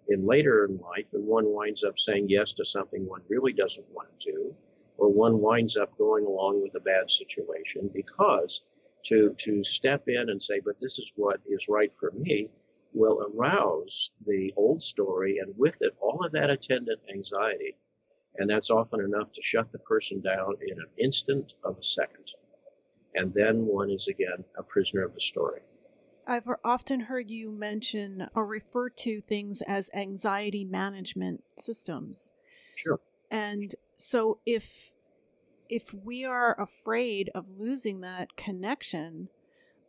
in 0.07 0.25
later 0.25 0.65
in 0.65 0.77
life, 0.77 1.13
and 1.13 1.25
one 1.25 1.45
winds 1.53 1.83
up 1.83 1.97
saying 1.97 2.29
yes 2.29 2.53
to 2.53 2.65
something 2.65 3.07
one 3.07 3.21
really 3.29 3.53
doesn't 3.53 3.89
want 3.91 4.09
to 4.19 4.31
do, 4.31 4.55
or 4.97 5.09
one 5.09 5.39
winds 5.39 5.77
up 5.77 5.95
going 5.97 6.25
along 6.25 6.61
with 6.61 6.75
a 6.75 6.79
bad 6.79 7.09
situation 7.09 7.89
because 7.93 8.61
to 9.05 9.33
to 9.37 9.63
step 9.63 10.03
in 10.07 10.29
and 10.29 10.41
say, 10.41 10.59
but 10.63 10.79
this 10.81 10.99
is 10.99 11.11
what 11.15 11.39
is 11.47 11.67
right 11.69 11.93
for 11.93 12.11
me, 12.11 12.49
will 12.93 13.21
arouse 13.33 14.11
the 14.25 14.53
old 14.55 14.81
story 14.81 15.39
and 15.39 15.53
with 15.57 15.81
it 15.81 15.95
all 16.01 16.25
of 16.25 16.31
that 16.31 16.49
attendant 16.49 16.99
anxiety. 17.13 17.75
And 18.37 18.49
that's 18.49 18.69
often 18.69 18.99
enough 18.99 19.31
to 19.33 19.41
shut 19.41 19.71
the 19.71 19.79
person 19.79 20.21
down 20.21 20.55
in 20.61 20.77
an 20.77 20.89
instant 20.97 21.53
of 21.63 21.77
a 21.77 21.83
second. 21.83 22.33
And 23.13 23.33
then 23.33 23.65
one 23.65 23.89
is 23.89 24.07
again 24.07 24.43
a 24.57 24.63
prisoner 24.63 25.03
of 25.03 25.13
the 25.13 25.21
story. 25.21 25.61
I've 26.27 26.49
often 26.63 27.01
heard 27.01 27.29
you 27.29 27.51
mention 27.51 28.29
or 28.33 28.45
refer 28.47 28.89
to 28.89 29.21
things 29.21 29.61
as 29.61 29.89
anxiety 29.93 30.65
management 30.65 31.43
systems. 31.57 32.33
Sure. 32.75 32.99
And 33.29 33.73
so 33.95 34.39
if 34.45 34.91
if 35.69 35.93
we 35.93 36.25
are 36.25 36.59
afraid 36.59 37.29
of 37.33 37.45
losing 37.57 38.01
that 38.01 38.35
connection 38.35 39.29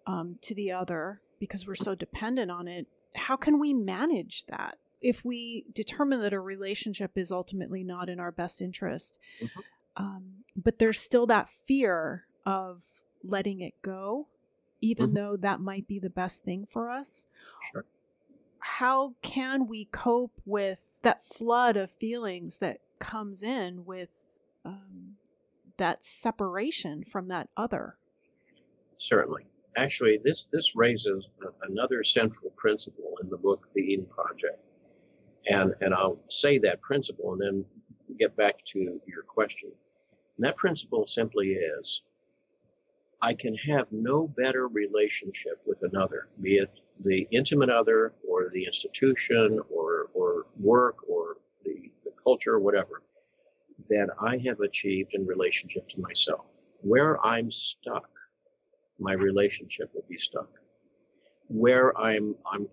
um, 0.06 0.38
to 0.42 0.54
the 0.54 0.72
other 0.72 1.20
because 1.38 1.66
we're 1.66 1.74
so 1.74 1.94
dependent 1.94 2.50
on 2.50 2.68
it, 2.68 2.86
how 3.14 3.36
can 3.36 3.58
we 3.58 3.72
manage 3.74 4.46
that? 4.46 4.78
If 5.00 5.24
we 5.24 5.66
determine 5.74 6.20
that 6.22 6.32
a 6.32 6.40
relationship 6.40 7.12
is 7.16 7.30
ultimately 7.30 7.84
not 7.84 8.08
in 8.08 8.18
our 8.18 8.32
best 8.32 8.62
interest, 8.62 9.18
mm-hmm. 9.42 9.60
um, 9.96 10.24
but 10.56 10.78
there's 10.78 11.00
still 11.00 11.26
that 11.26 11.48
fear 11.48 12.24
of 12.44 12.82
letting 13.22 13.60
it 13.60 13.74
go, 13.82 14.28
even 14.80 15.06
mm-hmm. 15.06 15.14
though 15.14 15.36
that 15.36 15.60
might 15.60 15.86
be 15.86 15.98
the 15.98 16.10
best 16.10 16.44
thing 16.44 16.64
for 16.64 16.90
us. 16.90 17.26
Sure. 17.70 17.84
How 18.58 19.14
can 19.22 19.68
we 19.68 19.84
cope 19.86 20.40
with 20.44 20.98
that 21.02 21.24
flood 21.24 21.76
of 21.76 21.90
feelings 21.90 22.58
that 22.58 22.80
comes 22.98 23.42
in 23.42 23.84
with 23.84 24.08
that 25.78 26.04
separation 26.04 27.04
from 27.04 27.28
that 27.28 27.48
other. 27.56 27.96
Certainly. 28.96 29.46
Actually, 29.76 30.18
this, 30.24 30.46
this 30.52 30.74
raises 30.74 31.26
another 31.68 32.02
central 32.02 32.50
principle 32.56 33.18
in 33.22 33.28
the 33.28 33.36
book, 33.36 33.68
The 33.74 33.82
Eden 33.82 34.06
Project. 34.06 34.58
And, 35.48 35.74
and 35.80 35.94
I'll 35.94 36.18
say 36.28 36.58
that 36.58 36.80
principle 36.80 37.32
and 37.32 37.40
then 37.40 37.64
get 38.18 38.36
back 38.36 38.64
to 38.72 38.78
your 39.06 39.22
question. 39.26 39.70
And 40.36 40.46
that 40.46 40.56
principle 40.56 41.06
simply 41.06 41.48
is 41.48 42.02
I 43.20 43.34
can 43.34 43.54
have 43.54 43.92
no 43.92 44.28
better 44.28 44.68
relationship 44.68 45.60
with 45.66 45.82
another, 45.82 46.28
be 46.40 46.56
it 46.56 46.70
the 47.04 47.26
intimate 47.30 47.70
other 47.70 48.14
or 48.28 48.50
the 48.52 48.64
institution 48.64 49.60
or, 49.70 50.08
or 50.14 50.46
work 50.58 50.96
or 51.08 51.36
the, 51.64 51.90
the 52.04 52.12
culture 52.22 52.54
or 52.54 52.60
whatever, 52.60 53.02
that 53.88 54.09
I 54.20 54.38
have 54.46 54.61
achieved 54.61 55.14
in 55.14 55.27
relationship 55.27 55.88
to 55.90 56.01
myself. 56.01 56.62
Where 56.81 57.25
I'm 57.25 57.51
stuck, 57.51 58.09
my 58.99 59.12
relationship 59.12 59.90
will 59.94 60.05
be 60.09 60.18
stuck. 60.18 60.51
Where 61.49 61.96
I'm, 61.99 62.35
I'm 62.51 62.68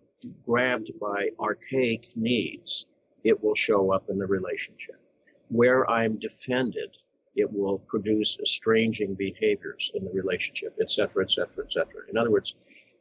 grabbed 0.45 0.91
by 0.99 1.30
archaic 1.39 2.08
needs, 2.15 2.86
it 3.23 3.41
will 3.43 3.56
show 3.56 3.91
up 3.91 4.10
in 4.10 4.17
the 4.17 4.26
relationship. 4.26 4.99
Where 5.49 5.89
I'm 5.89 6.17
defended, 6.19 6.97
it 7.36 7.52
will 7.52 7.80
produce 7.80 8.38
estranging 8.39 9.15
behaviors 9.15 9.91
in 9.95 10.06
the 10.06 10.12
relationship, 10.12 10.76
etc., 10.82 11.23
etc., 11.23 11.65
etc. 11.65 11.88
In 12.10 12.17
other 12.17 12.32
words, 12.32 12.56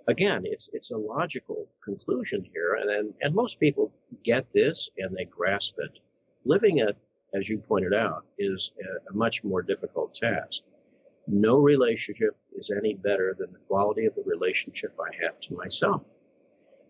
again, 0.09 0.42
it's 0.44 0.70
it's 0.72 0.90
a 0.90 0.96
logical 0.96 1.68
conclusion 1.85 2.44
here, 2.53 2.75
and, 2.75 2.90
and 2.90 3.14
and 3.20 3.35
most 3.35 3.61
people 3.61 3.92
get 4.22 4.51
this 4.51 4.90
and 4.98 5.14
they 5.16 5.25
grasp 5.25 5.77
it. 5.79 5.98
Living 6.44 6.79
it 6.79 6.96
as 7.35 7.49
you 7.49 7.59
pointed 7.59 7.95
out, 7.95 8.25
is 8.38 8.73
a, 9.11 9.16
much 9.16 9.42
more 9.45 9.62
difficult 9.62 10.14
task. 10.14 10.62
No 11.27 11.59
relationship 11.59 12.37
is 12.57 12.71
any 12.71 12.95
better 12.95 13.35
than 13.38 13.53
the 13.53 13.59
quality 13.68 14.07
of 14.07 14.14
the 14.14 14.25
relationship 14.27 14.95
I 15.01 15.25
have 15.25 15.40
to 15.40 15.55
myself. 15.55 16.03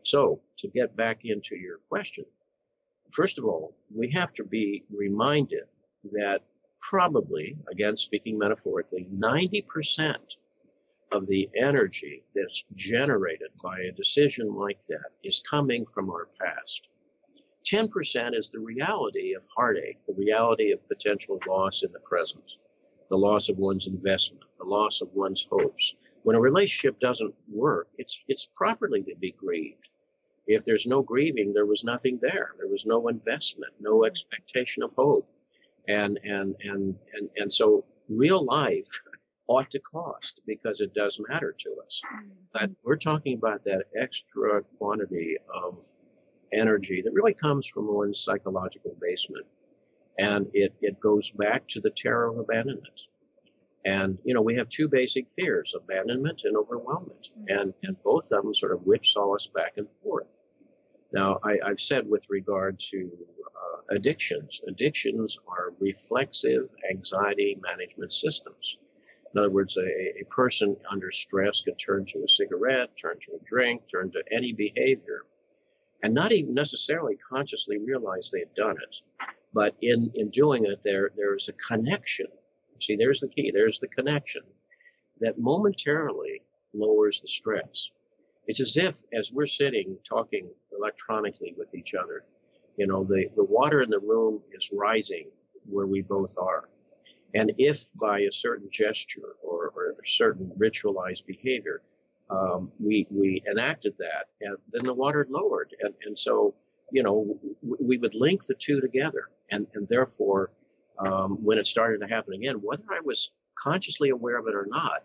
So, 0.05 0.41
to 0.59 0.69
get 0.69 0.97
back 0.97 1.25
into 1.25 1.57
your 1.57 1.79
question, 1.89 2.25
first 3.11 3.39
of 3.39 3.45
all, 3.45 3.77
we 3.95 4.11
have 4.13 4.33
to 4.35 4.45
be 4.45 4.85
reminded 4.91 5.65
that 6.13 6.43
probably, 6.81 7.57
again 7.71 7.97
speaking 7.97 8.37
metaphorically, 8.39 9.09
90% 9.15 10.17
of 11.13 11.27
the 11.27 11.49
energy 11.57 12.25
that's 12.35 12.65
generated 12.75 13.51
by 13.63 13.79
a 13.81 13.93
decision 13.93 14.55
like 14.55 14.81
that 14.89 15.11
is 15.23 15.43
coming 15.49 15.85
from 15.85 16.11
our 16.11 16.29
past. 16.41 16.89
10% 17.65 18.37
is 18.37 18.51
the 18.51 18.61
reality 18.61 19.35
of 19.35 19.47
heartache, 19.55 19.99
the 20.07 20.15
reality 20.15 20.73
of 20.73 20.87
potential 20.87 21.39
loss 21.47 21.83
in 21.83 21.93
the 21.93 22.01
present, 22.01 22.45
the 23.11 23.17
loss 23.17 23.49
of 23.49 23.59
one's 23.59 23.87
investment, 23.87 24.45
the 24.59 24.67
loss 24.67 25.01
of 25.01 25.09
one's 25.15 25.47
hopes. 25.51 25.95
When 26.23 26.37
a 26.37 26.41
relationship 26.41 26.99
doesn't 27.01 27.35
work, 27.49 27.89
it's, 27.99 28.25
it's 28.29 28.51
properly 28.55 29.03
to 29.03 29.15
be 29.21 29.33
grieved. 29.33 29.89
If 30.47 30.65
there's 30.65 30.87
no 30.87 31.03
grieving, 31.03 31.53
there 31.53 31.67
was 31.67 31.85
nothing 31.85 32.19
there. 32.21 32.55
There 32.59 32.69
was 32.69 32.85
no 32.85 33.09
investment, 33.09 33.73
no 33.81 33.99
mm-hmm. 33.99 34.07
expectation 34.07 34.83
of 34.83 34.93
hope. 34.95 35.29
And, 35.89 36.19
and, 36.25 36.55
and, 36.65 36.97
and, 37.15 37.29
and 37.37 37.53
so 37.53 37.85
real 38.09 38.45
life 38.45 38.91
ought 39.49 39.71
to 39.71 39.81
cost 39.81 40.41
because 40.47 40.81
it 40.81 40.95
does 40.95 41.21
matter 41.29 41.55
to 41.59 41.77
us. 41.85 42.01
Mm-hmm. 42.07 42.29
But 42.53 42.71
we're 42.85 42.97
talking 42.97 43.37
about 43.37 43.65
that 43.65 43.85
extra 43.97 44.63
quantity 44.79 45.37
of 45.53 45.85
energy 46.53 47.03
that 47.03 47.13
really 47.13 47.35
comes 47.35 47.67
from 47.67 47.93
one's 47.93 48.21
psychological 48.21 48.97
basement. 49.01 49.47
And 50.19 50.47
it, 50.53 50.75
it 50.81 51.01
goes 51.01 51.31
back 51.31 51.67
to 51.69 51.81
the 51.81 51.91
terror 51.91 52.29
of 52.29 52.39
abandonment. 52.39 53.01
And, 53.85 54.19
you 54.25 54.35
know, 54.35 54.43
we 54.43 54.55
have 54.57 54.69
two 54.69 54.89
basic 54.89 55.31
fears, 55.31 55.75
abandonment 55.77 56.43
and 56.45 56.57
overwhelmment. 56.57 57.31
Mm-hmm. 57.39 57.59
And, 57.59 57.75
and 57.83 58.03
both 58.03 58.31
of 58.33 58.45
them 58.45 58.55
sort 58.55 58.73
of 58.73 58.87
whipsaw 58.87 59.35
us 59.35 59.49
back 59.49 59.73
and 59.77 59.91
forth. 59.91 60.43
Now, 61.13 61.39
I, 61.45 61.59
have 61.67 61.81
said 61.81 62.09
with 62.09 62.25
regard 62.31 62.79
to 62.91 63.11
uh, 63.11 63.95
addictions, 63.95 64.61
addictions 64.67 65.39
are 65.47 65.75
reflexive 65.79 66.75
anxiety 66.91 67.59
management 67.63 68.13
systems. 68.13 68.79
In 69.35 69.41
other 69.41 69.51
words, 69.51 69.77
a, 69.77 70.21
a 70.21 70.25
person 70.31 70.77
under 70.91 71.11
stress 71.11 71.63
can 71.63 71.75
turn 71.77 72.07
to 72.07 72.23
a 72.23 72.29
cigarette, 72.29 72.91
turn 72.97 73.17
to 73.23 73.33
a 73.33 73.45
drink, 73.45 73.83
turn 73.91 74.11
to 74.13 74.23
any 74.31 74.53
behavior 74.53 75.25
and 76.03 76.15
not 76.15 76.33
even 76.33 76.55
necessarily 76.55 77.17
consciously 77.17 77.79
realize 77.79 78.31
they 78.31 78.41
had 78.41 78.55
done 78.55 78.77
it. 78.83 78.97
But 79.55 79.77
in, 79.83 80.11
in 80.15 80.31
doing 80.31 80.65
it, 80.65 80.81
there 80.83 81.11
there's 81.17 81.49
a 81.49 81.53
connection. 81.53 82.27
See, 82.81 82.97
there's 82.97 83.21
the 83.21 83.29
key. 83.29 83.51
There's 83.53 83.79
the 83.79 83.89
connection 83.89 84.43
that 85.21 85.39
momentarily 85.39 86.43
lowers 86.75 87.21
the 87.21 87.29
stress. 87.29 87.91
It's 88.47 88.61
as 88.61 88.77
if, 88.77 88.97
as 89.17 89.31
we're 89.33 89.47
sitting 89.47 89.97
talking 90.09 90.49
electronically 90.77 91.55
with 91.57 91.75
each 91.75 91.95
other, 91.95 92.25
you 92.77 92.87
know, 92.87 93.05
the, 93.05 93.29
the 93.37 93.45
water 93.45 93.83
in 93.83 93.91
the 93.91 94.01
room 94.01 94.41
is 94.53 94.71
rising 94.73 95.31
where 95.67 95.87
we 95.87 96.03
both 96.03 96.37
are. 96.39 96.69
And 97.35 97.53
if 97.59 97.93
by 98.01 98.21
a 98.21 98.33
certain 98.33 98.69
gesture 98.71 99.37
or, 99.43 99.73
or 99.77 99.91
a 99.91 100.07
certain 100.07 100.51
ritualized 100.59 101.27
behavior, 101.27 101.83
um, 102.33 102.73
we 102.81 103.07
we 103.11 103.43
enacted 103.51 103.95
that, 103.99 104.27
and 104.41 104.57
then 104.73 104.85
the 104.85 104.95
water 104.95 105.27
lowered, 105.31 105.71
and 105.83 105.95
and 106.07 106.19
so 106.19 106.55
you 106.93 107.03
know 107.05 107.39
we 107.63 107.99
would 107.99 108.15
link 108.17 108.45
the 108.47 108.55
two 108.57 108.81
together, 108.81 109.25
and 109.53 109.67
and 109.75 109.89
therefore 109.89 110.53
um, 110.99 111.39
when 111.45 111.59
it 111.59 111.67
started 111.67 112.01
to 112.01 112.15
happen 112.15 112.35
again, 112.35 112.57
whether 112.63 112.85
I 112.91 113.01
was 113.05 113.33
consciously 113.59 114.11
aware 114.11 114.39
of 114.39 114.49
it 114.49 114.55
or 114.57 114.67
not, 114.69 115.03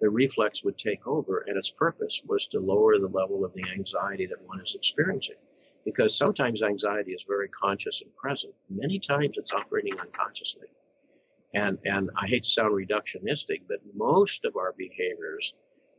the 0.00 0.10
reflex 0.10 0.64
would 0.64 0.78
take 0.78 1.06
over, 1.06 1.44
and 1.48 1.56
its 1.58 1.70
purpose 1.70 2.22
was 2.28 2.46
to 2.48 2.60
lower 2.60 2.98
the 2.98 3.08
level 3.08 3.44
of 3.44 3.54
the 3.54 3.64
anxiety 3.72 4.26
that 4.26 4.42
one 4.46 4.60
is 4.60 4.74
experiencing. 4.74 5.36
because 5.84 6.16
sometimes 6.16 6.62
anxiety 6.62 7.12
is 7.12 7.24
very 7.28 7.48
conscious 7.48 8.02
and 8.02 8.14
present. 8.16 8.54
Many 8.70 8.98
times 8.98 9.36
it's 9.36 9.52
operating 9.52 9.98
unconsciously. 10.00 10.68
And, 11.54 11.78
and 11.84 12.10
I 12.16 12.26
hate 12.28 12.44
to 12.44 12.50
sound 12.50 12.74
reductionistic, 12.74 13.62
but 13.68 13.80
most 13.94 14.44
of 14.44 14.56
our 14.56 14.74
behaviors 14.78 15.54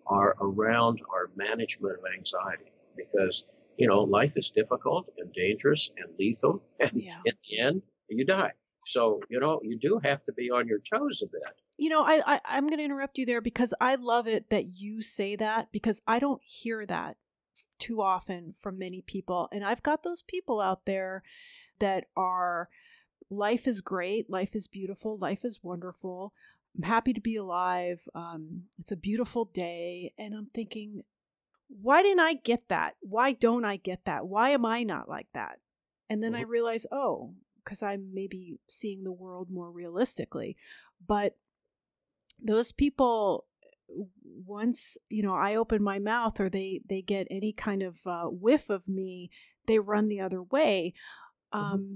are 0.07 0.35
around 0.39 0.99
our 1.11 1.29
management 1.35 1.97
of 1.97 2.03
anxiety 2.17 2.71
because, 2.95 3.45
you 3.77 3.87
know, 3.87 4.01
life 4.01 4.37
is 4.37 4.51
difficult 4.51 5.09
and 5.17 5.31
dangerous 5.33 5.89
and 5.97 6.13
lethal. 6.19 6.63
And 6.79 6.91
yeah. 6.93 7.19
in 7.25 7.33
the 7.49 7.59
end, 7.59 7.81
you 8.09 8.25
die. 8.25 8.51
So, 8.85 9.21
you 9.29 9.39
know, 9.39 9.61
you 9.63 9.77
do 9.79 9.99
have 10.03 10.23
to 10.25 10.33
be 10.33 10.51
on 10.51 10.67
your 10.67 10.79
toes 10.79 11.23
a 11.23 11.27
bit. 11.27 11.55
You 11.77 11.89
know, 11.89 12.03
I, 12.03 12.21
I 12.25 12.39
I'm 12.45 12.67
going 12.67 12.77
to 12.77 12.83
interrupt 12.83 13.17
you 13.17 13.25
there 13.25 13.41
because 13.41 13.73
I 13.79 13.95
love 13.95 14.27
it 14.27 14.49
that 14.49 14.77
you 14.77 15.01
say 15.01 15.35
that 15.37 15.71
because 15.71 16.01
I 16.05 16.19
don't 16.19 16.41
hear 16.43 16.85
that 16.85 17.17
too 17.79 18.01
often 18.01 18.53
from 18.59 18.77
many 18.77 19.01
people. 19.01 19.49
And 19.51 19.63
I've 19.63 19.83
got 19.83 20.03
those 20.03 20.21
people 20.21 20.59
out 20.59 20.85
there 20.85 21.23
that 21.79 22.05
are 22.15 22.69
life 23.29 23.67
is 23.67 23.81
great, 23.81 24.29
life 24.29 24.55
is 24.55 24.67
beautiful, 24.67 25.17
life 25.17 25.43
is 25.43 25.63
wonderful. 25.63 26.33
I'm 26.76 26.84
happy 26.84 27.13
to 27.13 27.21
be 27.21 27.36
alive. 27.36 28.07
Um, 28.15 28.63
it's 28.80 28.91
a 28.91 28.97
beautiful 28.97 29.45
day. 29.45 30.13
And 30.17 30.34
I'm 30.34 30.47
thinking, 30.53 31.03
why 31.67 32.01
didn't 32.01 32.21
I 32.21 32.34
get 32.34 32.69
that? 32.69 32.95
Why 33.01 33.34
don't 33.34 33.65
I 33.65 33.78
get 33.78 34.05
that? 34.05 34.26
Why 34.28 34.49
am 34.49 34.65
I 34.65 34.84
not 34.84 35.07
like 35.07 35.28
that? 35.34 35.59
And 36.09 36.24
then 36.24 36.36
I 36.36 36.41
mm-hmm. 36.41 36.51
realize, 36.51 36.86
oh, 36.91 37.34
because 37.63 37.82
I'm 37.82 38.13
maybe 38.13 38.59
seeing 38.67 39.03
the 39.03 39.11
world 39.11 39.49
more 39.49 39.71
realistically. 39.71 40.57
But 41.05 41.36
those 42.41 42.71
people 42.71 43.45
once 44.45 44.97
you 45.09 45.21
know 45.21 45.36
i 45.36 45.55
open 45.55 45.84
my 45.84 45.99
mouth 45.99 46.39
or 46.39 46.49
they 46.49 46.82
they 46.88 47.01
get 47.01 47.28
any 47.30 47.53
kind 47.53 47.84
of 47.84 47.99
uh, 48.05 48.26
whiff 48.26 48.69
of 48.69 48.88
me 48.88 49.30
they 49.67 49.78
run 49.80 50.07
the 50.07 50.19
other 50.19 50.41
way 50.41 50.93
mm-hmm. 51.53 51.65
um 51.65 51.80
mm-hmm. 51.80 51.95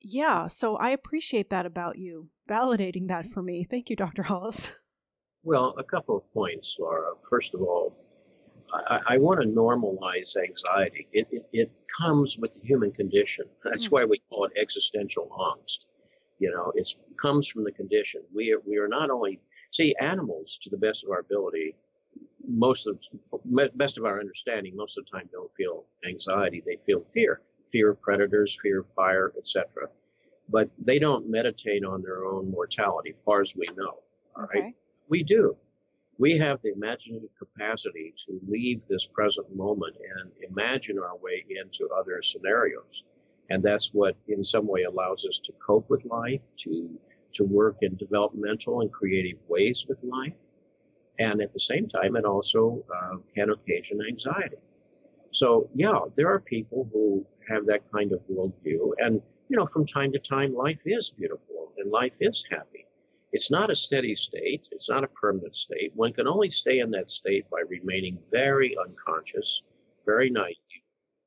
yeah 0.00 0.46
so 0.46 0.76
i 0.76 0.90
appreciate 0.90 1.50
that 1.50 1.66
about 1.66 1.98
you 1.98 2.28
validating 2.48 3.08
that 3.08 3.26
for 3.26 3.42
me 3.42 3.64
thank 3.64 3.90
you 3.90 3.96
dr 3.96 4.22
hollis 4.22 4.68
well 5.42 5.74
a 5.78 5.84
couple 5.84 6.16
of 6.16 6.32
points 6.32 6.76
laura 6.78 7.12
first 7.28 7.54
of 7.54 7.60
all 7.60 7.96
I, 8.74 9.00
I 9.06 9.18
want 9.18 9.40
to 9.40 9.46
normalize 9.46 10.36
anxiety. 10.36 11.06
It, 11.12 11.28
it, 11.30 11.46
it, 11.52 11.72
comes 12.00 12.36
with 12.36 12.52
the 12.54 12.60
human 12.60 12.90
condition. 12.90 13.44
That's 13.62 13.86
mm-hmm. 13.86 13.94
why 13.94 14.04
we 14.04 14.20
call 14.28 14.46
it 14.46 14.52
existential 14.60 15.28
angst. 15.30 15.84
You 16.40 16.50
know, 16.50 16.72
it 16.74 16.88
comes 17.22 17.46
from 17.46 17.62
the 17.62 17.70
condition. 17.70 18.22
We 18.34 18.52
are, 18.52 18.58
we 18.66 18.78
are 18.78 18.88
not 18.88 19.10
only, 19.10 19.40
see, 19.72 19.94
animals, 20.00 20.58
to 20.62 20.70
the 20.70 20.76
best 20.76 21.04
of 21.04 21.10
our 21.10 21.20
ability, 21.20 21.76
most 22.46 22.88
of, 22.88 22.98
best 23.76 23.96
of 23.96 24.04
our 24.04 24.18
understanding, 24.18 24.74
most 24.74 24.98
of 24.98 25.04
the 25.04 25.16
time 25.16 25.28
don't 25.30 25.52
feel 25.54 25.84
anxiety. 26.04 26.64
They 26.66 26.78
feel 26.84 27.04
fear, 27.04 27.42
fear 27.70 27.92
of 27.92 28.00
predators, 28.00 28.58
fear 28.60 28.80
of 28.80 28.90
fire, 28.90 29.32
etc. 29.38 29.88
But 30.48 30.70
they 30.78 30.98
don't 30.98 31.28
meditate 31.28 31.84
on 31.84 32.02
their 32.02 32.26
own 32.26 32.50
mortality, 32.50 33.12
far 33.12 33.40
as 33.40 33.56
we 33.56 33.66
know. 33.76 33.98
All 34.36 34.44
okay. 34.44 34.60
right, 34.60 34.74
we 35.08 35.22
do 35.22 35.56
we 36.18 36.38
have 36.38 36.60
the 36.62 36.72
imaginative 36.72 37.30
capacity 37.38 38.14
to 38.26 38.40
leave 38.46 38.86
this 38.86 39.06
present 39.06 39.54
moment 39.54 39.96
and 40.18 40.30
imagine 40.48 40.98
our 40.98 41.16
way 41.16 41.44
into 41.48 41.88
other 41.88 42.22
scenarios. 42.22 43.04
And 43.50 43.62
that's 43.62 43.92
what, 43.92 44.16
in 44.28 44.42
some 44.44 44.66
way, 44.66 44.84
allows 44.84 45.26
us 45.26 45.38
to 45.44 45.52
cope 45.64 45.90
with 45.90 46.04
life, 46.04 46.44
to, 46.58 46.88
to 47.32 47.44
work 47.44 47.78
in 47.82 47.96
developmental 47.96 48.80
and 48.80 48.92
creative 48.92 49.38
ways 49.48 49.86
with 49.88 50.02
life. 50.02 50.34
And 51.18 51.42
at 51.42 51.52
the 51.52 51.60
same 51.60 51.88
time, 51.88 52.16
it 52.16 52.24
also 52.24 52.84
uh, 52.94 53.16
can 53.34 53.50
occasion 53.50 54.00
anxiety. 54.08 54.56
So, 55.32 55.68
yeah, 55.74 55.98
there 56.14 56.28
are 56.28 56.40
people 56.40 56.88
who 56.92 57.26
have 57.48 57.66
that 57.66 57.90
kind 57.90 58.12
of 58.12 58.20
worldview. 58.28 58.92
And, 58.98 59.20
you 59.54 59.60
know, 59.60 59.66
from 59.66 59.86
time 59.86 60.10
to 60.10 60.18
time, 60.18 60.52
life 60.52 60.82
is 60.84 61.10
beautiful 61.10 61.72
and 61.78 61.88
life 61.88 62.16
is 62.20 62.44
happy. 62.50 62.88
It's 63.30 63.52
not 63.52 63.70
a 63.70 63.76
steady 63.76 64.16
state. 64.16 64.68
It's 64.72 64.90
not 64.90 65.04
a 65.04 65.06
permanent 65.06 65.54
state. 65.54 65.92
One 65.94 66.12
can 66.12 66.26
only 66.26 66.50
stay 66.50 66.80
in 66.80 66.90
that 66.90 67.08
state 67.08 67.48
by 67.50 67.60
remaining 67.68 68.18
very 68.32 68.76
unconscious, 68.76 69.62
very 70.04 70.28
naive, 70.28 70.56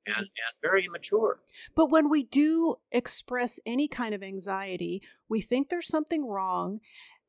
and, 0.07 0.17
and 0.17 0.27
very 0.61 0.83
immature. 0.85 1.39
But 1.73 1.89
when 1.89 2.09
we 2.09 2.23
do 2.25 2.75
express 2.91 3.61
any 3.65 3.87
kind 3.87 4.13
of 4.13 4.21
anxiety, 4.21 5.01
we 5.29 5.39
think 5.39 5.69
there's 5.69 5.87
something 5.87 6.27
wrong. 6.27 6.81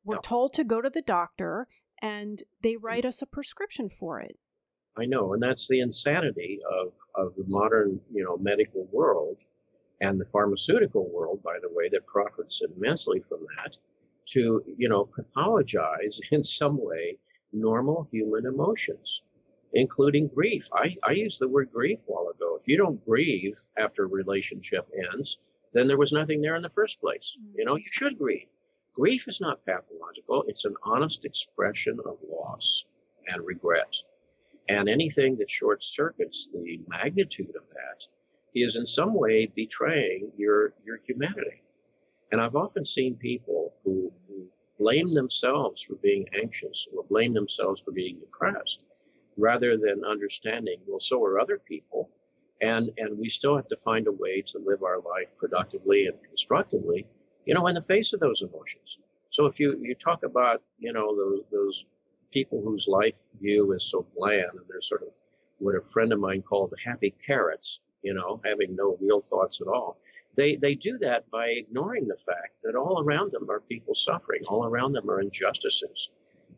We're 0.03 0.15
no. 0.15 0.21
told 0.21 0.51
to 0.55 0.65
go 0.65 0.81
to 0.81 0.89
the 0.89 1.01
doctor, 1.01 1.69
and 2.01 2.43
they 2.61 2.73
mm. 2.73 2.79
write 2.81 3.05
us 3.05 3.21
a 3.21 3.25
prescription 3.25 3.87
for 3.87 4.19
it. 4.19 4.37
I 4.97 5.05
know, 5.05 5.31
and 5.31 5.41
that's 5.41 5.69
the 5.69 5.79
insanity 5.79 6.59
of, 6.69 6.91
of 7.15 7.35
the 7.37 7.45
modern, 7.47 8.01
you 8.11 8.25
know, 8.25 8.35
medical 8.35 8.85
world 8.91 9.37
and 10.01 10.19
the 10.19 10.25
pharmaceutical 10.25 11.09
world, 11.09 11.41
by 11.43 11.57
the 11.61 11.69
way, 11.71 11.89
that 11.89 12.07
profits 12.07 12.61
immensely 12.61 13.19
from 13.19 13.45
that 13.57 13.75
to, 14.27 14.63
you 14.77 14.87
know, 14.87 15.09
pathologize 15.17 16.19
in 16.31 16.43
some 16.43 16.77
way 16.83 17.17
normal 17.51 18.07
human 18.11 18.45
emotions, 18.45 19.21
including 19.73 20.27
grief. 20.27 20.67
I, 20.73 20.95
I 21.03 21.11
used 21.11 21.39
the 21.39 21.47
word 21.47 21.71
grief 21.71 22.05
a 22.07 22.11
while 22.11 22.29
ago. 22.29 22.57
If 22.59 22.67
you 22.67 22.77
don't 22.77 23.03
grieve 23.05 23.57
after 23.77 24.03
a 24.03 24.07
relationship 24.07 24.87
ends, 25.13 25.37
then 25.73 25.87
there 25.87 25.97
was 25.97 26.11
nothing 26.11 26.41
there 26.41 26.55
in 26.55 26.63
the 26.63 26.69
first 26.69 27.01
place. 27.01 27.35
Mm. 27.39 27.53
You 27.57 27.65
know, 27.65 27.75
you 27.75 27.89
should 27.91 28.17
grieve. 28.17 28.47
Grief 28.93 29.27
is 29.27 29.39
not 29.39 29.65
pathological, 29.65 30.43
it's 30.47 30.65
an 30.65 30.75
honest 30.83 31.23
expression 31.25 31.99
of 32.05 32.17
loss 32.27 32.85
and 33.27 33.45
regret. 33.45 33.95
And 34.67 34.89
anything 34.89 35.37
that 35.37 35.49
short 35.49 35.83
circuits 35.83 36.49
the 36.49 36.79
magnitude 36.87 37.55
of 37.55 37.63
that 37.69 38.03
is 38.55 38.75
in 38.75 38.85
some 38.85 39.13
way 39.13 39.45
betraying 39.55 40.31
your, 40.37 40.73
your 40.85 40.97
humanity. 41.05 41.61
And 42.31 42.41
I've 42.41 42.55
often 42.55 42.85
seen 42.85 43.15
people 43.15 43.73
who, 43.83 44.11
who 44.27 44.45
blame 44.77 45.13
themselves 45.13 45.81
for 45.81 45.95
being 45.95 46.27
anxious 46.39 46.87
or 46.95 47.03
blame 47.03 47.33
themselves 47.33 47.81
for 47.81 47.91
being 47.91 48.19
depressed 48.19 48.83
rather 49.37 49.77
than 49.77 50.03
understanding, 50.05 50.77
well, 50.87 50.99
so 50.99 51.23
are 51.23 51.39
other 51.39 51.59
people. 51.59 52.09
And, 52.61 52.89
and 52.97 53.17
we 53.17 53.29
still 53.29 53.55
have 53.55 53.69
to 53.69 53.77
find 53.77 54.07
a 54.07 54.11
way 54.11 54.41
to 54.47 54.59
live 54.59 54.83
our 54.83 54.99
life 54.99 55.35
productively 55.37 56.07
and 56.07 56.17
constructively, 56.27 57.07
you 57.45 57.53
know, 57.53 57.67
in 57.67 57.75
the 57.75 57.81
face 57.81 58.13
of 58.13 58.19
those 58.19 58.41
emotions. 58.41 58.97
So 59.29 59.45
if 59.45 59.59
you, 59.59 59.77
you 59.81 59.95
talk 59.95 60.23
about, 60.23 60.61
you 60.77 60.91
know, 60.91 61.15
those, 61.15 61.41
those 61.51 61.85
people 62.31 62.61
whose 62.61 62.87
life 62.87 63.17
view 63.39 63.71
is 63.73 63.89
so 63.89 64.05
bland 64.17 64.51
and 64.53 64.65
they're 64.67 64.81
sort 64.81 65.03
of 65.03 65.09
what 65.59 65.75
a 65.75 65.81
friend 65.81 66.11
of 66.13 66.19
mine 66.19 66.41
called 66.41 66.73
happy 66.85 67.15
carrots, 67.25 67.79
you 68.01 68.13
know, 68.13 68.41
having 68.45 68.75
no 68.75 68.97
real 69.01 69.21
thoughts 69.21 69.61
at 69.61 69.67
all. 69.67 69.97
They, 70.35 70.55
they 70.55 70.75
do 70.75 70.97
that 70.99 71.29
by 71.31 71.49
ignoring 71.49 72.07
the 72.07 72.15
fact 72.15 72.55
that 72.63 72.75
all 72.75 73.03
around 73.03 73.31
them 73.31 73.49
are 73.49 73.59
people 73.59 73.95
suffering, 73.95 74.41
all 74.47 74.65
around 74.65 74.93
them 74.93 75.09
are 75.09 75.21
injustices, 75.21 76.09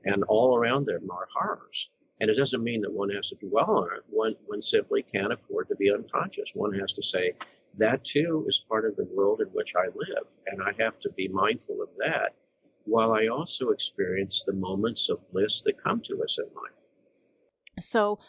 and 0.06 0.24
all 0.26 0.56
around 0.58 0.86
them 0.86 1.10
are 1.10 1.28
horrors. 1.36 1.90
And 2.20 2.30
it 2.30 2.36
doesn't 2.36 2.64
mean 2.64 2.82
that 2.82 2.94
one 2.94 3.10
has 3.10 3.30
to 3.30 3.36
dwell 3.36 3.72
on 3.72 3.98
it. 3.98 4.04
One, 4.10 4.36
one 4.46 4.62
simply 4.62 5.04
can't 5.04 5.34
afford 5.34 5.70
to 5.70 5.76
be 5.76 5.92
unconscious. 5.92 6.52
One 6.54 6.74
has 6.74 6.94
to 6.94 7.02
say, 7.02 7.34
that 7.78 8.04
too 8.04 8.46
is 8.48 8.66
part 8.68 8.86
of 8.86 8.96
the 8.96 9.06
world 9.06 9.42
in 9.42 9.48
which 9.48 9.74
I 9.76 9.86
live, 9.86 10.28
and 10.48 10.62
I 10.62 10.74
have 10.84 11.00
to 11.00 11.10
be 11.12 11.28
mindful 11.30 11.82
of 11.82 11.90
that 12.00 12.36
while 12.86 13.14
I 13.14 13.28
also 13.28 13.70
experience 13.70 14.44
the 14.46 14.54
moments 14.54 15.10
of 15.10 15.20
bliss 15.32 15.62
that 15.64 15.82
come 15.82 16.02
to 16.02 16.24
us 16.24 16.38
in 16.40 16.46
life. 16.46 16.86
So, 17.80 18.20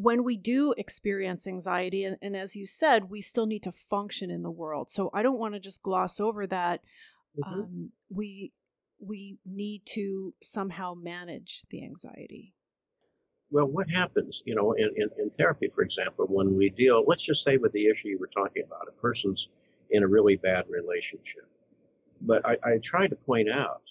when 0.00 0.22
we 0.22 0.36
do 0.36 0.72
experience 0.78 1.44
anxiety, 1.44 2.04
and, 2.04 2.16
and, 2.22 2.36
as 2.36 2.54
you 2.54 2.64
said, 2.64 3.10
we 3.10 3.20
still 3.20 3.46
need 3.46 3.64
to 3.64 3.72
function 3.72 4.30
in 4.30 4.42
the 4.42 4.50
world. 4.50 4.88
So 4.90 5.10
I 5.12 5.24
don't 5.24 5.40
want 5.40 5.54
to 5.54 5.60
just 5.60 5.82
gloss 5.82 6.20
over 6.20 6.46
that. 6.46 6.82
Mm-hmm. 7.36 7.60
Um, 7.60 7.90
we 8.08 8.52
we 9.00 9.38
need 9.44 9.82
to 9.86 10.32
somehow 10.40 10.94
manage 10.94 11.62
the 11.70 11.82
anxiety. 11.82 12.54
Well, 13.50 13.66
what 13.66 13.90
happens, 13.90 14.42
you 14.44 14.54
know, 14.54 14.72
in, 14.72 14.90
in, 14.96 15.08
in 15.18 15.30
therapy, 15.30 15.68
for 15.68 15.82
example, 15.82 16.26
when 16.28 16.56
we 16.56 16.70
deal, 16.70 17.04
let's 17.06 17.22
just 17.22 17.42
say 17.42 17.56
with 17.56 17.72
the 17.72 17.86
issue 17.86 18.08
you 18.08 18.18
were 18.18 18.28
talking 18.28 18.62
about, 18.66 18.88
a 18.88 19.00
person's 19.00 19.48
in 19.90 20.02
a 20.02 20.06
really 20.06 20.36
bad 20.36 20.66
relationship. 20.68 21.46
But 22.20 22.46
I, 22.46 22.56
I 22.64 22.78
try 22.78 23.06
to 23.06 23.16
point 23.16 23.48
out 23.50 23.82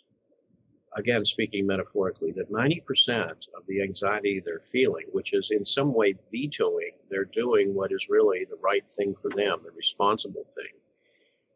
again, 0.95 1.25
speaking 1.25 1.67
metaphorically, 1.67 2.31
that 2.33 2.51
90% 2.51 3.29
of 3.29 3.65
the 3.67 3.81
anxiety 3.81 4.41
they're 4.43 4.59
feeling, 4.59 5.05
which 5.11 5.33
is 5.33 5.51
in 5.51 5.65
some 5.65 5.93
way 5.93 6.15
vetoing, 6.31 6.91
they're 7.09 7.25
doing 7.25 7.75
what 7.75 7.91
is 7.91 8.07
really 8.09 8.45
the 8.49 8.57
right 8.61 8.89
thing 8.89 9.13
for 9.15 9.29
them, 9.29 9.59
the 9.63 9.71
responsible 9.75 10.45
thing, 10.45 10.73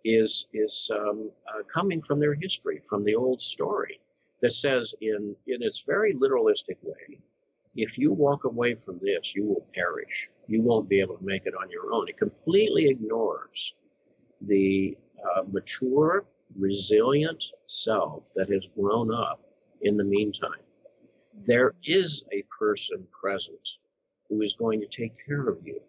is, 0.03 0.47
is 0.53 0.91
um, 0.93 1.31
uh, 1.47 1.63
coming 1.73 2.01
from 2.01 2.19
their 2.19 2.33
history, 2.33 2.81
from 2.87 3.03
the 3.03 3.15
old 3.15 3.41
story 3.41 3.99
that 4.41 4.51
says, 4.51 4.93
in, 5.01 5.35
in 5.47 5.61
its 5.61 5.81
very 5.81 6.13
literalistic 6.13 6.77
way, 6.81 7.19
if 7.75 7.97
you 7.97 8.11
walk 8.11 8.43
away 8.43 8.75
from 8.75 8.99
this, 9.01 9.35
you 9.35 9.45
will 9.45 9.65
perish. 9.73 10.29
You 10.47 10.61
won't 10.61 10.89
be 10.89 10.99
able 10.99 11.17
to 11.17 11.23
make 11.23 11.45
it 11.45 11.53
on 11.55 11.69
your 11.69 11.93
own. 11.93 12.09
It 12.09 12.17
completely 12.17 12.89
ignores 12.89 13.73
the 14.41 14.97
uh, 15.23 15.43
mature 15.51 16.25
resilient 16.57 17.43
self 17.65 18.31
that 18.35 18.49
has 18.49 18.67
grown 18.75 19.13
up 19.13 19.41
in 19.81 19.97
the 19.97 20.03
meantime. 20.03 20.63
There 21.43 21.73
is 21.83 22.23
a 22.31 22.43
person 22.59 23.07
present 23.11 23.69
who 24.29 24.41
is 24.41 24.53
going 24.53 24.79
to 24.81 24.87
take 24.87 25.13
care 25.25 25.47
of 25.47 25.65
you. 25.65 25.81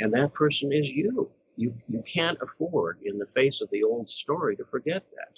And 0.00 0.12
that 0.14 0.34
person 0.34 0.72
is 0.72 0.90
you. 0.90 1.30
You, 1.56 1.74
you 1.88 2.02
can't 2.02 2.38
afford, 2.42 2.98
in 3.04 3.18
the 3.18 3.26
face 3.26 3.62
of 3.62 3.70
the 3.70 3.82
old 3.82 4.10
story, 4.10 4.56
to 4.56 4.64
forget 4.64 5.04
that. 5.16 5.36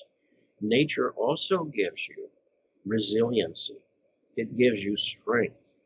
Nature 0.61 1.13
also 1.13 1.65
gives 1.65 2.09
you 2.09 2.29
resiliency, 2.85 3.77
it 4.37 4.57
gives 4.57 4.83
you 4.83 4.97
strength. 4.97 5.79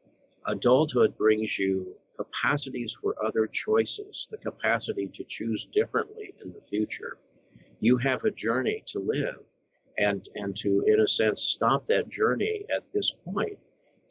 Adulthood 0.47 1.17
brings 1.19 1.59
you 1.59 1.95
capacities 2.17 2.93
for 2.93 3.15
other 3.25 3.47
choices, 3.47 4.29
the 4.31 4.39
capacity 4.39 5.09
to 5.09 5.25
choose 5.25 5.67
differently 5.67 6.35
in 6.43 6.53
the 6.53 6.61
future. 6.61 7.19
You 7.83 7.97
have 7.99 8.23
a 8.23 8.31
journey 8.31 8.85
to 8.87 9.01
live, 9.01 9.43
and, 9.99 10.29
and 10.37 10.55
to, 10.59 10.85
in 10.87 11.01
a 11.01 11.09
sense, 11.09 11.43
stop 11.43 11.85
that 11.87 12.09
journey 12.09 12.65
at 12.73 12.85
this 12.95 13.17
point 13.25 13.59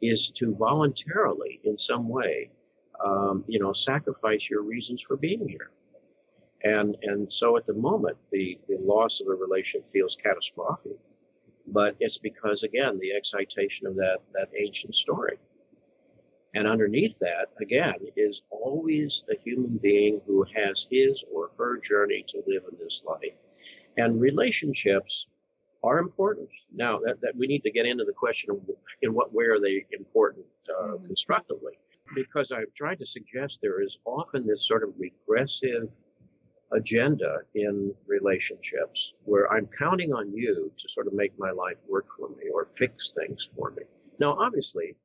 is 0.02 0.30
to 0.32 0.54
voluntarily, 0.56 1.58
in 1.64 1.78
some 1.78 2.06
way, 2.06 2.50
um, 3.02 3.44
you 3.48 3.58
know, 3.58 3.72
sacrifice 3.72 4.50
your 4.50 4.62
reasons 4.62 5.00
for 5.00 5.16
being 5.16 5.48
here. 5.48 5.70
And, 6.64 6.98
and 7.02 7.32
so 7.32 7.56
at 7.56 7.66
the 7.66 7.72
moment, 7.72 8.18
the, 8.30 8.58
the 8.68 8.76
loss 8.78 9.22
of 9.22 9.28
a 9.28 9.34
relation 9.34 9.82
feels 9.82 10.18
catastrophic. 10.22 10.98
But 11.68 11.96
it's 11.98 12.18
because, 12.18 12.64
again, 12.64 12.98
the 13.00 13.12
excitation 13.12 13.86
of 13.86 13.96
that, 13.96 14.18
that 14.34 14.50
ancient 14.60 14.94
story. 14.94 15.38
And 16.54 16.68
underneath 16.68 17.18
that, 17.20 17.46
again, 17.58 18.00
is 18.16 18.42
always 18.50 19.24
a 19.30 19.42
human 19.42 19.78
being 19.78 20.20
who 20.26 20.44
has 20.54 20.86
his 20.90 21.24
or 21.32 21.52
her 21.56 21.78
journey 21.78 22.22
to 22.28 22.42
live 22.46 22.64
in 22.70 22.76
this 22.78 23.02
life. 23.06 23.38
And 23.96 24.20
relationships 24.20 25.26
are 25.84 25.98
important. 25.98 26.48
Now, 26.72 26.98
that, 27.04 27.20
that 27.22 27.36
we 27.36 27.46
need 27.46 27.62
to 27.64 27.70
get 27.70 27.86
into 27.86 28.04
the 28.04 28.12
question 28.12 28.50
of 28.50 28.58
in 29.02 29.12
what 29.14 29.34
way 29.34 29.44
are 29.46 29.60
they 29.60 29.84
important 29.92 30.46
uh, 30.68 30.82
mm-hmm. 30.82 31.06
constructively. 31.06 31.72
Because 32.14 32.52
I've 32.52 32.72
tried 32.74 32.98
to 32.98 33.06
suggest 33.06 33.60
there 33.62 33.82
is 33.82 33.98
often 34.04 34.46
this 34.46 34.66
sort 34.66 34.82
of 34.82 34.90
regressive 34.98 35.90
agenda 36.72 37.38
in 37.54 37.94
relationships 38.06 39.12
where 39.24 39.50
I'm 39.52 39.66
counting 39.66 40.12
on 40.12 40.32
you 40.32 40.72
to 40.76 40.88
sort 40.88 41.06
of 41.06 41.14
make 41.14 41.32
my 41.38 41.50
life 41.50 41.82
work 41.88 42.06
for 42.16 42.28
me 42.30 42.50
or 42.52 42.64
fix 42.66 43.12
things 43.12 43.44
for 43.44 43.70
me. 43.70 43.82
Now, 44.18 44.36
obviously, 44.38 44.96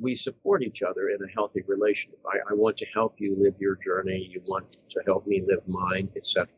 we 0.00 0.14
support 0.14 0.62
each 0.62 0.82
other 0.82 1.10
in 1.10 1.18
a 1.22 1.32
healthy 1.32 1.62
relationship. 1.66 2.20
I, 2.26 2.38
I 2.50 2.54
want 2.54 2.76
to 2.78 2.86
help 2.94 3.16
you 3.18 3.36
live 3.36 3.54
your 3.58 3.76
journey. 3.76 4.28
You 4.30 4.42
want 4.46 4.76
to 4.90 5.02
help 5.06 5.26
me 5.26 5.42
live 5.46 5.66
mine, 5.66 6.08
etc. 6.16 6.48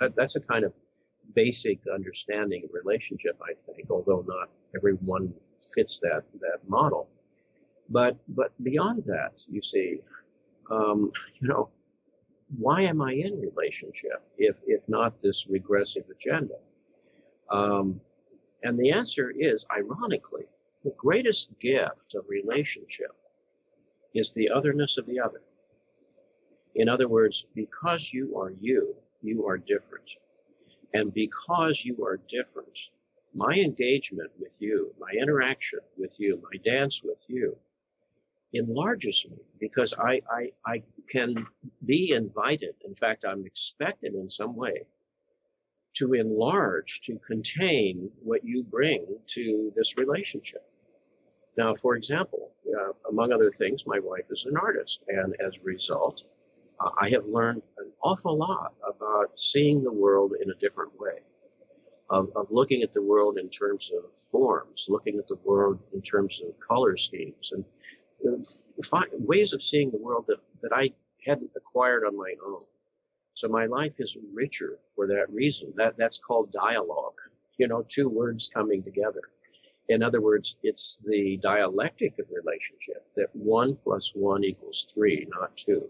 That, 0.00 0.14
that's 0.16 0.36
a 0.36 0.40
kind 0.40 0.64
of 0.64 0.72
basic 1.34 1.80
understanding 1.92 2.64
of 2.64 2.70
relationship, 2.72 3.38
I 3.42 3.54
think, 3.54 3.90
although 3.90 4.24
not 4.26 4.48
everyone 4.76 5.32
fits 5.74 6.00
that 6.00 6.24
that 6.40 6.68
model. 6.68 7.08
But 7.88 8.16
but 8.28 8.52
beyond 8.62 9.04
that, 9.06 9.44
you 9.48 9.62
see, 9.62 10.00
um, 10.70 11.10
you 11.40 11.48
know, 11.48 11.68
why 12.58 12.82
am 12.82 13.00
I 13.02 13.12
in 13.12 13.40
relationship 13.40 14.22
if 14.38 14.60
if 14.66 14.88
not 14.88 15.20
this 15.22 15.48
regressive 15.48 16.04
agenda? 16.10 16.54
Um, 17.50 18.00
and 18.62 18.78
the 18.78 18.92
answer 18.92 19.32
is, 19.36 19.66
ironically, 19.74 20.44
the 20.84 20.94
greatest 20.96 21.58
gift 21.58 22.14
of 22.14 22.24
relationship 22.28 23.12
is 24.14 24.32
the 24.32 24.48
otherness 24.50 24.98
of 24.98 25.06
the 25.06 25.18
other. 25.20 25.42
In 26.74 26.88
other 26.88 27.08
words, 27.08 27.46
because 27.54 28.12
you 28.12 28.36
are 28.38 28.52
you, 28.60 28.94
you 29.22 29.46
are 29.46 29.58
different. 29.58 30.08
And 30.92 31.12
because 31.14 31.84
you 31.84 32.04
are 32.04 32.20
different, 32.28 32.78
my 33.34 33.54
engagement 33.54 34.30
with 34.38 34.56
you, 34.60 34.92
my 34.98 35.10
interaction 35.20 35.80
with 35.96 36.18
you, 36.18 36.42
my 36.42 36.58
dance 36.64 37.02
with 37.04 37.22
you 37.28 37.56
enlarges 38.52 39.24
me 39.30 39.38
because 39.60 39.94
I, 39.94 40.20
I, 40.28 40.50
I 40.66 40.82
can 41.08 41.46
be 41.84 42.12
invited. 42.12 42.74
In 42.84 42.94
fact, 42.94 43.24
I'm 43.24 43.46
expected 43.46 44.14
in 44.14 44.28
some 44.28 44.56
way 44.56 44.86
to 45.94 46.14
enlarge, 46.14 47.02
to 47.02 47.18
contain 47.26 48.10
what 48.22 48.44
you 48.44 48.64
bring 48.64 49.06
to 49.26 49.72
this 49.76 49.96
relationship. 49.96 50.64
Now, 51.56 51.74
for 51.74 51.96
example, 51.96 52.52
uh, 52.66 52.92
among 53.08 53.32
other 53.32 53.50
things, 53.50 53.86
my 53.86 53.98
wife 53.98 54.26
is 54.30 54.44
an 54.44 54.56
artist, 54.56 55.02
and 55.08 55.34
as 55.44 55.56
a 55.56 55.64
result, 55.64 56.24
uh, 56.78 56.90
I 56.98 57.10
have 57.10 57.26
learned 57.26 57.62
awful 58.02 58.36
lot 58.36 58.74
about 58.86 59.38
seeing 59.38 59.82
the 59.82 59.92
world 59.92 60.32
in 60.42 60.50
a 60.50 60.54
different 60.54 60.92
way, 60.98 61.20
of, 62.08 62.30
of 62.36 62.46
looking 62.50 62.82
at 62.82 62.92
the 62.92 63.02
world 63.02 63.38
in 63.38 63.48
terms 63.48 63.90
of 63.96 64.12
forms, 64.12 64.86
looking 64.88 65.18
at 65.18 65.28
the 65.28 65.38
world 65.44 65.78
in 65.94 66.02
terms 66.02 66.40
of 66.46 66.58
color 66.60 66.96
schemes, 66.96 67.52
and 67.52 67.64
ways 69.12 69.52
of 69.52 69.62
seeing 69.62 69.90
the 69.90 69.98
world 69.98 70.24
that, 70.26 70.38
that 70.62 70.72
I 70.74 70.92
hadn't 71.26 71.50
acquired 71.56 72.04
on 72.04 72.16
my 72.16 72.32
own. 72.46 72.62
So 73.34 73.48
my 73.48 73.66
life 73.66 73.96
is 74.00 74.18
richer 74.34 74.78
for 74.84 75.06
that 75.06 75.26
reason. 75.30 75.72
That 75.76 75.96
that's 75.96 76.18
called 76.18 76.52
dialogue. 76.52 77.14
You 77.58 77.68
know, 77.68 77.84
two 77.88 78.08
words 78.08 78.50
coming 78.52 78.82
together. 78.82 79.22
In 79.88 80.02
other 80.02 80.20
words, 80.20 80.56
it's 80.62 81.00
the 81.04 81.38
dialectic 81.42 82.18
of 82.18 82.26
relationship 82.30 83.06
that 83.16 83.28
one 83.34 83.76
plus 83.76 84.12
one 84.14 84.44
equals 84.44 84.86
three, 84.92 85.26
not 85.30 85.56
two. 85.56 85.88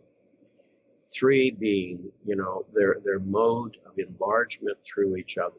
Three 1.13 1.51
being, 1.51 2.11
you 2.25 2.37
know, 2.37 2.67
their, 2.73 2.99
their 3.05 3.19
mode 3.19 3.77
of 3.87 3.99
enlargement 3.99 4.79
through 4.85 5.17
each 5.17 5.39
other. 5.39 5.59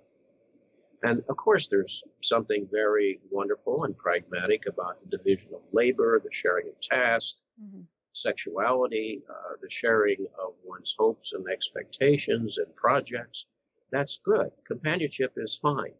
And 1.03 1.23
of 1.29 1.37
course, 1.37 1.67
there's 1.67 2.03
something 2.21 2.67
very 2.71 3.19
wonderful 3.31 3.85
and 3.85 3.97
pragmatic 3.97 4.67
about 4.67 5.01
the 5.01 5.17
division 5.17 5.53
of 5.53 5.61
labor, 5.71 6.21
the 6.23 6.31
sharing 6.31 6.67
of 6.67 6.79
tasks, 6.79 7.39
mm-hmm. 7.61 7.81
sexuality, 8.13 9.23
uh, 9.29 9.55
the 9.61 9.69
sharing 9.69 10.27
of 10.43 10.53
one's 10.63 10.95
hopes 10.97 11.33
and 11.33 11.45
expectations 11.49 12.59
and 12.59 12.75
projects. 12.75 13.47
That's 13.91 14.19
good. 14.23 14.51
Companionship 14.65 15.33
is 15.37 15.55
fine. 15.55 15.93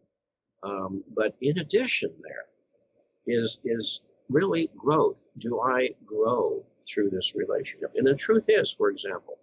Um, 0.62 1.02
but 1.14 1.36
in 1.40 1.58
addition, 1.58 2.10
there 2.22 2.46
is 3.26 3.60
is 3.64 4.02
really 4.28 4.70
growth. 4.76 5.26
Do 5.38 5.60
I 5.60 5.90
grow 6.06 6.64
through 6.88 7.10
this 7.10 7.34
relationship? 7.34 7.92
And 7.96 8.06
the 8.06 8.14
truth 8.14 8.46
is, 8.48 8.72
for 8.72 8.88
example, 8.90 9.38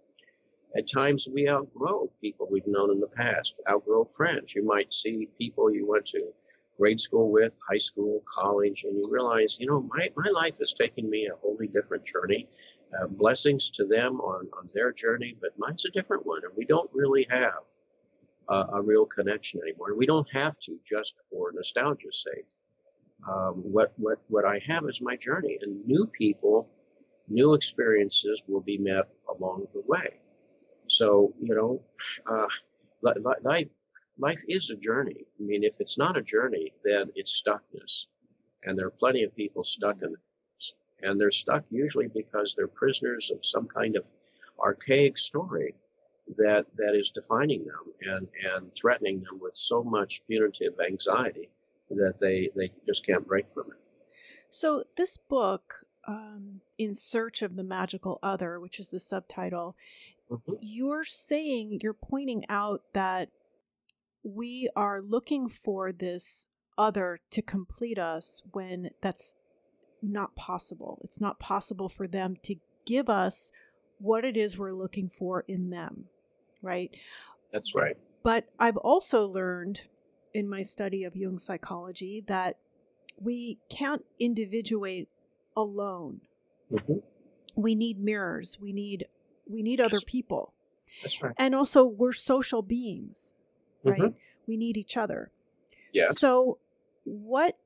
at 0.76 0.88
times 0.88 1.28
we 1.32 1.48
outgrow 1.48 2.10
people 2.20 2.48
we've 2.50 2.66
known 2.66 2.90
in 2.90 3.00
the 3.00 3.08
past, 3.08 3.56
outgrow 3.68 4.04
friends. 4.04 4.54
You 4.54 4.64
might 4.64 4.92
see 4.94 5.28
people 5.38 5.74
you 5.74 5.86
went 5.86 6.06
to 6.06 6.32
grade 6.78 7.00
school 7.00 7.30
with, 7.30 7.58
high 7.68 7.78
school, 7.78 8.22
college, 8.32 8.84
and 8.84 8.96
you 8.96 9.04
realize, 9.10 9.58
you 9.60 9.66
know, 9.66 9.82
my, 9.82 10.08
my 10.16 10.30
life 10.30 10.58
is 10.60 10.74
taking 10.78 11.10
me 11.10 11.26
a 11.26 11.36
wholly 11.36 11.66
different 11.66 12.04
journey. 12.04 12.48
Uh, 12.98 13.06
blessings 13.06 13.70
to 13.70 13.84
them 13.84 14.20
on, 14.20 14.48
on 14.58 14.68
their 14.74 14.92
journey, 14.92 15.36
but 15.40 15.50
mine's 15.58 15.84
a 15.84 15.90
different 15.90 16.24
one, 16.26 16.40
and 16.44 16.52
we 16.56 16.64
don't 16.64 16.90
really 16.92 17.26
have 17.30 17.62
a 18.50 18.82
real 18.82 19.06
connection 19.06 19.60
anymore. 19.62 19.90
And 19.90 19.98
We 19.98 20.06
don't 20.06 20.28
have 20.32 20.58
to 20.60 20.76
just 20.84 21.20
for 21.30 21.52
nostalgia's 21.52 22.24
sake. 22.26 22.46
Um, 23.28 23.54
what 23.56 23.92
what 23.96 24.18
what 24.28 24.44
I 24.44 24.60
have 24.66 24.84
is 24.88 25.00
my 25.00 25.14
journey, 25.14 25.58
and 25.60 25.86
new 25.86 26.06
people, 26.06 26.68
new 27.28 27.54
experiences 27.54 28.42
will 28.48 28.62
be 28.62 28.78
met 28.78 29.08
along 29.28 29.66
the 29.74 29.82
way. 29.86 30.20
So 30.90 31.32
you 31.40 31.54
know, 31.54 31.82
uh, 32.26 32.48
life 33.42 33.68
life 34.18 34.42
is 34.48 34.70
a 34.70 34.76
journey. 34.76 35.24
I 35.38 35.42
mean, 35.42 35.64
if 35.64 35.80
it's 35.80 35.96
not 35.96 36.16
a 36.16 36.22
journey, 36.22 36.72
then 36.84 37.10
it's 37.14 37.42
stuckness, 37.42 38.06
and 38.64 38.78
there 38.78 38.86
are 38.86 38.98
plenty 38.98 39.22
of 39.22 39.34
people 39.34 39.64
stuck 39.64 40.02
in 40.02 40.12
it, 40.12 40.74
and 41.02 41.20
they're 41.20 41.30
stuck 41.30 41.64
usually 41.70 42.08
because 42.08 42.54
they're 42.54 42.68
prisoners 42.68 43.30
of 43.30 43.44
some 43.44 43.66
kind 43.66 43.96
of 43.96 44.06
archaic 44.62 45.16
story 45.16 45.74
that 46.36 46.66
that 46.76 46.94
is 46.94 47.10
defining 47.10 47.64
them 47.64 47.94
and 48.02 48.28
and 48.54 48.72
threatening 48.74 49.22
them 49.22 49.38
with 49.40 49.54
so 49.54 49.82
much 49.82 50.22
punitive 50.26 50.74
anxiety 50.86 51.50
that 51.90 52.18
they 52.18 52.50
they 52.56 52.70
just 52.86 53.06
can't 53.06 53.26
break 53.26 53.48
from 53.48 53.66
it. 53.68 53.78
So 54.48 54.84
this 54.96 55.16
book, 55.16 55.86
um, 56.06 56.62
"In 56.78 56.94
Search 56.94 57.42
of 57.42 57.56
the 57.56 57.64
Magical 57.64 58.18
Other," 58.22 58.58
which 58.58 58.80
is 58.80 58.88
the 58.88 59.00
subtitle, 59.00 59.76
mm-hmm. 60.30 60.54
you're 60.60 61.04
saying 61.04 61.80
you're 61.82 61.94
pointing 61.94 62.44
out 62.48 62.82
that 62.92 63.30
we 64.22 64.68
are 64.76 65.00
looking 65.00 65.48
for 65.48 65.92
this 65.92 66.46
other 66.76 67.20
to 67.30 67.42
complete 67.42 67.98
us 67.98 68.42
when 68.52 68.90
that's 69.00 69.34
not 70.02 70.34
possible. 70.34 71.00
It's 71.04 71.20
not 71.20 71.38
possible 71.38 71.88
for 71.88 72.06
them 72.06 72.36
to 72.44 72.56
give 72.86 73.08
us 73.08 73.52
what 73.98 74.24
it 74.24 74.36
is 74.36 74.56
we're 74.56 74.72
looking 74.72 75.08
for 75.08 75.44
in 75.46 75.70
them 75.70 76.06
right? 76.62 76.90
That's 77.52 77.74
right. 77.74 77.96
But 78.22 78.46
I've 78.58 78.76
also 78.76 79.26
learned 79.26 79.82
in 80.34 80.48
my 80.48 80.62
study 80.62 81.04
of 81.04 81.16
Jung 81.16 81.38
psychology 81.38 82.22
that 82.28 82.56
we 83.20 83.58
can't 83.70 84.04
individuate 84.18 85.08
alone. 85.56 86.20
Mm-hmm. 86.70 86.98
We 87.56 87.74
need 87.74 87.98
mirrors. 87.98 88.58
We 88.60 88.72
need 88.72 89.06
we 89.50 89.62
need 89.62 89.80
other 89.80 89.98
people. 90.06 90.52
That's 91.02 91.22
right. 91.22 91.32
And 91.36 91.54
also 91.54 91.84
we're 91.84 92.12
social 92.12 92.62
beings, 92.62 93.34
right? 93.84 94.00
Mm-hmm. 94.00 94.16
We 94.46 94.56
need 94.56 94.76
each 94.76 94.96
other. 94.96 95.30
Yeah. 95.92 96.10
So 96.12 96.58
what 97.04 97.58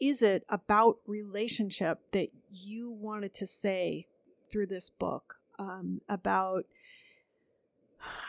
is 0.00 0.22
it 0.22 0.44
about 0.48 0.98
relationship 1.06 2.00
that 2.12 2.28
you 2.50 2.90
wanted 2.90 3.34
to 3.34 3.46
say 3.46 4.06
through 4.50 4.66
this 4.66 4.90
book 4.90 5.36
um, 5.58 6.00
about. 6.08 6.64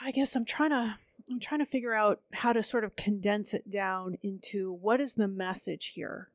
I 0.04 0.12
guess 0.12 0.36
I'm 0.36 0.46
trying 0.46 0.72
to 0.72 0.96
I'm 1.30 1.40
trying 1.40 1.60
to 1.60 1.66
figure 1.66 1.94
out 1.94 2.22
how 2.34 2.54
to 2.54 2.64
sort 2.64 2.84
of 2.84 2.96
condense 2.96 3.54
it 3.54 3.70
down 3.70 4.18
into 4.24 4.74
what 4.74 5.00
is 5.00 5.14
the 5.14 5.28
message 5.28 5.92
here. 5.96 6.30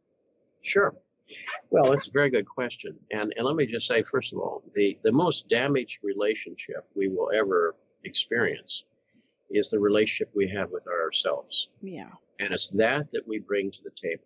Sure. 0.62 0.94
Well, 1.70 1.90
that's 1.90 2.08
a 2.08 2.12
very 2.12 2.30
good 2.30 2.46
question. 2.46 2.96
And 3.10 3.32
and 3.36 3.46
let 3.46 3.56
me 3.56 3.66
just 3.66 3.86
say, 3.86 4.02
first 4.02 4.32
of 4.32 4.38
all, 4.38 4.62
the, 4.74 4.98
the 5.02 5.12
most 5.12 5.48
damaged 5.48 6.00
relationship 6.02 6.86
we 6.94 7.08
will 7.08 7.30
ever 7.34 7.74
experience 8.04 8.84
is 9.50 9.70
the 9.70 9.80
relationship 9.80 10.30
we 10.34 10.48
have 10.48 10.70
with 10.70 10.86
ourselves. 10.86 11.68
Yeah. 11.80 12.10
And 12.40 12.52
it's 12.52 12.70
that 12.70 13.10
that 13.12 13.26
we 13.26 13.38
bring 13.38 13.70
to 13.70 13.82
the 13.82 13.90
table. 13.90 14.24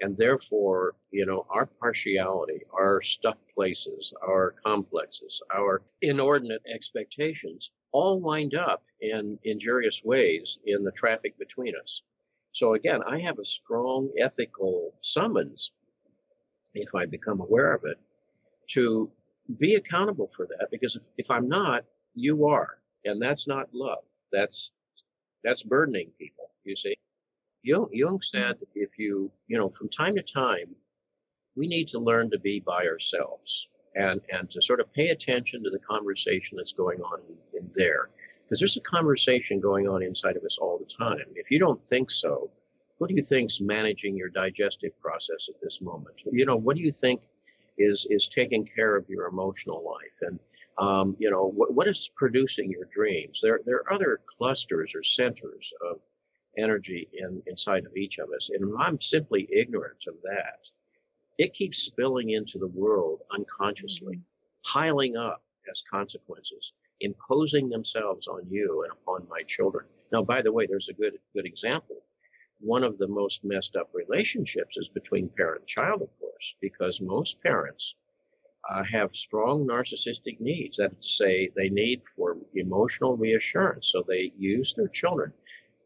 And 0.00 0.16
therefore, 0.16 0.94
you 1.10 1.24
know, 1.24 1.46
our 1.48 1.66
partiality, 1.66 2.60
our 2.72 3.00
stuck 3.00 3.38
places, 3.54 4.12
our 4.22 4.54
complexes, 4.64 5.40
our 5.56 5.82
inordinate 6.02 6.62
expectations 6.70 7.70
all 7.92 8.20
wind 8.20 8.54
up 8.54 8.82
in 9.00 9.38
injurious 9.42 10.02
ways 10.04 10.58
in 10.66 10.84
the 10.84 10.92
traffic 10.92 11.38
between 11.38 11.74
us. 11.82 12.02
So 12.52 12.74
again, 12.74 13.00
I 13.06 13.20
have 13.20 13.38
a 13.38 13.44
strong 13.44 14.10
ethical 14.18 14.94
summons, 15.00 15.72
if 16.82 16.94
I 16.94 17.06
become 17.06 17.40
aware 17.40 17.74
of 17.74 17.84
it, 17.84 17.98
to 18.70 19.10
be 19.58 19.74
accountable 19.74 20.28
for 20.28 20.46
that 20.46 20.68
because 20.70 20.96
if, 20.96 21.04
if 21.16 21.30
I'm 21.30 21.48
not, 21.48 21.84
you 22.14 22.46
are. 22.46 22.78
And 23.04 23.22
that's 23.22 23.46
not 23.46 23.68
love. 23.72 24.04
That's 24.32 24.72
that's 25.44 25.62
burdening 25.62 26.10
people, 26.18 26.50
you 26.64 26.74
see. 26.74 26.96
Jung, 27.62 27.88
Jung 27.92 28.20
said 28.20 28.56
mm-hmm. 28.56 28.64
if 28.74 28.98
you, 28.98 29.30
you 29.46 29.58
know, 29.58 29.68
from 29.68 29.88
time 29.88 30.16
to 30.16 30.22
time, 30.22 30.74
we 31.54 31.68
need 31.68 31.88
to 31.88 32.00
learn 32.00 32.30
to 32.30 32.38
be 32.38 32.60
by 32.60 32.86
ourselves 32.86 33.68
and, 33.94 34.20
and 34.30 34.50
to 34.50 34.60
sort 34.60 34.80
of 34.80 34.92
pay 34.92 35.08
attention 35.08 35.62
to 35.64 35.70
the 35.70 35.78
conversation 35.78 36.56
that's 36.56 36.72
going 36.72 37.00
on 37.00 37.20
in, 37.28 37.60
in 37.60 37.70
there. 37.74 38.10
Because 38.44 38.60
there's 38.60 38.76
a 38.76 38.80
conversation 38.80 39.60
going 39.60 39.88
on 39.88 40.02
inside 40.02 40.36
of 40.36 40.44
us 40.44 40.58
all 40.58 40.78
the 40.78 40.84
time. 40.84 41.26
If 41.34 41.50
you 41.50 41.58
don't 41.58 41.82
think 41.82 42.10
so, 42.10 42.50
who 42.98 43.06
do 43.06 43.14
you 43.14 43.22
think's 43.22 43.60
managing 43.60 44.16
your 44.16 44.30
digestive 44.30 44.98
process 44.98 45.48
at 45.48 45.60
this 45.60 45.80
moment? 45.80 46.16
You 46.30 46.46
know, 46.46 46.56
what 46.56 46.76
do 46.76 46.82
you 46.82 46.92
think 46.92 47.22
is 47.78 48.06
is 48.10 48.28
taking 48.28 48.66
care 48.66 48.96
of 48.96 49.08
your 49.08 49.26
emotional 49.26 49.84
life? 49.84 50.18
And 50.22 50.38
um, 50.78 51.16
you 51.18 51.30
know, 51.30 51.46
what, 51.46 51.74
what 51.74 51.88
is 51.88 52.10
producing 52.16 52.70
your 52.70 52.86
dreams? 52.90 53.40
There 53.42 53.60
there 53.64 53.76
are 53.76 53.92
other 53.92 54.20
clusters 54.38 54.94
or 54.94 55.02
centers 55.02 55.72
of 55.90 56.00
energy 56.58 57.08
in, 57.12 57.42
inside 57.46 57.84
of 57.84 57.96
each 57.96 58.18
of 58.18 58.28
us. 58.34 58.50
And 58.50 58.74
I'm 58.78 59.00
simply 59.00 59.48
ignorant 59.52 60.04
of 60.08 60.14
that. 60.22 60.60
It 61.38 61.52
keeps 61.52 61.78
spilling 61.78 62.30
into 62.30 62.58
the 62.58 62.68
world 62.68 63.20
unconsciously, 63.30 64.16
mm-hmm. 64.16 64.72
piling 64.72 65.16
up 65.16 65.42
as 65.70 65.82
consequences, 65.90 66.72
imposing 67.00 67.68
themselves 67.68 68.26
on 68.26 68.42
you 68.48 68.84
and 68.84 68.92
upon 68.92 69.28
my 69.28 69.42
children. 69.42 69.84
Now, 70.12 70.22
by 70.22 70.40
the 70.40 70.52
way, 70.52 70.66
there's 70.66 70.88
a 70.88 70.94
good 70.94 71.18
good 71.34 71.46
example. 71.46 71.95
One 72.60 72.84
of 72.84 72.98
the 72.98 73.08
most 73.08 73.44
messed 73.44 73.76
up 73.76 73.90
relationships 73.94 74.76
is 74.76 74.88
between 74.88 75.28
parent 75.30 75.60
and 75.60 75.68
child, 75.68 76.02
of 76.02 76.10
course, 76.20 76.54
because 76.60 77.00
most 77.00 77.42
parents 77.42 77.94
uh, 78.68 78.82
have 78.84 79.12
strong 79.12 79.66
narcissistic 79.66 80.40
needs. 80.40 80.78
That 80.78 80.92
is 80.92 81.06
to 81.06 81.08
say, 81.08 81.50
they 81.56 81.68
need 81.70 82.04
for 82.04 82.36
emotional 82.54 83.16
reassurance. 83.16 83.90
So 83.92 84.02
they 84.06 84.32
use 84.36 84.74
their 84.74 84.88
children 84.88 85.32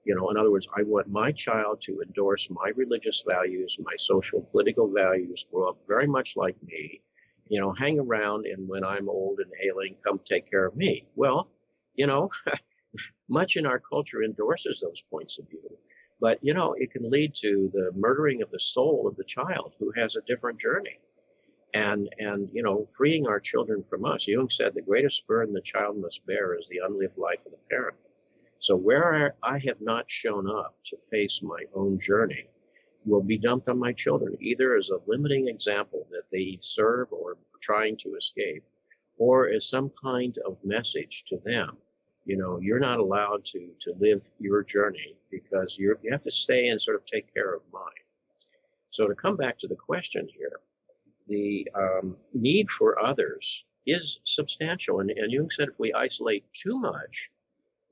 you 0.04 0.14
know, 0.14 0.30
in 0.30 0.36
other 0.36 0.50
words, 0.50 0.66
I 0.76 0.82
want 0.82 1.08
my 1.08 1.32
child 1.32 1.82
to 1.82 2.00
endorse 2.00 2.48
my 2.50 2.70
religious 2.74 3.22
values, 3.26 3.78
my 3.80 3.92
social 3.98 4.42
political 4.50 4.90
values, 4.90 5.46
grow 5.52 5.68
up 5.68 5.78
very 5.88 6.06
much 6.06 6.36
like 6.36 6.56
me, 6.62 7.02
you 7.48 7.60
know, 7.60 7.72
hang 7.72 7.98
around 8.00 8.46
and 8.46 8.68
when 8.68 8.84
I'm 8.84 9.08
old 9.08 9.40
and 9.40 9.50
ailing, 9.62 9.96
come 10.06 10.20
take 10.28 10.50
care 10.50 10.64
of 10.66 10.76
me. 10.76 11.06
Well, 11.16 11.48
you 11.94 12.06
know, 12.06 12.30
much 13.28 13.56
in 13.56 13.66
our 13.66 13.78
culture 13.80 14.22
endorses 14.22 14.80
those 14.80 15.02
points 15.10 15.38
of 15.38 15.48
view. 15.48 15.78
But, 16.20 16.38
you 16.42 16.52
know, 16.52 16.74
it 16.76 16.90
can 16.90 17.10
lead 17.10 17.34
to 17.36 17.70
the 17.72 17.92
murdering 17.96 18.42
of 18.42 18.50
the 18.50 18.60
soul 18.60 19.06
of 19.08 19.16
the 19.16 19.24
child 19.24 19.72
who 19.78 19.92
has 19.96 20.16
a 20.16 20.22
different 20.22 20.60
journey. 20.60 20.98
And, 21.72 22.08
and, 22.18 22.50
you 22.52 22.62
know, 22.62 22.84
freeing 22.84 23.26
our 23.26 23.40
children 23.40 23.82
from 23.82 24.04
us. 24.04 24.26
Jung 24.26 24.50
said 24.50 24.74
the 24.74 24.82
greatest 24.82 25.26
burden 25.26 25.54
the 25.54 25.60
child 25.60 25.96
must 25.98 26.26
bear 26.26 26.58
is 26.58 26.66
the 26.68 26.80
unlived 26.84 27.16
life 27.16 27.46
of 27.46 27.52
the 27.52 27.58
parent. 27.70 27.96
So 28.58 28.76
where 28.76 29.34
I 29.42 29.58
have 29.60 29.80
not 29.80 30.10
shown 30.10 30.50
up 30.50 30.76
to 30.86 30.96
face 31.10 31.40
my 31.42 31.64
own 31.74 31.98
journey 31.98 32.48
will 33.06 33.22
be 33.22 33.38
dumped 33.38 33.68
on 33.68 33.78
my 33.78 33.92
children, 33.92 34.36
either 34.40 34.76
as 34.76 34.90
a 34.90 35.00
limiting 35.06 35.48
example 35.48 36.06
that 36.10 36.24
they 36.30 36.58
serve 36.60 37.08
or 37.12 37.38
trying 37.62 37.96
to 37.98 38.16
escape, 38.16 38.62
or 39.16 39.48
as 39.48 39.66
some 39.66 39.90
kind 40.02 40.36
of 40.46 40.62
message 40.64 41.24
to 41.28 41.38
them. 41.44 41.78
You 42.24 42.36
know, 42.36 42.58
you're 42.60 42.80
not 42.80 42.98
allowed 42.98 43.44
to 43.46 43.70
to 43.80 43.94
live 43.98 44.22
your 44.38 44.62
journey 44.62 45.16
because 45.30 45.76
you 45.78 45.96
you 46.02 46.12
have 46.12 46.22
to 46.22 46.30
stay 46.30 46.68
and 46.68 46.80
sort 46.80 46.96
of 46.96 47.04
take 47.04 47.32
care 47.32 47.54
of 47.54 47.62
mine. 47.72 48.04
So 48.90 49.06
to 49.06 49.14
come 49.14 49.36
back 49.36 49.58
to 49.60 49.68
the 49.68 49.76
question 49.76 50.28
here, 50.36 50.60
the 51.28 51.68
um, 51.74 52.16
need 52.34 52.68
for 52.68 53.02
others 53.02 53.64
is 53.86 54.20
substantial, 54.24 55.00
and, 55.00 55.10
and 55.10 55.32
Jung 55.32 55.50
said 55.50 55.68
if 55.68 55.78
we 55.78 55.92
isolate 55.92 56.44
too 56.52 56.78
much, 56.78 57.30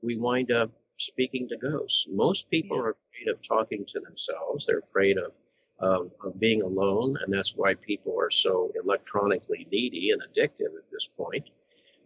we 0.01 0.17
wind 0.17 0.51
up 0.51 0.71
speaking 0.97 1.47
to 1.47 1.57
ghosts. 1.57 2.07
Most 2.09 2.49
people 2.51 2.77
yeah. 2.77 2.83
are 2.83 2.89
afraid 2.91 3.27
of 3.29 3.41
talking 3.41 3.85
to 3.85 3.99
themselves. 3.99 4.65
They're 4.65 4.79
afraid 4.79 5.17
of, 5.17 5.37
of, 5.79 6.11
of 6.23 6.39
being 6.39 6.61
alone, 6.61 7.17
and 7.21 7.33
that's 7.33 7.55
why 7.55 7.73
people 7.75 8.15
are 8.19 8.29
so 8.29 8.71
electronically 8.83 9.67
needy 9.71 10.11
and 10.11 10.21
addictive 10.21 10.75
at 10.77 10.91
this 10.91 11.07
point. 11.07 11.49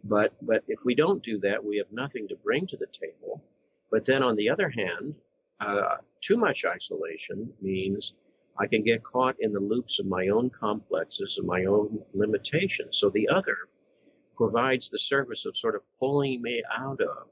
But 0.04 0.34
but 0.42 0.64
if 0.68 0.80
we 0.86 0.96
don't 0.96 1.24
do 1.24 1.38
that, 1.40 1.64
we 1.64 1.78
have 1.78 1.92
nothing 1.92 2.28
to 2.28 2.36
bring 2.36 2.68
to 2.68 2.78
the 2.78 2.88
table. 2.88 3.44
But 3.92 4.06
then 4.06 4.24
on 4.24 4.36
the 4.36 4.50
other 4.50 4.70
hand, 4.70 5.16
uh, 5.60 5.98
too 6.22 6.38
much 6.38 6.66
isolation 6.66 7.54
means 7.62 8.14
I 8.60 8.68
can 8.68 8.84
get 8.84 9.04
caught 9.04 9.36
in 9.40 9.54
the 9.54 9.60
loops 9.60 10.00
of 10.00 10.06
my 10.06 10.28
own 10.28 10.50
complexes 10.50 11.38
and 11.38 11.48
my 11.48 11.66
own 11.66 12.02
limitations. 12.14 12.98
So 12.98 13.10
the 13.10 13.28
other 13.30 13.58
provides 14.36 14.90
the 14.90 15.00
service 15.00 15.46
of 15.46 15.56
sort 15.56 15.76
of 15.76 15.82
pulling 16.00 16.42
me 16.42 16.64
out 16.76 17.00
of 17.02 17.28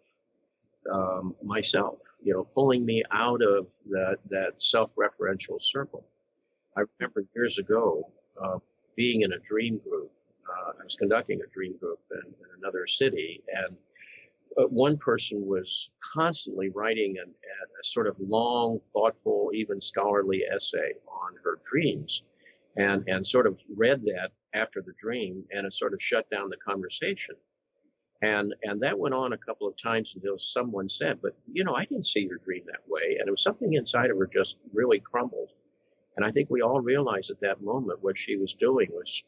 um, 0.92 1.36
myself, 1.44 2.00
you 2.24 2.34
know, 2.34 2.44
pulling 2.44 2.86
me 2.86 3.04
out 3.12 3.42
of 3.42 3.72
that, 3.90 4.18
that 4.30 4.62
self-referential 4.62 5.62
circle. 5.62 6.06
I 6.78 6.84
remember 6.98 7.26
years 7.36 7.60
ago 7.60 8.12
uh, 8.42 8.60
being 8.96 9.22
in 9.22 9.34
a 9.34 9.40
dream 9.40 9.80
group. 9.80 10.12
Uh, 10.50 10.72
I 10.80 10.84
was 10.84 10.96
conducting 10.96 11.42
a 11.42 11.48
dream 11.54 11.78
group 11.78 12.00
in 12.12 12.34
another 12.62 12.88
city, 12.88 13.44
and 13.54 13.78
uh, 14.58 14.64
one 14.68 14.98
person 14.98 15.46
was 15.46 15.90
constantly 16.14 16.70
writing 16.70 17.18
an, 17.18 17.30
a 17.30 17.84
sort 17.84 18.08
of 18.08 18.18
long, 18.20 18.80
thoughtful, 18.80 19.52
even 19.54 19.80
scholarly 19.80 20.44
essay 20.44 20.94
on 21.08 21.34
her 21.44 21.60
dreams, 21.64 22.24
and 22.78 23.08
and 23.08 23.26
sort 23.26 23.48
of 23.48 23.60
read 23.76 24.02
that 24.04 24.32
after 24.54 24.82
the 24.82 24.94
dream, 25.00 25.44
and 25.52 25.66
it 25.66 25.74
sort 25.74 25.94
of 25.94 26.02
shut 26.02 26.30
down 26.30 26.50
the 26.50 26.58
conversation. 26.58 27.36
And 28.22 28.54
and 28.64 28.82
that 28.82 29.00
went 29.00 29.16
on 29.16 29.34
a 29.34 29.38
couple 29.38 29.68
of 29.68 29.76
times 29.78 30.14
until 30.16 30.38
someone 30.38 30.90
said, 30.90 31.20
"But 31.22 31.36
you 31.52 31.64
know, 31.64 31.74
I 31.76 31.86
didn't 31.86 32.06
see 32.06 32.22
your 32.22 32.38
dream 32.38 32.64
that 32.68 32.88
way." 32.88 33.18
And 33.20 33.28
it 33.28 33.32
was 33.32 33.42
something 33.44 33.74
inside 33.74 34.12
of 34.12 34.18
her 34.18 34.28
just 34.28 34.58
really 34.74 35.00
crumbled. 35.00 35.52
And 36.18 36.26
I 36.26 36.32
think 36.32 36.50
we 36.50 36.62
all 36.62 36.82
realized 36.82 37.32
at 37.32 37.40
that 37.40 37.62
moment 37.62 38.04
what 38.04 38.18
she 38.18 38.36
was 38.38 38.54
doing 38.54 38.90
was 38.92 39.24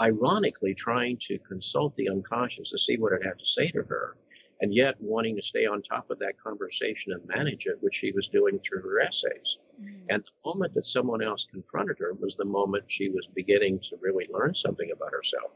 ironically 0.00 0.74
trying 0.74 1.18
to 1.28 1.38
consult 1.38 1.94
the 1.96 2.08
unconscious 2.08 2.70
to 2.70 2.78
see 2.78 2.96
what 2.96 3.12
it 3.12 3.24
had 3.24 3.38
to 3.38 3.46
say 3.46 3.70
to 3.70 3.82
her, 3.82 4.16
and 4.60 4.74
yet 4.74 4.94
wanting 5.00 5.36
to 5.36 5.42
stay 5.42 5.66
on 5.66 5.82
top 5.82 6.10
of 6.10 6.18
that 6.20 6.40
conversation 6.40 7.12
and 7.12 7.26
manage 7.26 7.66
it, 7.66 7.78
which 7.80 7.96
she 7.96 8.12
was 8.12 8.28
doing 8.28 8.58
through 8.58 8.82
her 8.82 9.00
essays. 9.00 9.58
Mm-hmm. 9.80 10.06
And 10.10 10.22
the 10.22 10.48
moment 10.48 10.74
that 10.74 10.86
someone 10.86 11.22
else 11.22 11.46
confronted 11.50 11.98
her 11.98 12.14
was 12.14 12.36
the 12.36 12.44
moment 12.44 12.84
she 12.86 13.08
was 13.08 13.26
beginning 13.26 13.80
to 13.80 13.96
really 14.00 14.28
learn 14.30 14.54
something 14.54 14.90
about 14.94 15.12
herself. 15.12 15.50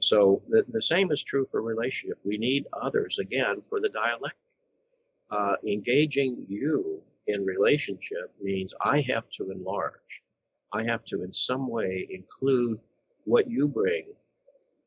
So 0.00 0.42
the, 0.48 0.64
the 0.68 0.82
same 0.82 1.10
is 1.12 1.22
true 1.22 1.44
for 1.44 1.62
relationship. 1.62 2.18
We 2.24 2.38
need 2.38 2.66
others 2.72 3.18
again 3.18 3.62
for 3.62 3.80
the 3.80 3.88
dialectic. 3.88 4.38
Uh, 5.30 5.56
engaging 5.66 6.46
you 6.48 7.02
in 7.26 7.44
relationship 7.44 8.32
means 8.40 8.72
I 8.80 9.04
have 9.12 9.28
to 9.30 9.50
enlarge. 9.50 10.22
I 10.72 10.84
have 10.84 11.04
to, 11.06 11.22
in 11.22 11.32
some 11.32 11.68
way, 11.68 12.06
include 12.10 12.80
what 13.28 13.50
you 13.50 13.68
bring 13.68 14.04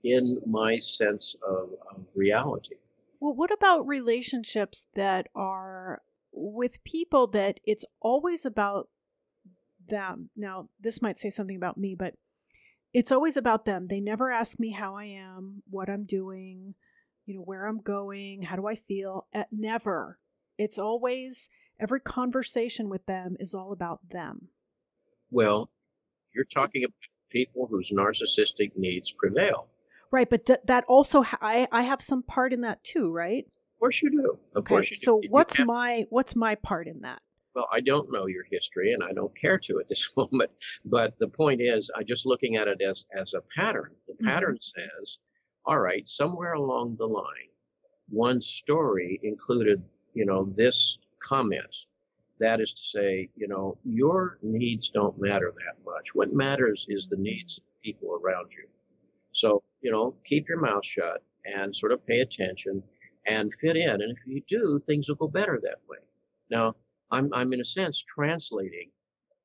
in 0.04 0.42
my 0.48 0.80
sense 0.80 1.36
of, 1.48 1.70
of 1.96 2.06
reality. 2.16 2.76
Well, 3.20 3.36
what 3.36 3.52
about 3.52 3.88
relationships 3.88 4.88
that 4.96 5.28
are 5.36 6.02
with 6.34 6.84
people 6.84 7.28
that 7.28 7.60
it's 7.64 7.86
always 8.02 8.46
about 8.46 8.90
them? 9.88 10.32
Now, 10.36 10.70
this 10.80 11.04
might 11.04 11.20
say 11.20 11.30
something 11.30 11.56
about 11.56 11.78
me, 11.78 11.94
but 11.94 12.16
it's 12.94 13.12
always 13.12 13.38
about 13.38 13.66
them. 13.66 13.88
They 13.88 14.00
never 14.00 14.32
ask 14.32 14.60
me 14.60 14.72
how 14.72 14.96
I 14.96 15.06
am, 15.06 15.62
what 15.70 15.88
I'm 15.88 16.06
doing, 16.06 16.74
you 17.28 17.36
know, 17.36 17.42
where 17.42 17.68
I'm 17.68 17.80
going, 17.80 18.42
how 18.42 18.56
do 18.56 18.68
I 18.68 18.76
feel. 18.76 19.28
At 19.34 19.50
never. 19.52 20.18
It's 20.58 20.80
always 20.80 21.48
every 21.80 22.00
conversation 22.00 22.90
with 22.90 23.06
them 23.06 23.38
is 23.40 23.54
all 23.54 23.72
about 23.72 24.10
them. 24.10 24.48
Well, 25.30 25.70
you're 26.34 26.44
talking 26.44 26.84
about 26.84 26.96
people 27.32 27.68
whose 27.68 27.92
narcissistic 27.92 28.72
needs 28.76 29.12
prevail. 29.12 29.68
Right, 30.12 30.30
but 30.30 30.46
th- 30.46 30.60
that 30.66 30.84
also 30.88 31.22
ha- 31.24 31.38
I 31.42 31.68
I 31.72 31.84
have 31.84 32.02
some 32.02 32.22
part 32.22 32.54
in 32.54 32.62
that 32.62 32.84
too, 32.84 33.12
right? 33.12 33.46
Of 33.46 33.80
course 33.80 34.02
you 34.02 34.12
do. 34.12 34.38
Of 34.56 34.60
okay, 34.62 34.70
course 34.70 34.92
you 34.92 34.98
do. 34.98 35.06
so 35.06 35.22
what's 35.30 35.56
have, 35.56 35.68
my 35.68 36.06
what's 36.10 36.36
my 36.36 36.56
part 36.56 36.88
in 36.88 37.02
that? 37.02 37.22
Well, 37.56 37.68
I 37.72 37.82
don't 37.82 38.12
know 38.12 38.28
your 38.28 38.44
history, 38.50 38.94
and 38.94 39.04
I 39.04 39.14
don't 39.14 39.36
care 39.40 39.58
to 39.58 39.80
at 39.80 39.88
this 39.88 40.10
moment. 40.18 40.52
But 40.86 41.18
the 41.20 41.28
point 41.28 41.62
is, 41.62 41.90
I'm 41.96 42.06
just 42.06 42.26
looking 42.26 42.58
at 42.58 42.68
it 42.68 42.82
as 42.82 43.06
as 43.16 43.34
a 43.34 43.42
pattern. 43.56 43.92
The 44.08 44.14
mm-hmm. 44.14 44.28
pattern 44.28 44.56
mm-hmm. 44.56 44.82
says, 44.82 45.20
all 45.66 45.80
right, 45.80 46.08
somewhere 46.08 46.54
along 46.54 46.98
the 46.98 47.08
line, 47.08 47.52
one 48.10 48.42
story 48.42 49.20
included, 49.24 49.82
you 50.14 50.26
know, 50.26 50.52
this 50.58 50.98
comment. 51.22 51.76
That 52.42 52.60
is 52.60 52.74
to 52.74 52.82
say, 52.82 53.30
you 53.36 53.48
know, 53.48 53.78
your 53.86 54.40
needs 54.42 54.90
don't 54.90 55.22
matter 55.22 55.54
that 55.56 55.86
much. 55.86 56.16
What 56.16 56.34
matters 56.34 56.88
is 56.90 57.08
the 57.08 57.16
needs 57.18 57.60
of 57.60 57.64
people 57.84 58.20
around 58.22 58.52
you. 58.52 58.68
So, 59.32 59.62
you 59.82 59.92
know, 59.92 60.16
keep 60.26 60.50
your 60.50 60.60
mouth 60.60 60.84
shut 60.84 61.24
and 61.46 61.76
sort 61.76 61.92
of 61.92 62.06
pay 62.08 62.22
attention 62.22 62.82
and 63.28 63.54
fit 63.54 63.78
in. 63.78 63.90
And 63.90 64.18
if 64.18 64.26
you 64.26 64.42
do, 64.48 64.80
things 64.80 65.08
will 65.08 65.18
go 65.18 65.28
better 65.28 65.60
that 65.62 65.80
way. 65.88 66.00
Now, 66.50 66.76
I'm, 67.12 67.32
I'm 67.32 67.54
in 67.54 67.62
a 67.62 67.66
sense 67.66 68.04
translating 68.04 68.90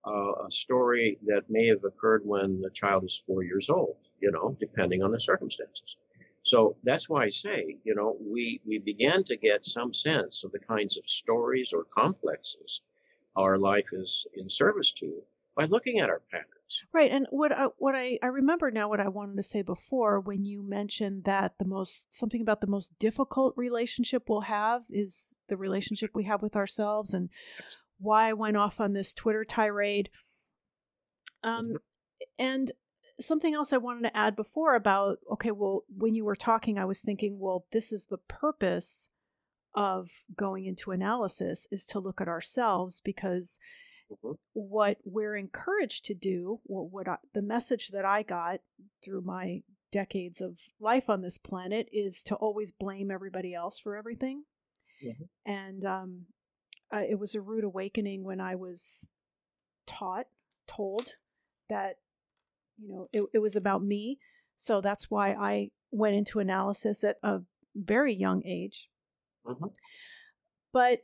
uh, 0.07 0.47
a 0.47 0.51
story 0.51 1.19
that 1.27 1.51
may 1.51 1.67
have 1.67 1.85
occurred 1.85 2.23
when 2.25 2.63
the 2.63 2.71
child 2.71 3.05
is 3.05 3.23
four 3.27 3.43
years 3.43 3.69
old, 3.69 3.97
you 4.21 4.31
know, 4.31 4.57
depending 4.59 5.03
on 5.03 5.13
the 5.13 5.21
circumstances. 5.21 5.97
So 6.47 6.77
that's 6.85 7.11
why 7.11 7.25
I 7.25 7.29
say, 7.29 7.77
you 7.83 7.97
know, 7.97 8.17
we, 8.21 8.61
we 8.65 8.79
began 8.79 9.25
to 9.25 9.37
get 9.37 9.67
some 9.67 9.93
sense 9.93 10.45
of 10.45 10.53
the 10.53 10.61
kinds 10.61 10.97
of 10.97 11.05
stories 11.05 11.73
or 11.73 11.85
complexes 11.85 12.83
our 13.37 13.59
life 13.59 13.89
is 13.93 14.27
in 14.35 14.49
service 14.49 14.93
to 14.95 15.13
by 15.57 15.65
looking 15.65 15.99
at 15.99 16.09
our 16.09 16.23
patterns. 16.31 16.83
Right, 16.93 17.11
and 17.11 17.27
what 17.31 17.51
I, 17.51 17.67
what 17.79 17.97
I 17.97 18.19
I 18.23 18.27
remember 18.27 18.71
now 18.71 18.89
what 18.89 19.01
I 19.01 19.09
wanted 19.09 19.37
to 19.37 19.43
say 19.43 19.63
before 19.63 20.21
when 20.21 20.45
you 20.45 20.63
mentioned 20.63 21.25
that 21.25 21.55
the 21.59 21.65
most 21.65 22.15
something 22.15 22.41
about 22.41 22.61
the 22.61 22.67
most 22.69 22.97
difficult 22.99 23.55
relationship 23.57 24.29
we'll 24.29 24.43
have 24.43 24.83
is 24.89 25.37
the 25.49 25.57
relationship 25.57 26.11
we 26.15 26.25
have 26.25 26.43
with 26.43 26.55
ourselves, 26.55 27.13
and 27.13 27.31
why 27.99 28.29
I 28.29 28.35
went 28.35 28.57
off 28.57 28.81
on 28.81 28.93
this 28.93 29.13
Twitter 29.13 29.45
tirade. 29.45 30.11
Um, 31.43 31.67
mm-hmm. 31.67 31.77
and 32.39 32.73
something 33.21 33.55
else 33.55 33.73
I 33.73 33.79
wanted 33.79 34.03
to 34.03 34.17
add 34.17 34.37
before 34.37 34.75
about 34.75 35.19
okay, 35.33 35.51
well, 35.51 35.85
when 35.89 36.15
you 36.15 36.25
were 36.25 36.37
talking, 36.37 36.79
I 36.79 36.85
was 36.85 37.01
thinking, 37.01 37.39
well, 37.39 37.67
this 37.73 37.93
is 37.93 38.07
the 38.07 38.19
purpose 38.19 39.11
of 39.75 40.11
going 40.35 40.65
into 40.65 40.91
analysis 40.91 41.67
is 41.71 41.85
to 41.85 41.99
look 41.99 42.21
at 42.21 42.29
ourselves 42.29 43.03
because 43.05 43.59
mm-hmm. 44.11 44.33
what 44.55 44.97
we're 45.05 45.37
encouraged 45.37 46.07
to 46.07 46.15
do, 46.15 46.61
what, 46.65 46.91
what 46.91 47.09
I, 47.09 47.17
the 47.35 47.43
message 47.43 47.89
that 47.89 48.05
I 48.05 48.23
got 48.23 48.61
through 49.05 49.21
my 49.21 49.61
decades 49.93 50.41
of 50.41 50.59
life 50.81 51.09
on 51.11 51.21
this 51.21 51.39
planet 51.39 51.89
is 51.93 52.23
to 52.23 52.35
always 52.35 52.73
blame 52.73 53.11
everybody 53.11 53.55
else 53.55 53.79
for 53.79 53.97
everything. 53.97 54.45
Mm-hmm. 55.05 55.51
And 55.51 55.85
um, 55.85 56.27
uh, 56.93 57.03
it 57.09 57.19
was 57.19 57.35
a 57.35 57.41
rude 57.41 57.65
awakening 57.65 58.25
when 58.25 58.41
I 58.41 58.55
was 58.55 59.13
taught, 59.87 60.27
told 60.67 61.13
that, 61.69 61.97
you 62.79 62.89
know, 62.89 63.09
it, 63.13 63.23
it 63.35 63.39
was 63.39 63.57
about 63.57 63.83
me. 63.83 64.19
So 64.57 64.81
that's 64.81 65.11
why 65.11 65.33
I 65.33 65.71
went 65.91 66.17
into 66.17 66.41
analysis 66.41 67.05
at 67.05 67.17
a 67.23 67.41
very 67.75 68.15
young 68.15 68.43
age. 68.45 68.89
Mm-hmm. 69.47 69.67
But 70.73 71.01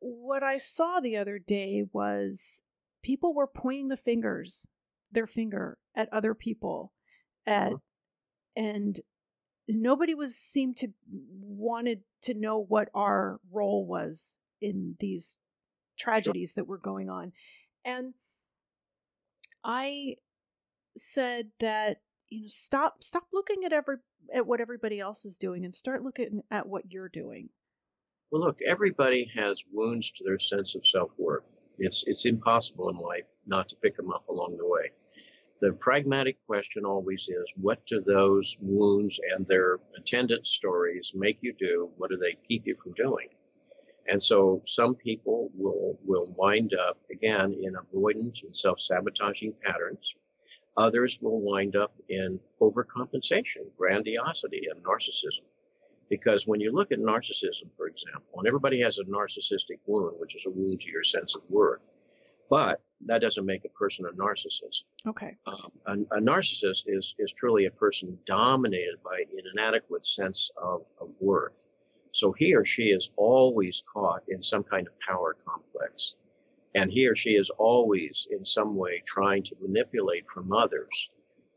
what 0.00 0.42
I 0.42 0.58
saw 0.58 1.00
the 1.00 1.16
other 1.16 1.38
day 1.38 1.84
was 1.92 2.62
people 3.02 3.34
were 3.34 3.46
pointing 3.46 3.88
the 3.88 3.96
fingers, 3.96 4.68
their 5.10 5.26
finger 5.26 5.78
at 5.94 6.12
other 6.12 6.34
people, 6.34 6.92
at 7.46 7.72
mm-hmm. 7.72 8.64
and 8.64 9.00
nobody 9.68 10.14
was 10.14 10.36
seemed 10.36 10.76
to 10.78 10.88
wanted 11.10 12.00
to 12.22 12.34
know 12.34 12.58
what 12.58 12.88
our 12.94 13.40
role 13.52 13.86
was 13.86 14.38
in 14.60 14.96
these 15.00 15.38
tragedies 15.98 16.52
sure. 16.54 16.62
that 16.62 16.68
were 16.68 16.78
going 16.78 17.08
on. 17.08 17.32
And 17.84 18.14
I 19.62 20.16
said 20.96 21.50
that 21.60 21.98
you 22.28 22.42
know 22.42 22.48
stop 22.48 23.02
stop 23.02 23.24
looking 23.32 23.64
at 23.64 23.72
every 23.72 23.96
at 24.34 24.46
what 24.46 24.60
everybody 24.60 25.00
else 25.00 25.24
is 25.24 25.36
doing 25.36 25.64
and 25.64 25.74
start 25.74 26.02
looking 26.02 26.42
at 26.50 26.66
what 26.66 26.92
you're 26.92 27.08
doing 27.08 27.50
well, 28.34 28.42
look, 28.46 28.58
everybody 28.66 29.30
has 29.36 29.62
wounds 29.70 30.10
to 30.10 30.24
their 30.24 30.40
sense 30.40 30.74
of 30.74 30.84
self 30.84 31.16
worth. 31.20 31.60
It's, 31.78 32.02
it's 32.08 32.26
impossible 32.26 32.88
in 32.88 32.96
life 32.96 33.28
not 33.46 33.68
to 33.68 33.76
pick 33.76 33.96
them 33.96 34.10
up 34.10 34.28
along 34.28 34.56
the 34.56 34.66
way. 34.66 34.90
The 35.60 35.72
pragmatic 35.74 36.44
question 36.44 36.84
always 36.84 37.28
is 37.28 37.54
what 37.56 37.86
do 37.86 38.00
those 38.00 38.58
wounds 38.60 39.20
and 39.32 39.46
their 39.46 39.78
attendant 39.96 40.48
stories 40.48 41.12
make 41.14 41.44
you 41.44 41.54
do? 41.56 41.92
What 41.96 42.10
do 42.10 42.16
they 42.16 42.36
keep 42.48 42.66
you 42.66 42.74
from 42.74 42.94
doing? 42.94 43.28
And 44.08 44.20
so 44.20 44.62
some 44.66 44.96
people 44.96 45.52
will, 45.54 45.96
will 46.04 46.34
wind 46.36 46.72
up, 46.74 46.98
again, 47.12 47.54
in 47.62 47.74
avoidant 47.74 48.42
and 48.42 48.56
self 48.56 48.80
sabotaging 48.80 49.54
patterns. 49.62 50.12
Others 50.76 51.20
will 51.22 51.44
wind 51.44 51.76
up 51.76 51.94
in 52.08 52.40
overcompensation, 52.60 53.66
grandiosity, 53.76 54.62
and 54.70 54.82
narcissism. 54.82 55.44
Because 56.10 56.46
when 56.46 56.60
you 56.60 56.72
look 56.72 56.92
at 56.92 56.98
narcissism, 56.98 57.74
for 57.74 57.86
example, 57.86 58.38
and 58.38 58.46
everybody 58.46 58.80
has 58.82 58.98
a 58.98 59.04
narcissistic 59.04 59.78
wound, 59.86 60.16
which 60.18 60.34
is 60.34 60.44
a 60.46 60.50
wound 60.50 60.80
to 60.80 60.90
your 60.90 61.04
sense 61.04 61.34
of 61.34 61.42
worth, 61.48 61.92
but 62.50 62.82
that 63.06 63.20
doesn't 63.20 63.46
make 63.46 63.64
a 63.64 63.68
person 63.70 64.06
a 64.06 64.12
narcissist. 64.12 64.84
Okay. 65.06 65.36
Um, 65.46 65.72
a, 65.86 66.16
a, 66.16 66.20
narcissist 66.20 66.84
is, 66.86 67.14
is 67.18 67.32
truly 67.32 67.66
a 67.66 67.70
person 67.70 68.18
dominated 68.26 68.96
by 69.02 69.22
an 69.32 69.44
inadequate 69.54 70.06
sense 70.06 70.50
of, 70.56 70.86
of 71.00 71.14
worth. 71.20 71.68
So 72.12 72.32
he 72.32 72.54
or 72.54 72.64
she 72.64 72.84
is 72.84 73.10
always 73.16 73.82
caught 73.92 74.22
in 74.28 74.42
some 74.42 74.62
kind 74.62 74.86
of 74.86 74.92
power 75.00 75.36
complex. 75.44 76.14
And 76.74 76.90
he 76.90 77.06
or 77.06 77.14
she 77.14 77.30
is 77.30 77.50
always 77.50 78.26
in 78.30 78.44
some 78.44 78.76
way 78.76 79.02
trying 79.06 79.42
to 79.44 79.56
manipulate 79.60 80.28
from 80.28 80.52
others 80.52 81.10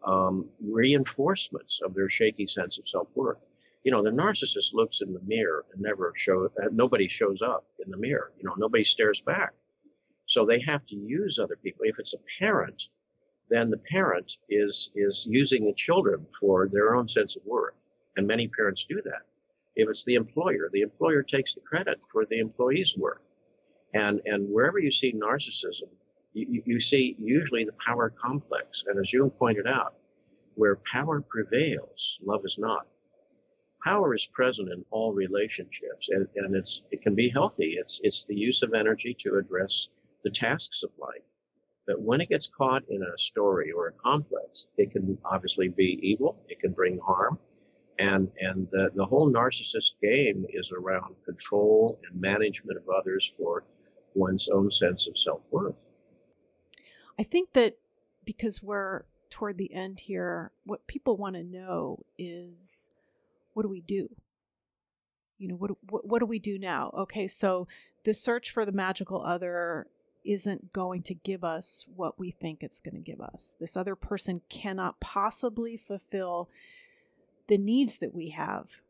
um, 0.05 0.47
reinforcements 0.61 1.81
of 1.83 1.93
their 1.95 2.09
shaky 2.09 2.47
sense 2.47 2.77
of 2.77 2.87
self 2.87 3.07
worth 3.15 3.47
you 3.87 3.91
know, 3.91 4.03
the 4.03 4.09
narcissist 4.09 4.73
looks 4.73 4.99
in 4.99 5.13
the 5.13 5.21
mirror 5.21 5.63
and 5.71 5.81
never 5.81 6.11
shows, 6.13 6.49
uh, 6.61 6.67
nobody 6.73 7.07
shows 7.07 7.41
up 7.41 7.65
in 7.83 7.89
the 7.89 7.95
mirror. 7.95 8.33
You 8.37 8.43
know, 8.43 8.53
nobody 8.57 8.83
stares 8.83 9.21
back. 9.21 9.53
So 10.25 10.45
they 10.45 10.59
have 10.59 10.85
to 10.87 10.97
use 10.97 11.39
other 11.39 11.55
people. 11.55 11.85
If 11.85 11.97
it's 11.97 12.13
a 12.13 12.17
parent, 12.37 12.89
then 13.49 13.69
the 13.69 13.77
parent 13.77 14.39
is, 14.49 14.91
is 14.93 15.25
using 15.29 15.65
the 15.65 15.73
children 15.73 16.25
for 16.37 16.67
their 16.67 16.95
own 16.95 17.07
sense 17.07 17.37
of 17.37 17.43
worth. 17.45 17.89
And 18.17 18.27
many 18.27 18.49
parents 18.49 18.83
do 18.83 19.01
that. 19.05 19.21
If 19.77 19.89
it's 19.89 20.03
the 20.03 20.15
employer, 20.15 20.69
the 20.73 20.81
employer 20.81 21.23
takes 21.23 21.55
the 21.55 21.61
credit 21.61 22.01
for 22.11 22.25
the 22.25 22.39
employee's 22.39 22.97
work. 22.97 23.21
And, 23.93 24.21
and 24.25 24.49
wherever 24.49 24.79
you 24.79 24.91
see 24.91 25.13
narcissism, 25.13 25.89
you, 26.33 26.61
you 26.65 26.79
see 26.79 27.15
usually 27.19 27.63
the 27.63 27.73
power 27.73 28.09
complex. 28.09 28.83
And 28.87 28.99
as 28.99 29.11
Jung 29.11 29.29
pointed 29.31 29.67
out, 29.67 29.95
where 30.55 30.75
power 30.91 31.21
prevails, 31.21 32.19
love 32.23 32.41
is 32.43 32.57
not. 32.57 32.87
Power 33.83 34.15
is 34.15 34.25
present 34.25 34.69
in 34.71 34.83
all 34.89 35.13
relationships 35.13 36.09
and, 36.09 36.27
and 36.35 36.55
it's 36.55 36.81
it 36.91 37.01
can 37.01 37.15
be 37.15 37.29
healthy. 37.29 37.77
It's 37.77 38.01
it's 38.03 38.25
the 38.25 38.35
use 38.35 38.63
of 38.63 38.73
energy 38.73 39.15
to 39.19 39.37
address 39.37 39.89
the 40.23 40.31
tasks 40.31 40.83
of 40.83 40.89
life. 40.97 41.21
But 41.85 42.01
when 42.01 42.19
it 42.19 42.29
gets 42.29 42.47
caught 42.47 42.83
in 42.89 43.01
a 43.03 43.17
story 43.17 43.71
or 43.71 43.87
a 43.87 43.93
complex 43.93 44.65
it 44.77 44.91
can 44.91 45.17
obviously 45.23 45.69
be 45.69 45.99
evil. 46.01 46.43
It 46.49 46.59
can 46.59 46.71
bring 46.73 46.99
harm. 46.99 47.37
And 47.99 48.29
and 48.41 48.67
the, 48.71 48.89
the 48.95 49.05
whole 49.05 49.31
narcissist 49.31 49.93
game 50.01 50.45
is 50.49 50.71
around 50.71 51.15
control 51.23 51.99
and 52.09 52.19
management 52.19 52.77
of 52.79 52.89
others 52.89 53.31
for 53.37 53.63
one's 54.17 54.49
own 54.49 54.69
sense 54.71 55.07
of 55.07 55.17
self-worth 55.17 55.89
i 57.19 57.23
think 57.23 57.53
that 57.53 57.77
because 58.25 58.61
we're 58.61 59.03
toward 59.29 59.57
the 59.57 59.73
end 59.73 59.99
here 59.99 60.51
what 60.65 60.87
people 60.87 61.17
want 61.17 61.35
to 61.35 61.43
know 61.43 62.03
is 62.17 62.89
what 63.57 63.63
do 63.63 63.69
we 63.69 63.81
do? 63.81 64.07
You 65.39 65.47
know, 65.47 65.55
what, 65.55 65.71
what, 65.89 66.07
what 66.07 66.19
do 66.19 66.27
we 66.27 66.37
do 66.37 66.59
now? 66.59 66.93
Okay, 66.95 67.27
so 67.27 67.67
the 68.03 68.13
search 68.13 68.51
for 68.51 68.67
the 68.67 68.71
magical 68.71 69.23
other 69.23 69.87
isn't 70.23 70.73
going 70.73 71.01
to 71.01 71.15
give 71.15 71.43
us 71.43 71.87
what 71.95 72.19
we 72.19 72.29
think 72.29 72.61
it's 72.61 72.81
going 72.81 72.93
to 72.93 73.01
give 73.01 73.19
us. 73.19 73.57
This 73.59 73.75
other 73.75 73.95
person 73.95 74.41
cannot 74.47 74.99
possibly 74.99 75.75
fulfill 75.75 76.49
the 77.47 77.57
needs 77.57 77.97
that 77.97 78.13
we 78.13 78.29
have. 78.29 78.81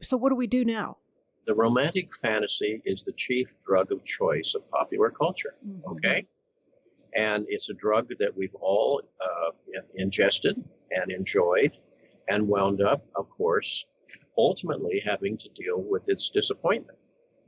So, 0.00 0.16
what 0.16 0.28
do 0.28 0.36
we 0.36 0.46
do 0.46 0.64
now? 0.64 0.98
The 1.46 1.54
romantic 1.54 2.14
fantasy 2.16 2.80
is 2.84 3.02
the 3.02 3.12
chief 3.12 3.54
drug 3.60 3.92
of 3.92 4.04
choice 4.04 4.54
of 4.54 4.68
popular 4.70 5.10
culture. 5.10 5.54
Mm-hmm. 5.66 5.90
Okay? 5.92 6.26
And 7.14 7.46
it's 7.48 7.70
a 7.70 7.74
drug 7.74 8.08
that 8.18 8.36
we've 8.36 8.54
all 8.56 9.02
uh, 9.20 9.80
ingested 9.94 10.62
and 10.90 11.12
enjoyed 11.12 11.72
and 12.28 12.48
wound 12.48 12.80
up, 12.82 13.04
of 13.14 13.28
course, 13.30 13.84
ultimately 14.36 15.00
having 15.04 15.36
to 15.38 15.48
deal 15.50 15.80
with 15.80 16.08
its 16.08 16.30
disappointment 16.30 16.98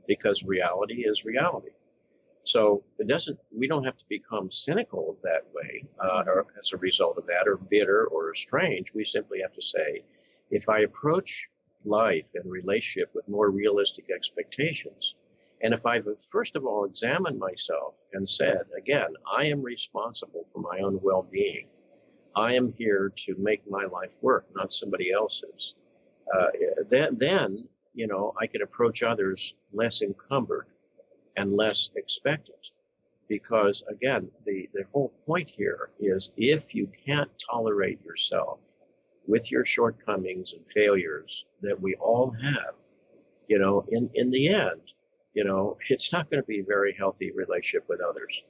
because 0.07 0.43
reality 0.43 1.05
is 1.05 1.25
reality. 1.25 1.71
So 2.43 2.83
it 2.97 3.07
doesn't. 3.07 3.37
We 3.51 3.67
don't 3.67 3.83
have 3.83 3.97
to 3.97 4.05
become 4.07 4.49
cynical 4.49 5.17
that 5.23 5.43
way, 5.53 5.83
uh, 5.99 6.23
or 6.27 6.45
as 6.61 6.71
a 6.71 6.77
result 6.77 7.17
of 7.17 7.25
that, 7.27 7.45
or 7.45 7.57
bitter 7.57 8.05
or 8.07 8.31
estranged. 8.31 8.93
We 8.95 9.03
simply 9.03 9.41
have 9.41 9.53
to 9.53 9.61
say, 9.61 10.05
if 10.49 10.69
I 10.69 10.79
approach 10.79 11.49
life 11.85 12.31
and 12.35 12.51
relationship 12.51 13.11
with 13.13 13.27
more 13.29 13.49
realistic 13.49 14.05
expectations, 14.13 15.15
and 15.61 15.73
if 15.73 15.85
I've 15.85 16.07
first 16.31 16.55
of 16.55 16.65
all 16.65 16.85
examined 16.85 17.39
myself 17.39 18.03
and 18.13 18.29
said, 18.29 18.61
again, 18.77 19.09
I 19.31 19.45
am 19.45 19.61
responsible 19.61 20.43
for 20.45 20.59
my 20.59 20.79
own 20.79 20.99
well-being. 21.01 21.67
I 22.35 22.53
am 22.53 22.73
here 22.73 23.11
to 23.25 23.35
make 23.39 23.67
my 23.69 23.85
life 23.85 24.19
work, 24.21 24.45
not 24.55 24.71
somebody 24.71 25.11
else's. 25.11 25.73
Uh, 26.31 26.47
then, 26.89 27.17
then 27.17 27.67
you 27.95 28.05
know, 28.05 28.33
I 28.39 28.45
can 28.45 28.61
approach 28.61 29.01
others 29.01 29.55
less 29.73 30.03
encumbered 30.03 30.67
and 31.35 31.51
less 31.51 31.89
expectant. 31.95 32.57
Because 33.27 33.83
again, 33.89 34.29
the, 34.45 34.69
the 34.73 34.83
whole 34.93 35.11
point 35.25 35.49
here 35.49 35.89
is 35.99 36.29
if 36.37 36.75
you 36.75 36.87
can't 37.05 37.31
tolerate 37.49 37.99
yourself 38.05 38.76
with 39.27 39.51
your 39.51 39.65
shortcomings 39.65 40.53
and 40.53 40.67
failures 40.67 41.45
that 41.61 41.79
we 41.79 41.95
all 41.95 42.31
have, 42.41 42.75
you 43.47 43.59
know, 43.59 43.85
in, 43.89 44.09
in 44.15 44.31
the 44.31 44.49
end, 44.49 44.81
you 45.33 45.43
know, 45.43 45.77
it's 45.89 46.11
not 46.11 46.29
going 46.29 46.41
to 46.41 46.47
be 46.47 46.61
a 46.61 46.65
very 46.65 46.95
healthy 46.97 47.31
relationship 47.31 47.87
with 47.87 47.99
others. 48.01 48.41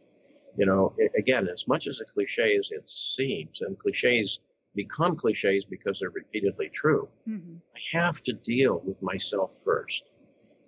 You 0.58 0.66
know, 0.66 0.96
again, 1.18 1.48
as 1.48 1.68
much 1.68 1.88
as 1.88 2.00
a 2.00 2.06
cliche 2.06 2.56
as 2.58 2.72
it 2.72 2.90
seems, 2.90 3.62
and 3.62 3.78
cliches 3.78 4.40
become 4.76 5.16
cliches 5.16 5.66
because 5.66 6.00
they're 6.00 6.10
repeatedly 6.10 6.70
true, 6.70 7.10
mm-hmm. 7.28 7.56
I 7.76 8.00
have 8.00 8.22
to 8.24 8.34
deal 8.34 8.82
with 8.86 9.02
myself 9.04 9.62
first 9.64 10.04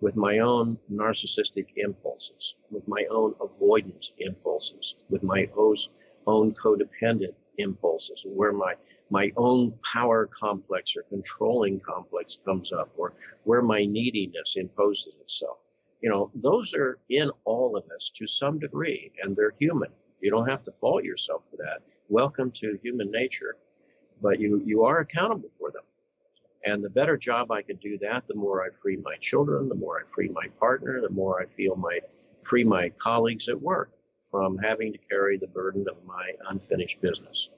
with 0.02 0.16
my 0.16 0.40
own 0.40 0.78
narcissistic 0.92 1.68
impulses, 1.76 2.56
with 2.72 2.88
my 2.88 3.06
own 3.12 3.34
avoidance 3.42 4.14
impulses, 4.20 4.96
with 5.10 5.24
my 5.24 5.48
own 5.56 6.54
codependent 6.54 7.34
impulses, 7.58 8.24
where 8.26 8.54
my 8.54 8.74
my 9.10 9.32
own 9.38 9.74
power 9.84 10.28
complex 10.28 10.96
or 10.96 11.04
controlling 11.04 11.80
complex 11.80 12.40
comes 12.46 12.72
up, 12.72 12.92
or 12.98 13.14
where 13.44 13.62
my 13.62 13.86
neediness 13.86 14.56
imposes 14.58 15.14
itself. 15.22 15.58
You 16.02 16.10
know, 16.10 16.32
those 16.36 16.74
are 16.76 17.00
in 17.10 17.32
all 17.46 17.76
of 17.76 17.84
us 17.96 18.12
to 18.16 18.28
some 18.28 18.60
degree, 18.60 19.12
and 19.22 19.36
they're 19.36 19.56
human. 19.60 19.92
You 20.22 20.32
don't 20.32 20.50
have 20.50 20.64
to 20.64 20.72
fault 20.72 21.04
yourself 21.04 21.50
for 21.50 21.58
that. 21.58 21.82
Welcome 22.08 22.52
to 22.52 22.80
human 22.84 23.12
nature, 23.12 23.58
but 24.22 24.40
you 24.40 24.62
you 24.66 24.84
are 24.84 25.00
accountable 25.00 25.50
for 25.50 25.72
them. 25.72 25.84
And 26.66 26.84
the 26.84 26.90
better 26.90 27.18
job 27.18 27.52
I 27.52 27.62
can 27.62 27.78
do 27.78 27.98
that, 28.00 28.28
the 28.28 28.36
more 28.36 28.64
I 28.64 28.70
free 28.72 28.98
my 28.98 29.16
children, 29.22 29.70
the 29.70 29.76
more 29.76 30.00
I 30.00 30.04
free 30.06 30.30
my 30.30 30.48
partner, 30.60 31.00
the 31.02 31.10
more 31.10 31.42
I 31.42 31.46
feel 31.46 31.76
my 31.76 32.00
free 32.44 32.64
my 32.64 32.90
colleagues 32.90 33.48
at 33.50 33.62
work 33.62 33.92
from 34.22 34.58
having 34.58 34.92
to 34.94 35.00
carry 35.10 35.38
the 35.38 35.48
burden 35.48 35.86
of 35.90 36.04
my 36.06 36.32
unfinished 36.50 37.02
business. 37.02 37.50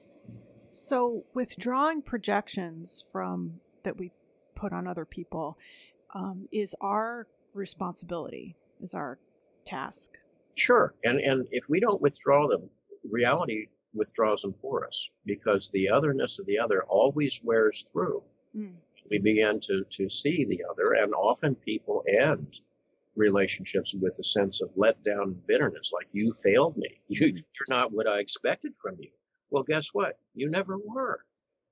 So, 0.72 1.24
withdrawing 1.34 2.02
projections 2.02 3.04
from 3.12 3.60
that 3.82 3.96
we 3.96 4.12
put 4.54 4.72
on 4.72 4.86
other 4.86 5.04
people 5.04 5.58
um, 6.14 6.48
is 6.50 6.74
our 6.80 7.26
responsibility, 7.54 8.56
is 8.80 8.94
our 8.94 9.18
task. 9.64 10.18
Sure, 10.54 10.94
and 11.04 11.20
and 11.20 11.46
if 11.50 11.66
we 11.68 11.80
don't 11.80 12.00
withdraw 12.00 12.48
them, 12.48 12.68
reality 13.08 13.68
withdraws 13.94 14.42
them 14.42 14.54
for 14.54 14.86
us 14.86 15.08
because 15.26 15.70
the 15.70 15.88
otherness 15.88 16.38
of 16.38 16.46
the 16.46 16.58
other 16.58 16.82
always 16.84 17.40
wears 17.44 17.86
through. 17.92 18.22
Mm 18.56 18.74
we 19.10 19.18
begin 19.18 19.60
to, 19.60 19.84
to 19.90 20.08
see 20.08 20.46
the 20.48 20.62
other, 20.70 20.94
and 20.94 21.12
often 21.14 21.54
people 21.54 22.02
end 22.20 22.56
relationships 23.14 23.94
with 23.94 24.18
a 24.18 24.24
sense 24.24 24.62
of 24.62 24.70
letdown 24.74 25.22
and 25.24 25.46
bitterness, 25.46 25.92
like 25.92 26.08
you 26.12 26.32
failed 26.32 26.76
me. 26.76 27.00
You, 27.08 27.26
mm-hmm. 27.26 27.36
you're 27.36 27.78
not 27.78 27.92
what 27.92 28.08
I 28.08 28.20
expected 28.20 28.74
from 28.76 28.96
you. 28.98 29.10
Well, 29.52 29.64
guess 29.64 29.92
what? 29.92 30.18
You 30.34 30.48
never 30.48 30.78
were. 30.78 31.26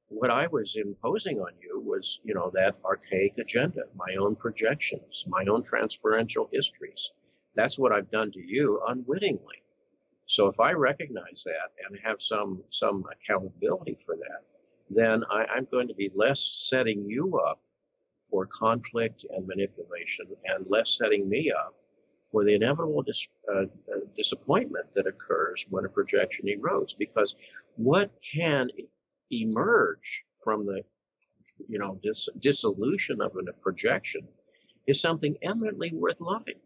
What 0.08 0.30
I 0.30 0.48
was 0.48 0.76
imposing 0.76 1.40
on 1.40 1.52
you 1.62 1.80
was, 1.80 2.20
you 2.24 2.34
know, 2.34 2.50
that 2.52 2.76
archaic 2.84 3.38
agenda, 3.38 3.84
my 3.96 4.16
own 4.16 4.36
projections, 4.36 5.24
my 5.26 5.46
own 5.46 5.62
transferential 5.62 6.50
histories. 6.52 7.10
That's 7.54 7.78
what 7.78 7.92
I've 7.92 8.10
done 8.10 8.32
to 8.32 8.40
you 8.40 8.82
unwittingly. 8.86 9.62
So 10.26 10.46
if 10.46 10.60
I 10.60 10.72
recognize 10.72 11.42
that 11.44 11.70
and 11.88 11.98
have 12.04 12.20
some 12.20 12.62
some 12.68 13.06
accountability 13.10 13.96
for 14.04 14.14
that, 14.14 14.42
then 14.90 15.24
I, 15.30 15.46
am 15.56 15.66
going 15.70 15.88
to 15.88 15.94
be 15.94 16.10
less 16.14 16.40
setting 16.68 17.08
you 17.08 17.40
up 17.48 17.62
for 18.24 18.44
conflict 18.44 19.24
and 19.30 19.46
manipulation 19.46 20.26
and 20.44 20.66
less 20.68 20.98
setting 20.98 21.30
me 21.30 21.50
up 21.50 21.74
for 22.30 22.44
the 22.44 22.54
inevitable 22.54 23.02
dis, 23.02 23.26
uh, 23.52 23.62
uh, 23.62 23.66
disappointment 24.16 24.86
that 24.94 25.06
occurs 25.06 25.66
when 25.70 25.84
a 25.84 25.88
projection 25.88 26.46
erodes. 26.46 26.96
Because 26.96 27.34
what 27.76 28.10
can 28.20 28.68
emerge 29.30 30.24
from 30.42 30.66
the 30.66 30.82
you 31.68 31.78
know 31.78 31.98
dis- 32.02 32.28
dissolution 32.40 33.20
of 33.20 33.36
a 33.36 33.52
projection 33.60 34.26
is 34.86 35.00
something 35.00 35.36
eminently 35.42 35.92
worth 35.94 36.20
loving. 36.20 36.58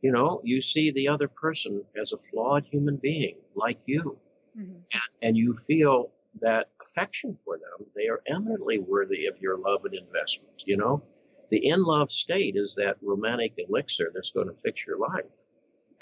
You 0.00 0.12
know, 0.12 0.40
you 0.44 0.60
see 0.60 0.90
the 0.90 1.08
other 1.08 1.28
person 1.28 1.82
as 2.00 2.12
a 2.12 2.18
flawed 2.18 2.64
human 2.64 2.96
being 2.96 3.36
like 3.54 3.80
you, 3.86 4.18
mm-hmm. 4.56 4.72
and, 4.92 5.02
and 5.22 5.36
you 5.36 5.52
feel 5.52 6.12
that 6.40 6.68
affection 6.80 7.34
for 7.34 7.56
them, 7.56 7.86
they 7.96 8.06
are 8.08 8.22
eminently 8.28 8.78
worthy 8.78 9.26
of 9.26 9.40
your 9.40 9.58
love 9.58 9.84
and 9.84 9.94
investment. 9.94 10.62
You 10.64 10.76
know, 10.76 11.02
the 11.50 11.66
in 11.66 11.82
love 11.82 12.10
state 12.10 12.54
is 12.56 12.74
that 12.76 12.96
romantic 13.02 13.54
elixir 13.56 14.10
that's 14.14 14.30
going 14.30 14.48
to 14.48 14.54
fix 14.54 14.86
your 14.86 14.98
life. 14.98 15.24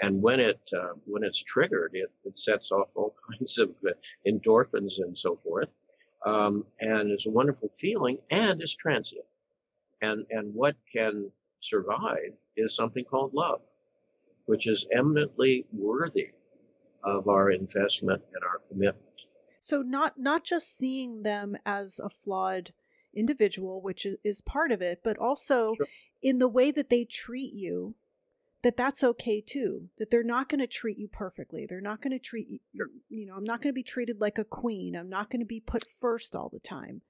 And 0.01 0.23
when 0.23 0.41
it 0.41 0.61
uh, 0.77 0.95
when 1.07 1.23
it's 1.23 1.43
triggered, 1.43 1.93
it, 1.95 2.11
it 2.25 2.37
sets 2.37 2.71
off 2.71 2.93
all 2.97 3.15
kinds 3.31 3.59
of 3.59 3.71
uh, 3.87 3.93
endorphins 4.27 4.99
and 4.99 5.17
so 5.17 5.37
forth, 5.37 5.73
um, 6.25 6.65
and 6.81 7.11
it's 7.11 7.27
a 7.27 7.31
wonderful 7.31 7.69
feeling 7.69 8.19
and 8.31 8.61
it's 8.61 8.75
transient. 8.75 9.25
And 10.03 10.27
and 10.31 10.55
what 10.55 10.77
can 10.93 11.31
survive 11.61 12.39
is 12.57 12.77
something 12.77 13.05
called 13.05 13.33
love, 13.33 13.63
which 14.45 14.67
is 14.67 14.87
eminently 14.93 15.67
worthy 15.73 16.31
of 17.03 17.29
our 17.29 17.51
investment 17.51 18.23
and 18.35 18.45
our 18.45 18.61
commitment. 18.69 19.03
So 19.61 19.83
not 19.83 20.19
not 20.19 20.45
just 20.45 20.77
seeing 20.77 21.23
them 21.23 21.57
as 21.65 21.99
a 21.99 22.11
flawed 22.11 22.73
individual, 23.15 23.81
which 23.81 24.07
is 24.23 24.41
part 24.43 24.71
of 24.71 24.83
it, 24.83 25.01
but 25.03 25.19
also 25.19 25.75
sure. 25.77 25.87
in 26.23 26.39
the 26.39 26.49
way 26.49 26.71
that 26.71 26.91
they 26.91 27.05
treat 27.05 27.55
you, 27.55 27.95
that 28.67 28.77
that's 28.77 29.05
okay 29.05 29.41
too. 29.41 29.89
That 29.99 30.11
they're 30.11 30.25
not 30.25 30.49
going 30.49 30.59
to 30.59 30.67
treat 30.67 30.99
you 30.99 31.07
perfectly. 31.07 31.67
They're 31.67 31.81
not 31.81 32.03
going 32.03 32.11
to 32.11 32.19
treat 32.19 32.49
you, 32.49 32.59
sure. 32.77 32.89
you 33.09 33.25
know, 33.25 33.37
I'm 33.37 33.45
not 33.45 33.63
going 33.63 33.73
to 33.73 33.75
be 33.79 33.85
treated 33.85 34.21
like 34.21 34.39
a 34.39 34.45
queen. 34.45 34.97
I'm 34.97 35.09
not 35.09 35.31
going 35.31 35.39
to 35.39 35.47
be 35.47 35.61
put 35.61 35.85
first 36.01 36.35
all 36.35 36.49
the 36.53 36.59
time. 36.59 37.03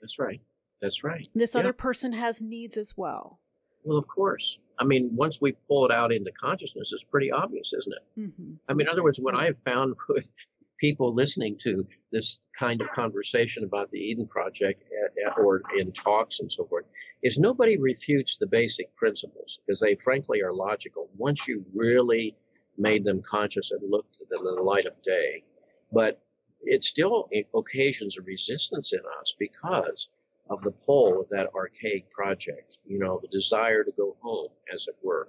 That's 0.00 0.18
right. 0.18 0.40
That's 0.80 1.04
right. 1.04 1.24
This 1.32 1.54
yeah. 1.54 1.60
other 1.60 1.72
person 1.72 2.14
has 2.14 2.42
needs 2.42 2.76
as 2.76 2.94
well. 2.96 3.38
Well, 3.84 3.96
of 3.96 4.08
course. 4.08 4.58
I 4.76 4.84
mean, 4.84 5.10
once 5.12 5.40
we 5.40 5.52
pull 5.52 5.84
it 5.84 5.92
out 5.92 6.12
into 6.12 6.32
consciousness, 6.32 6.92
it's 6.92 7.04
pretty 7.04 7.30
obvious, 7.30 7.72
isn't 7.72 7.94
it? 7.94 8.20
Mm-hmm. 8.20 8.54
I 8.68 8.74
mean, 8.74 8.88
in 8.88 8.92
other 8.92 9.04
words, 9.04 9.20
what 9.20 9.36
I 9.36 9.44
have 9.44 9.56
found 9.56 9.94
with 10.08 10.32
people 10.78 11.14
listening 11.14 11.56
to 11.58 11.86
this 12.12 12.40
kind 12.58 12.80
of 12.80 12.90
conversation 12.92 13.64
about 13.64 13.90
the 13.90 13.98
Eden 13.98 14.26
Project 14.26 14.82
at, 15.04 15.12
at, 15.26 15.38
or 15.38 15.62
in 15.78 15.92
talks 15.92 16.40
and 16.40 16.50
so 16.50 16.64
forth 16.64 16.84
is 17.22 17.38
nobody 17.38 17.76
refutes 17.76 18.36
the 18.36 18.46
basic 18.46 18.94
principles 18.96 19.60
because 19.66 19.80
they 19.80 19.94
frankly 19.96 20.42
are 20.42 20.52
logical 20.52 21.08
once 21.16 21.46
you 21.48 21.64
really 21.74 22.36
made 22.76 23.04
them 23.04 23.22
conscious 23.22 23.70
and 23.70 23.80
looked 23.88 24.16
at 24.20 24.28
them 24.28 24.46
in 24.46 24.54
the 24.56 24.62
light 24.62 24.86
of 24.86 25.00
day. 25.02 25.44
But 25.92 26.20
it 26.62 26.82
still 26.82 27.28
occasions 27.54 28.18
a 28.18 28.22
resistance 28.22 28.92
in 28.92 29.00
us 29.20 29.34
because 29.38 30.08
of 30.50 30.60
the 30.62 30.72
pull 30.72 31.20
of 31.20 31.28
that 31.30 31.50
archaic 31.54 32.10
project, 32.10 32.76
you 32.86 32.98
know, 32.98 33.18
the 33.20 33.28
desire 33.28 33.84
to 33.84 33.92
go 33.92 34.16
home, 34.20 34.50
as 34.74 34.86
it 34.88 34.96
were, 35.02 35.28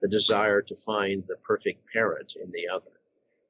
the 0.00 0.08
desire 0.08 0.62
to 0.62 0.76
find 0.76 1.24
the 1.26 1.36
perfect 1.36 1.82
parent 1.92 2.34
in 2.42 2.50
the 2.52 2.68
other 2.68 2.93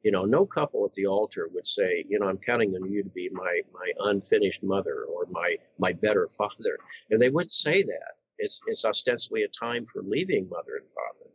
you 0.05 0.11
know, 0.11 0.27
no 0.27 0.45
couple 0.45 0.85
at 0.85 0.93
the 0.93 1.07
altar 1.07 1.49
would 1.55 1.67
say, 1.67 2.05
you 2.07 2.19
know, 2.19 2.29
I'm 2.29 2.37
counting 2.37 2.75
on 2.75 2.93
you 2.93 3.03
to 3.03 3.09
be 3.09 3.31
my 3.33 3.61
my 3.73 3.91
unfinished 4.11 4.63
mother 4.63 5.05
or 5.05 5.25
my 5.31 5.57
my 5.79 5.93
better 5.95 6.29
father. 6.29 6.79
And 7.11 7.21
they 7.21 7.31
wouldn't 7.31 7.55
say 7.55 7.83
that. 7.83 8.13
It's 8.39 8.61
it's 8.67 8.85
ostensibly 8.85 9.45
a 9.45 9.49
time 9.49 9.87
for 9.87 10.03
leaving 10.03 10.49
mother 10.51 10.77
and 10.77 10.91
father. 10.93 11.31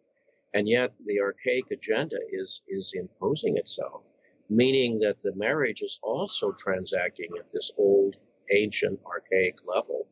And 0.53 0.67
yet 0.67 0.93
the 1.07 1.20
archaic 1.20 1.72
agenda 1.72 2.17
is 2.32 2.61
is 2.67 2.93
imposing 2.93 3.57
itself, 3.57 4.03
meaning 4.49 4.99
that 4.99 5.20
the 5.24 5.34
marriage 5.36 5.82
is 5.82 5.99
also 6.03 6.51
transacting 6.51 7.32
at 7.39 7.51
this 7.51 7.72
old, 7.76 8.17
ancient, 8.51 8.99
archaic 9.03 9.65
level. 9.65 10.05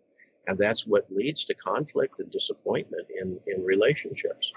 And 0.48 0.58
that's 0.58 0.88
what 0.88 1.12
leads 1.12 1.46
to 1.46 1.54
conflict 1.54 2.20
and 2.20 2.32
disappointment 2.32 3.06
in, 3.22 3.40
in 3.48 3.64
relationships 3.64 4.52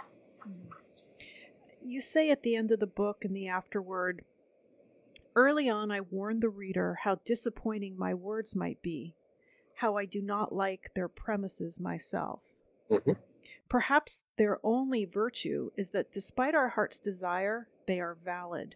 you 1.90 2.00
say 2.00 2.30
at 2.30 2.42
the 2.42 2.56
end 2.56 2.70
of 2.70 2.80
the 2.80 2.86
book 2.86 3.18
in 3.22 3.32
the 3.32 3.48
afterword 3.48 4.22
Early 5.36 5.68
on, 5.68 5.92
I 5.92 6.00
warned 6.00 6.42
the 6.42 6.48
reader 6.48 6.98
how 7.02 7.16
disappointing 7.24 7.96
my 7.96 8.14
words 8.14 8.56
might 8.56 8.82
be, 8.82 9.14
how 9.76 9.96
I 9.96 10.04
do 10.04 10.20
not 10.20 10.52
like 10.52 10.90
their 10.94 11.08
premises 11.08 11.78
myself. 11.78 12.44
Mm-hmm. 12.90 13.12
Perhaps 13.68 14.24
their 14.36 14.58
only 14.64 15.04
virtue 15.04 15.70
is 15.76 15.90
that 15.90 16.12
despite 16.12 16.54
our 16.54 16.70
heart's 16.70 16.98
desire, 16.98 17.68
they 17.86 18.00
are 18.00 18.14
valid. 18.14 18.74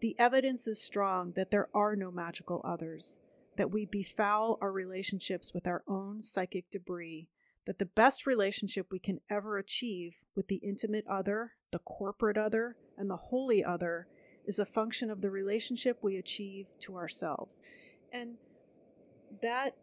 The 0.00 0.14
evidence 0.18 0.68
is 0.68 0.80
strong 0.80 1.32
that 1.32 1.50
there 1.50 1.68
are 1.74 1.96
no 1.96 2.12
magical 2.12 2.60
others, 2.64 3.18
that 3.56 3.72
we 3.72 3.84
befoul 3.84 4.58
our 4.60 4.72
relationships 4.72 5.52
with 5.52 5.66
our 5.66 5.82
own 5.88 6.22
psychic 6.22 6.70
debris, 6.70 7.28
that 7.66 7.78
the 7.78 7.84
best 7.84 8.26
relationship 8.26 8.86
we 8.90 9.00
can 9.00 9.20
ever 9.28 9.58
achieve 9.58 10.22
with 10.36 10.46
the 10.46 10.60
intimate 10.62 11.04
other, 11.08 11.52
the 11.70 11.78
corporate 11.80 12.36
other, 12.36 12.76
and 12.96 13.08
the 13.08 13.16
holy 13.16 13.64
other 13.64 14.06
is 14.46 14.58
a 14.58 14.64
function 14.64 15.10
of 15.10 15.20
the 15.20 15.30
relationship 15.30 15.98
we 16.02 16.16
achieve 16.16 16.68
to 16.80 16.96
ourselves. 16.96 17.62
And 18.12 18.36
that 19.42 19.76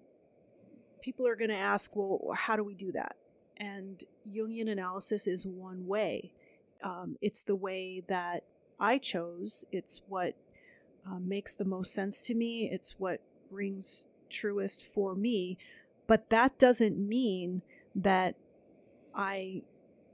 people 1.01 1.27
are 1.27 1.35
going 1.35 1.49
to 1.49 1.55
ask, 1.55 1.95
well, 1.95 2.33
how 2.35 2.55
do 2.55 2.63
we 2.63 2.73
do 2.73 2.91
that? 2.91 3.15
And 3.55 4.03
Jungian 4.29 4.69
analysis 4.69 5.27
is 5.27 5.45
one 5.45 5.88
way. 5.88 6.33
Um, 6.83 7.17
it's 7.21 7.43
the 7.43 7.55
way 7.55 8.03
that 8.07 8.43
I 8.79 8.97
chose. 8.97 9.65
It's 9.71 10.01
what 10.07 10.35
uh, 11.09 11.19
makes 11.19 11.55
the 11.55 11.65
most 11.65 11.93
sense 11.93 12.21
to 12.23 12.35
me. 12.35 12.69
It's 12.69 12.95
what 12.99 13.21
rings 13.49 14.07
truest 14.29 14.85
for 14.85 15.15
me. 15.15 15.57
But 16.05 16.29
that 16.29 16.59
doesn't 16.59 16.97
mean 16.97 17.61
that 17.95 18.35
I 19.15 19.63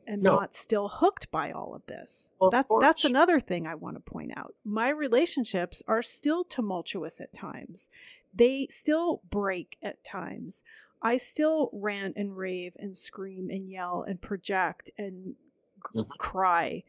am 0.07 0.19
no. 0.19 0.35
not 0.35 0.55
still 0.55 0.87
hooked 0.87 1.31
by 1.31 1.51
all 1.51 1.73
of 1.75 1.85
this. 1.87 2.31
Well, 2.39 2.49
that, 2.49 2.67
of 2.69 2.81
that's 2.81 3.05
another 3.05 3.39
thing 3.39 3.67
I 3.67 3.75
want 3.75 3.95
to 3.95 3.99
point 3.99 4.31
out. 4.35 4.55
My 4.63 4.89
relationships 4.89 5.81
are 5.87 6.01
still 6.01 6.43
tumultuous 6.43 7.19
at 7.19 7.33
times, 7.33 7.89
they 8.33 8.67
still 8.69 9.21
break 9.29 9.77
at 9.81 10.03
times. 10.03 10.63
I 11.01 11.17
still 11.17 11.69
rant 11.73 12.15
and 12.15 12.37
rave 12.37 12.73
and 12.79 12.95
scream 12.95 13.49
and 13.49 13.69
yell 13.69 14.05
and 14.07 14.21
project 14.21 14.89
and 14.97 15.35
mm-hmm. 15.93 16.09
cry, 16.17 16.83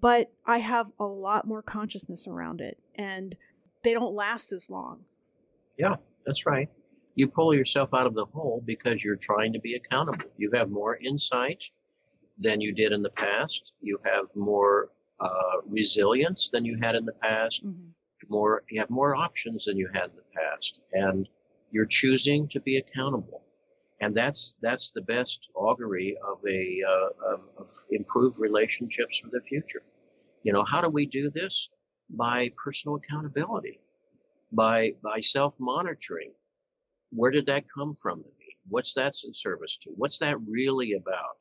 but 0.00 0.32
I 0.44 0.58
have 0.58 0.88
a 0.98 1.04
lot 1.04 1.46
more 1.46 1.62
consciousness 1.62 2.26
around 2.26 2.60
it 2.60 2.78
and 2.96 3.36
they 3.84 3.92
don't 3.92 4.14
last 4.14 4.50
as 4.52 4.68
long. 4.70 5.04
Yeah, 5.78 5.96
that's 6.26 6.46
right. 6.46 6.68
You 7.14 7.28
pull 7.28 7.54
yourself 7.54 7.94
out 7.94 8.08
of 8.08 8.14
the 8.14 8.24
hole 8.24 8.60
because 8.64 9.04
you're 9.04 9.14
trying 9.14 9.52
to 9.52 9.60
be 9.60 9.74
accountable. 9.74 10.26
You 10.36 10.50
have 10.54 10.70
more 10.70 10.96
insight 10.96 11.70
than 12.38 12.60
you 12.60 12.72
did 12.72 12.92
in 12.92 13.02
the 13.02 13.10
past. 13.10 13.72
You 13.80 13.98
have 14.04 14.26
more 14.34 14.90
uh, 15.20 15.60
resilience 15.66 16.50
than 16.50 16.64
you 16.64 16.78
had 16.82 16.94
in 16.94 17.04
the 17.04 17.12
past. 17.22 17.64
Mm-hmm. 17.64 17.90
More, 18.28 18.62
you 18.70 18.80
have 18.80 18.90
more 18.90 19.14
options 19.14 19.66
than 19.66 19.76
you 19.76 19.88
had 19.92 20.04
in 20.04 20.16
the 20.16 20.22
past, 20.34 20.80
and 20.92 21.28
you're 21.70 21.84
choosing 21.86 22.48
to 22.48 22.60
be 22.60 22.78
accountable 22.78 23.44
and 24.00 24.14
that's 24.14 24.56
that's 24.60 24.90
the 24.90 25.00
best 25.00 25.48
augury 25.54 26.16
of 26.26 26.38
a 26.46 26.82
uh, 26.86 27.34
of, 27.34 27.40
of 27.58 27.70
improved 27.90 28.38
relationships 28.38 29.20
for 29.20 29.30
the 29.32 29.40
future. 29.40 29.82
You 30.42 30.52
know, 30.52 30.64
how 30.64 30.80
do 30.80 30.88
we 30.88 31.06
do 31.06 31.30
this? 31.30 31.70
By 32.10 32.50
personal 32.62 32.96
accountability, 32.96 33.80
by 34.52 34.94
by 35.02 35.20
self 35.20 35.56
monitoring. 35.58 36.32
Where 37.10 37.30
did 37.30 37.46
that 37.46 37.64
come 37.72 37.94
from 37.94 38.18
to 38.22 38.28
me? 38.38 38.56
What's 38.68 38.94
that 38.94 39.14
in 39.24 39.32
service 39.32 39.78
to? 39.82 39.90
What's 39.90 40.18
that 40.18 40.36
really 40.46 40.92
about? 40.92 41.38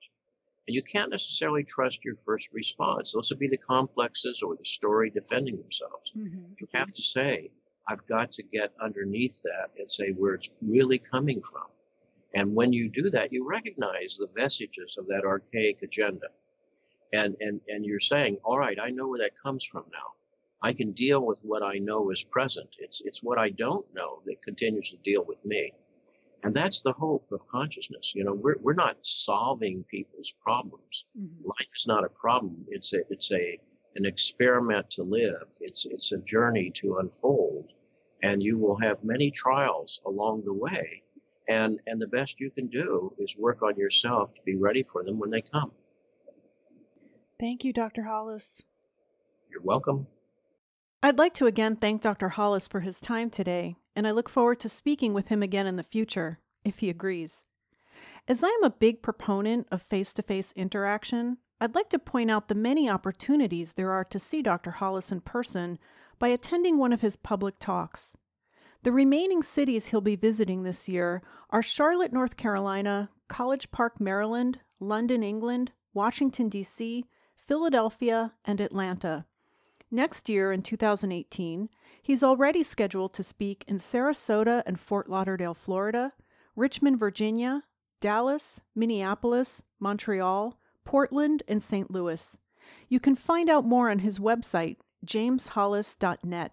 And 0.67 0.75
you 0.75 0.81
can't 0.81 1.11
necessarily 1.11 1.63
trust 1.63 2.05
your 2.05 2.15
first 2.15 2.49
response. 2.53 3.11
Those 3.11 3.29
would 3.29 3.39
be 3.39 3.47
the 3.47 3.57
complexes 3.57 4.41
or 4.41 4.55
the 4.55 4.65
story 4.65 5.09
defending 5.09 5.57
themselves. 5.57 6.11
Mm-hmm. 6.17 6.53
You 6.59 6.67
have 6.73 6.93
to 6.93 7.01
say, 7.01 7.51
I've 7.87 8.05
got 8.07 8.31
to 8.33 8.43
get 8.43 8.71
underneath 8.81 9.41
that 9.43 9.71
and 9.77 9.91
say 9.91 10.11
where 10.11 10.35
it's 10.35 10.53
really 10.61 10.99
coming 10.99 11.41
from. 11.41 11.67
And 12.33 12.55
when 12.55 12.71
you 12.71 12.89
do 12.89 13.09
that, 13.09 13.33
you 13.33 13.45
recognize 13.47 14.17
the 14.17 14.29
vestiges 14.35 14.97
of 14.97 15.07
that 15.07 15.23
archaic 15.25 15.83
agenda. 15.83 16.27
And, 17.11 17.35
and, 17.41 17.59
and 17.67 17.85
you're 17.85 17.99
saying, 17.99 18.37
all 18.43 18.57
right, 18.57 18.77
I 18.81 18.89
know 18.89 19.09
where 19.09 19.19
that 19.19 19.31
comes 19.43 19.63
from 19.63 19.83
now. 19.91 20.13
I 20.61 20.71
can 20.73 20.93
deal 20.93 21.25
with 21.25 21.41
what 21.43 21.61
I 21.61 21.77
know 21.77 22.09
is 22.09 22.23
present. 22.23 22.69
It's, 22.79 23.01
it's 23.03 23.21
what 23.21 23.37
I 23.37 23.49
don't 23.49 23.85
know 23.93 24.21
that 24.25 24.41
continues 24.41 24.89
to 24.91 24.97
deal 25.03 25.25
with 25.27 25.45
me. 25.45 25.73
And 26.43 26.53
that's 26.53 26.81
the 26.81 26.93
hope 26.93 27.27
of 27.31 27.47
consciousness. 27.47 28.13
You 28.15 28.25
know, 28.25 28.33
we're, 28.33 28.57
we're 28.61 28.73
not 28.73 28.97
solving 29.01 29.85
people's 29.89 30.33
problems. 30.43 31.05
Mm-hmm. 31.17 31.45
Life 31.45 31.71
is 31.75 31.85
not 31.87 32.03
a 32.03 32.09
problem. 32.09 32.65
It's 32.67 32.93
a, 32.93 32.99
it's 33.09 33.31
a, 33.31 33.59
an 33.95 34.05
experiment 34.05 34.89
to 34.91 35.03
live. 35.03 35.47
It's, 35.61 35.85
it's 35.85 36.11
a 36.11 36.17
journey 36.19 36.71
to 36.75 36.97
unfold. 36.97 37.71
And 38.23 38.41
you 38.43 38.57
will 38.57 38.77
have 38.77 39.03
many 39.03 39.31
trials 39.31 40.01
along 40.05 40.43
the 40.45 40.53
way 40.53 41.03
and 41.47 41.79
and 41.87 42.01
the 42.01 42.07
best 42.07 42.39
you 42.39 42.49
can 42.51 42.67
do 42.67 43.13
is 43.17 43.35
work 43.37 43.61
on 43.61 43.75
yourself 43.75 44.33
to 44.33 44.41
be 44.43 44.55
ready 44.55 44.83
for 44.83 45.03
them 45.03 45.19
when 45.19 45.29
they 45.29 45.41
come 45.41 45.71
thank 47.39 47.63
you 47.63 47.73
dr 47.73 48.01
hollis 48.01 48.63
you're 49.49 49.61
welcome 49.61 50.07
i'd 51.01 51.17
like 51.17 51.33
to 51.33 51.45
again 51.45 51.75
thank 51.75 52.01
dr 52.01 52.29
hollis 52.29 52.67
for 52.67 52.81
his 52.81 52.99
time 52.99 53.29
today 53.29 53.75
and 53.95 54.07
i 54.07 54.11
look 54.11 54.29
forward 54.29 54.59
to 54.59 54.69
speaking 54.69 55.13
with 55.13 55.27
him 55.27 55.43
again 55.43 55.67
in 55.67 55.75
the 55.75 55.83
future 55.83 56.39
if 56.63 56.79
he 56.79 56.89
agrees 56.89 57.45
as 58.27 58.43
i 58.43 58.47
am 58.47 58.63
a 58.63 58.69
big 58.69 59.01
proponent 59.01 59.67
of 59.71 59.81
face-to-face 59.81 60.53
interaction 60.55 61.37
i'd 61.61 61.75
like 61.75 61.89
to 61.89 61.99
point 61.99 62.31
out 62.31 62.47
the 62.47 62.55
many 62.55 62.89
opportunities 62.89 63.73
there 63.73 63.91
are 63.91 64.03
to 64.03 64.19
see 64.19 64.41
dr 64.41 64.69
hollis 64.71 65.11
in 65.11 65.21
person 65.21 65.77
by 66.19 66.27
attending 66.29 66.77
one 66.77 66.93
of 66.93 67.01
his 67.01 67.15
public 67.15 67.59
talks 67.59 68.15
the 68.83 68.91
remaining 68.91 69.41
cities 69.41 69.87
he'll 69.87 70.01
be 70.01 70.17
visiting 70.17 70.63
this 70.63 70.89
year 70.89 71.21
are 71.49 71.61
Charlotte, 71.61 72.11
North 72.11 72.35
Carolina, 72.35 73.09
College 73.29 73.71
Park, 73.71 74.01
Maryland, 74.01 74.59
London, 74.77 75.23
England, 75.23 75.71
Washington, 75.93 76.49
D.C., 76.49 77.05
Philadelphia, 77.47 78.33
and 78.43 78.59
Atlanta. 78.59 79.25
Next 79.89 80.27
year, 80.27 80.51
in 80.51 80.63
2018, 80.63 81.69
he's 82.03 82.21
already 82.21 82.61
scheduled 82.61 83.13
to 83.13 83.23
speak 83.23 83.65
in 83.67 83.77
Sarasota 83.77 84.61
and 84.67 84.79
Fort 84.79 85.09
Lauderdale, 85.09 85.55
Florida, 85.55 86.13
Richmond, 86.55 86.99
Virginia, 86.99 87.63
Dallas, 87.99 88.61
Minneapolis, 88.75 89.63
Montreal, 89.79 90.59
Portland, 90.85 91.41
and 91.47 91.63
St. 91.63 91.89
Louis. 91.89 92.37
You 92.89 92.99
can 92.99 93.15
find 93.15 93.49
out 93.49 93.65
more 93.65 93.89
on 93.89 93.99
his 93.99 94.19
website, 94.19 94.77
jameshollis.net. 95.05 96.51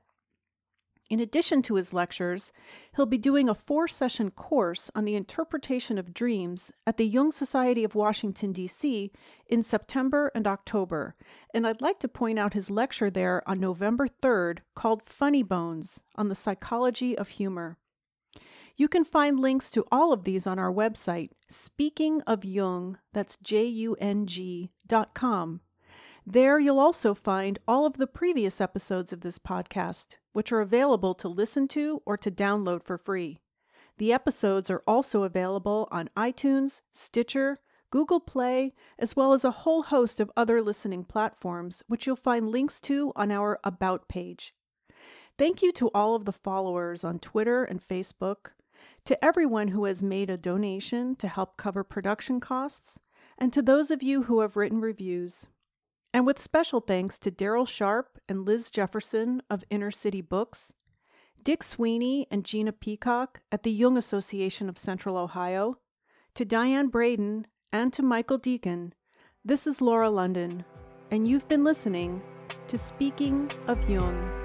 In 1.10 1.18
addition 1.18 1.60
to 1.62 1.74
his 1.74 1.92
lectures, 1.92 2.52
he'll 2.94 3.04
be 3.04 3.18
doing 3.18 3.48
a 3.48 3.54
four 3.54 3.88
session 3.88 4.30
course 4.30 4.92
on 4.94 5.04
the 5.04 5.16
interpretation 5.16 5.98
of 5.98 6.14
dreams 6.14 6.72
at 6.86 6.98
the 6.98 7.06
Jung 7.06 7.32
Society 7.32 7.82
of 7.82 7.96
Washington, 7.96 8.52
D.C. 8.52 9.10
in 9.48 9.64
September 9.64 10.30
and 10.36 10.46
October. 10.46 11.16
And 11.52 11.66
I'd 11.66 11.82
like 11.82 11.98
to 11.98 12.08
point 12.08 12.38
out 12.38 12.54
his 12.54 12.70
lecture 12.70 13.10
there 13.10 13.42
on 13.48 13.58
November 13.58 14.06
3rd 14.06 14.58
called 14.76 15.02
Funny 15.04 15.42
Bones 15.42 16.00
on 16.14 16.28
the 16.28 16.36
Psychology 16.36 17.18
of 17.18 17.30
Humor. 17.30 17.76
You 18.76 18.86
can 18.86 19.04
find 19.04 19.40
links 19.40 19.68
to 19.72 19.84
all 19.90 20.12
of 20.12 20.22
these 20.22 20.46
on 20.46 20.60
our 20.60 20.72
website, 20.72 21.30
Speaking 21.48 22.22
of 22.22 22.44
Jung, 22.44 22.98
that's 23.12 23.36
J 23.42 23.64
U 23.66 23.96
N 24.00 24.26
G 24.26 24.70
dot 24.86 25.12
com. 25.12 25.60
There 26.24 26.60
you'll 26.60 26.78
also 26.78 27.14
find 27.14 27.58
all 27.66 27.84
of 27.84 27.94
the 27.98 28.06
previous 28.06 28.60
episodes 28.60 29.12
of 29.12 29.22
this 29.22 29.38
podcast, 29.38 30.16
which 30.32 30.52
are 30.52 30.60
available 30.60 31.14
to 31.14 31.28
listen 31.28 31.68
to 31.68 32.02
or 32.06 32.16
to 32.16 32.30
download 32.30 32.82
for 32.82 32.98
free. 32.98 33.38
The 33.98 34.12
episodes 34.12 34.70
are 34.70 34.82
also 34.86 35.24
available 35.24 35.88
on 35.90 36.10
iTunes, 36.16 36.80
Stitcher, 36.94 37.60
Google 37.90 38.20
Play, 38.20 38.72
as 38.98 39.16
well 39.16 39.32
as 39.32 39.44
a 39.44 39.50
whole 39.50 39.82
host 39.82 40.20
of 40.20 40.30
other 40.36 40.62
listening 40.62 41.04
platforms, 41.04 41.82
which 41.88 42.06
you'll 42.06 42.16
find 42.16 42.48
links 42.48 42.80
to 42.80 43.12
on 43.16 43.30
our 43.30 43.58
About 43.64 44.08
page. 44.08 44.52
Thank 45.36 45.60
you 45.60 45.72
to 45.72 45.90
all 45.94 46.14
of 46.14 46.24
the 46.24 46.32
followers 46.32 47.02
on 47.02 47.18
Twitter 47.18 47.64
and 47.64 47.80
Facebook, 47.80 48.52
to 49.06 49.24
everyone 49.24 49.68
who 49.68 49.84
has 49.84 50.02
made 50.02 50.30
a 50.30 50.36
donation 50.36 51.16
to 51.16 51.28
help 51.28 51.56
cover 51.56 51.82
production 51.82 52.40
costs, 52.40 52.98
and 53.36 53.52
to 53.52 53.62
those 53.62 53.90
of 53.90 54.02
you 54.02 54.24
who 54.24 54.40
have 54.40 54.56
written 54.56 54.80
reviews. 54.80 55.46
And 56.12 56.26
with 56.26 56.38
special 56.40 56.80
thanks 56.80 57.18
to 57.18 57.30
Daryl 57.30 57.68
Sharp 57.68 58.18
and 58.28 58.44
Liz 58.44 58.70
Jefferson 58.70 59.42
of 59.48 59.64
Inner 59.70 59.90
City 59.90 60.20
Books, 60.20 60.72
Dick 61.42 61.62
Sweeney 61.62 62.26
and 62.30 62.44
Gina 62.44 62.72
Peacock 62.72 63.40
at 63.52 63.62
the 63.62 63.70
Jung 63.70 63.96
Association 63.96 64.68
of 64.68 64.76
Central 64.76 65.16
Ohio, 65.16 65.78
to 66.34 66.44
Diane 66.44 66.88
Braden, 66.88 67.46
and 67.72 67.92
to 67.92 68.02
Michael 68.02 68.38
Deacon, 68.38 68.92
this 69.44 69.66
is 69.66 69.80
Laura 69.80 70.10
London, 70.10 70.64
and 71.10 71.26
you've 71.26 71.48
been 71.48 71.64
listening 71.64 72.20
to 72.68 72.76
Speaking 72.76 73.50
of 73.68 73.88
Jung. 73.88 74.39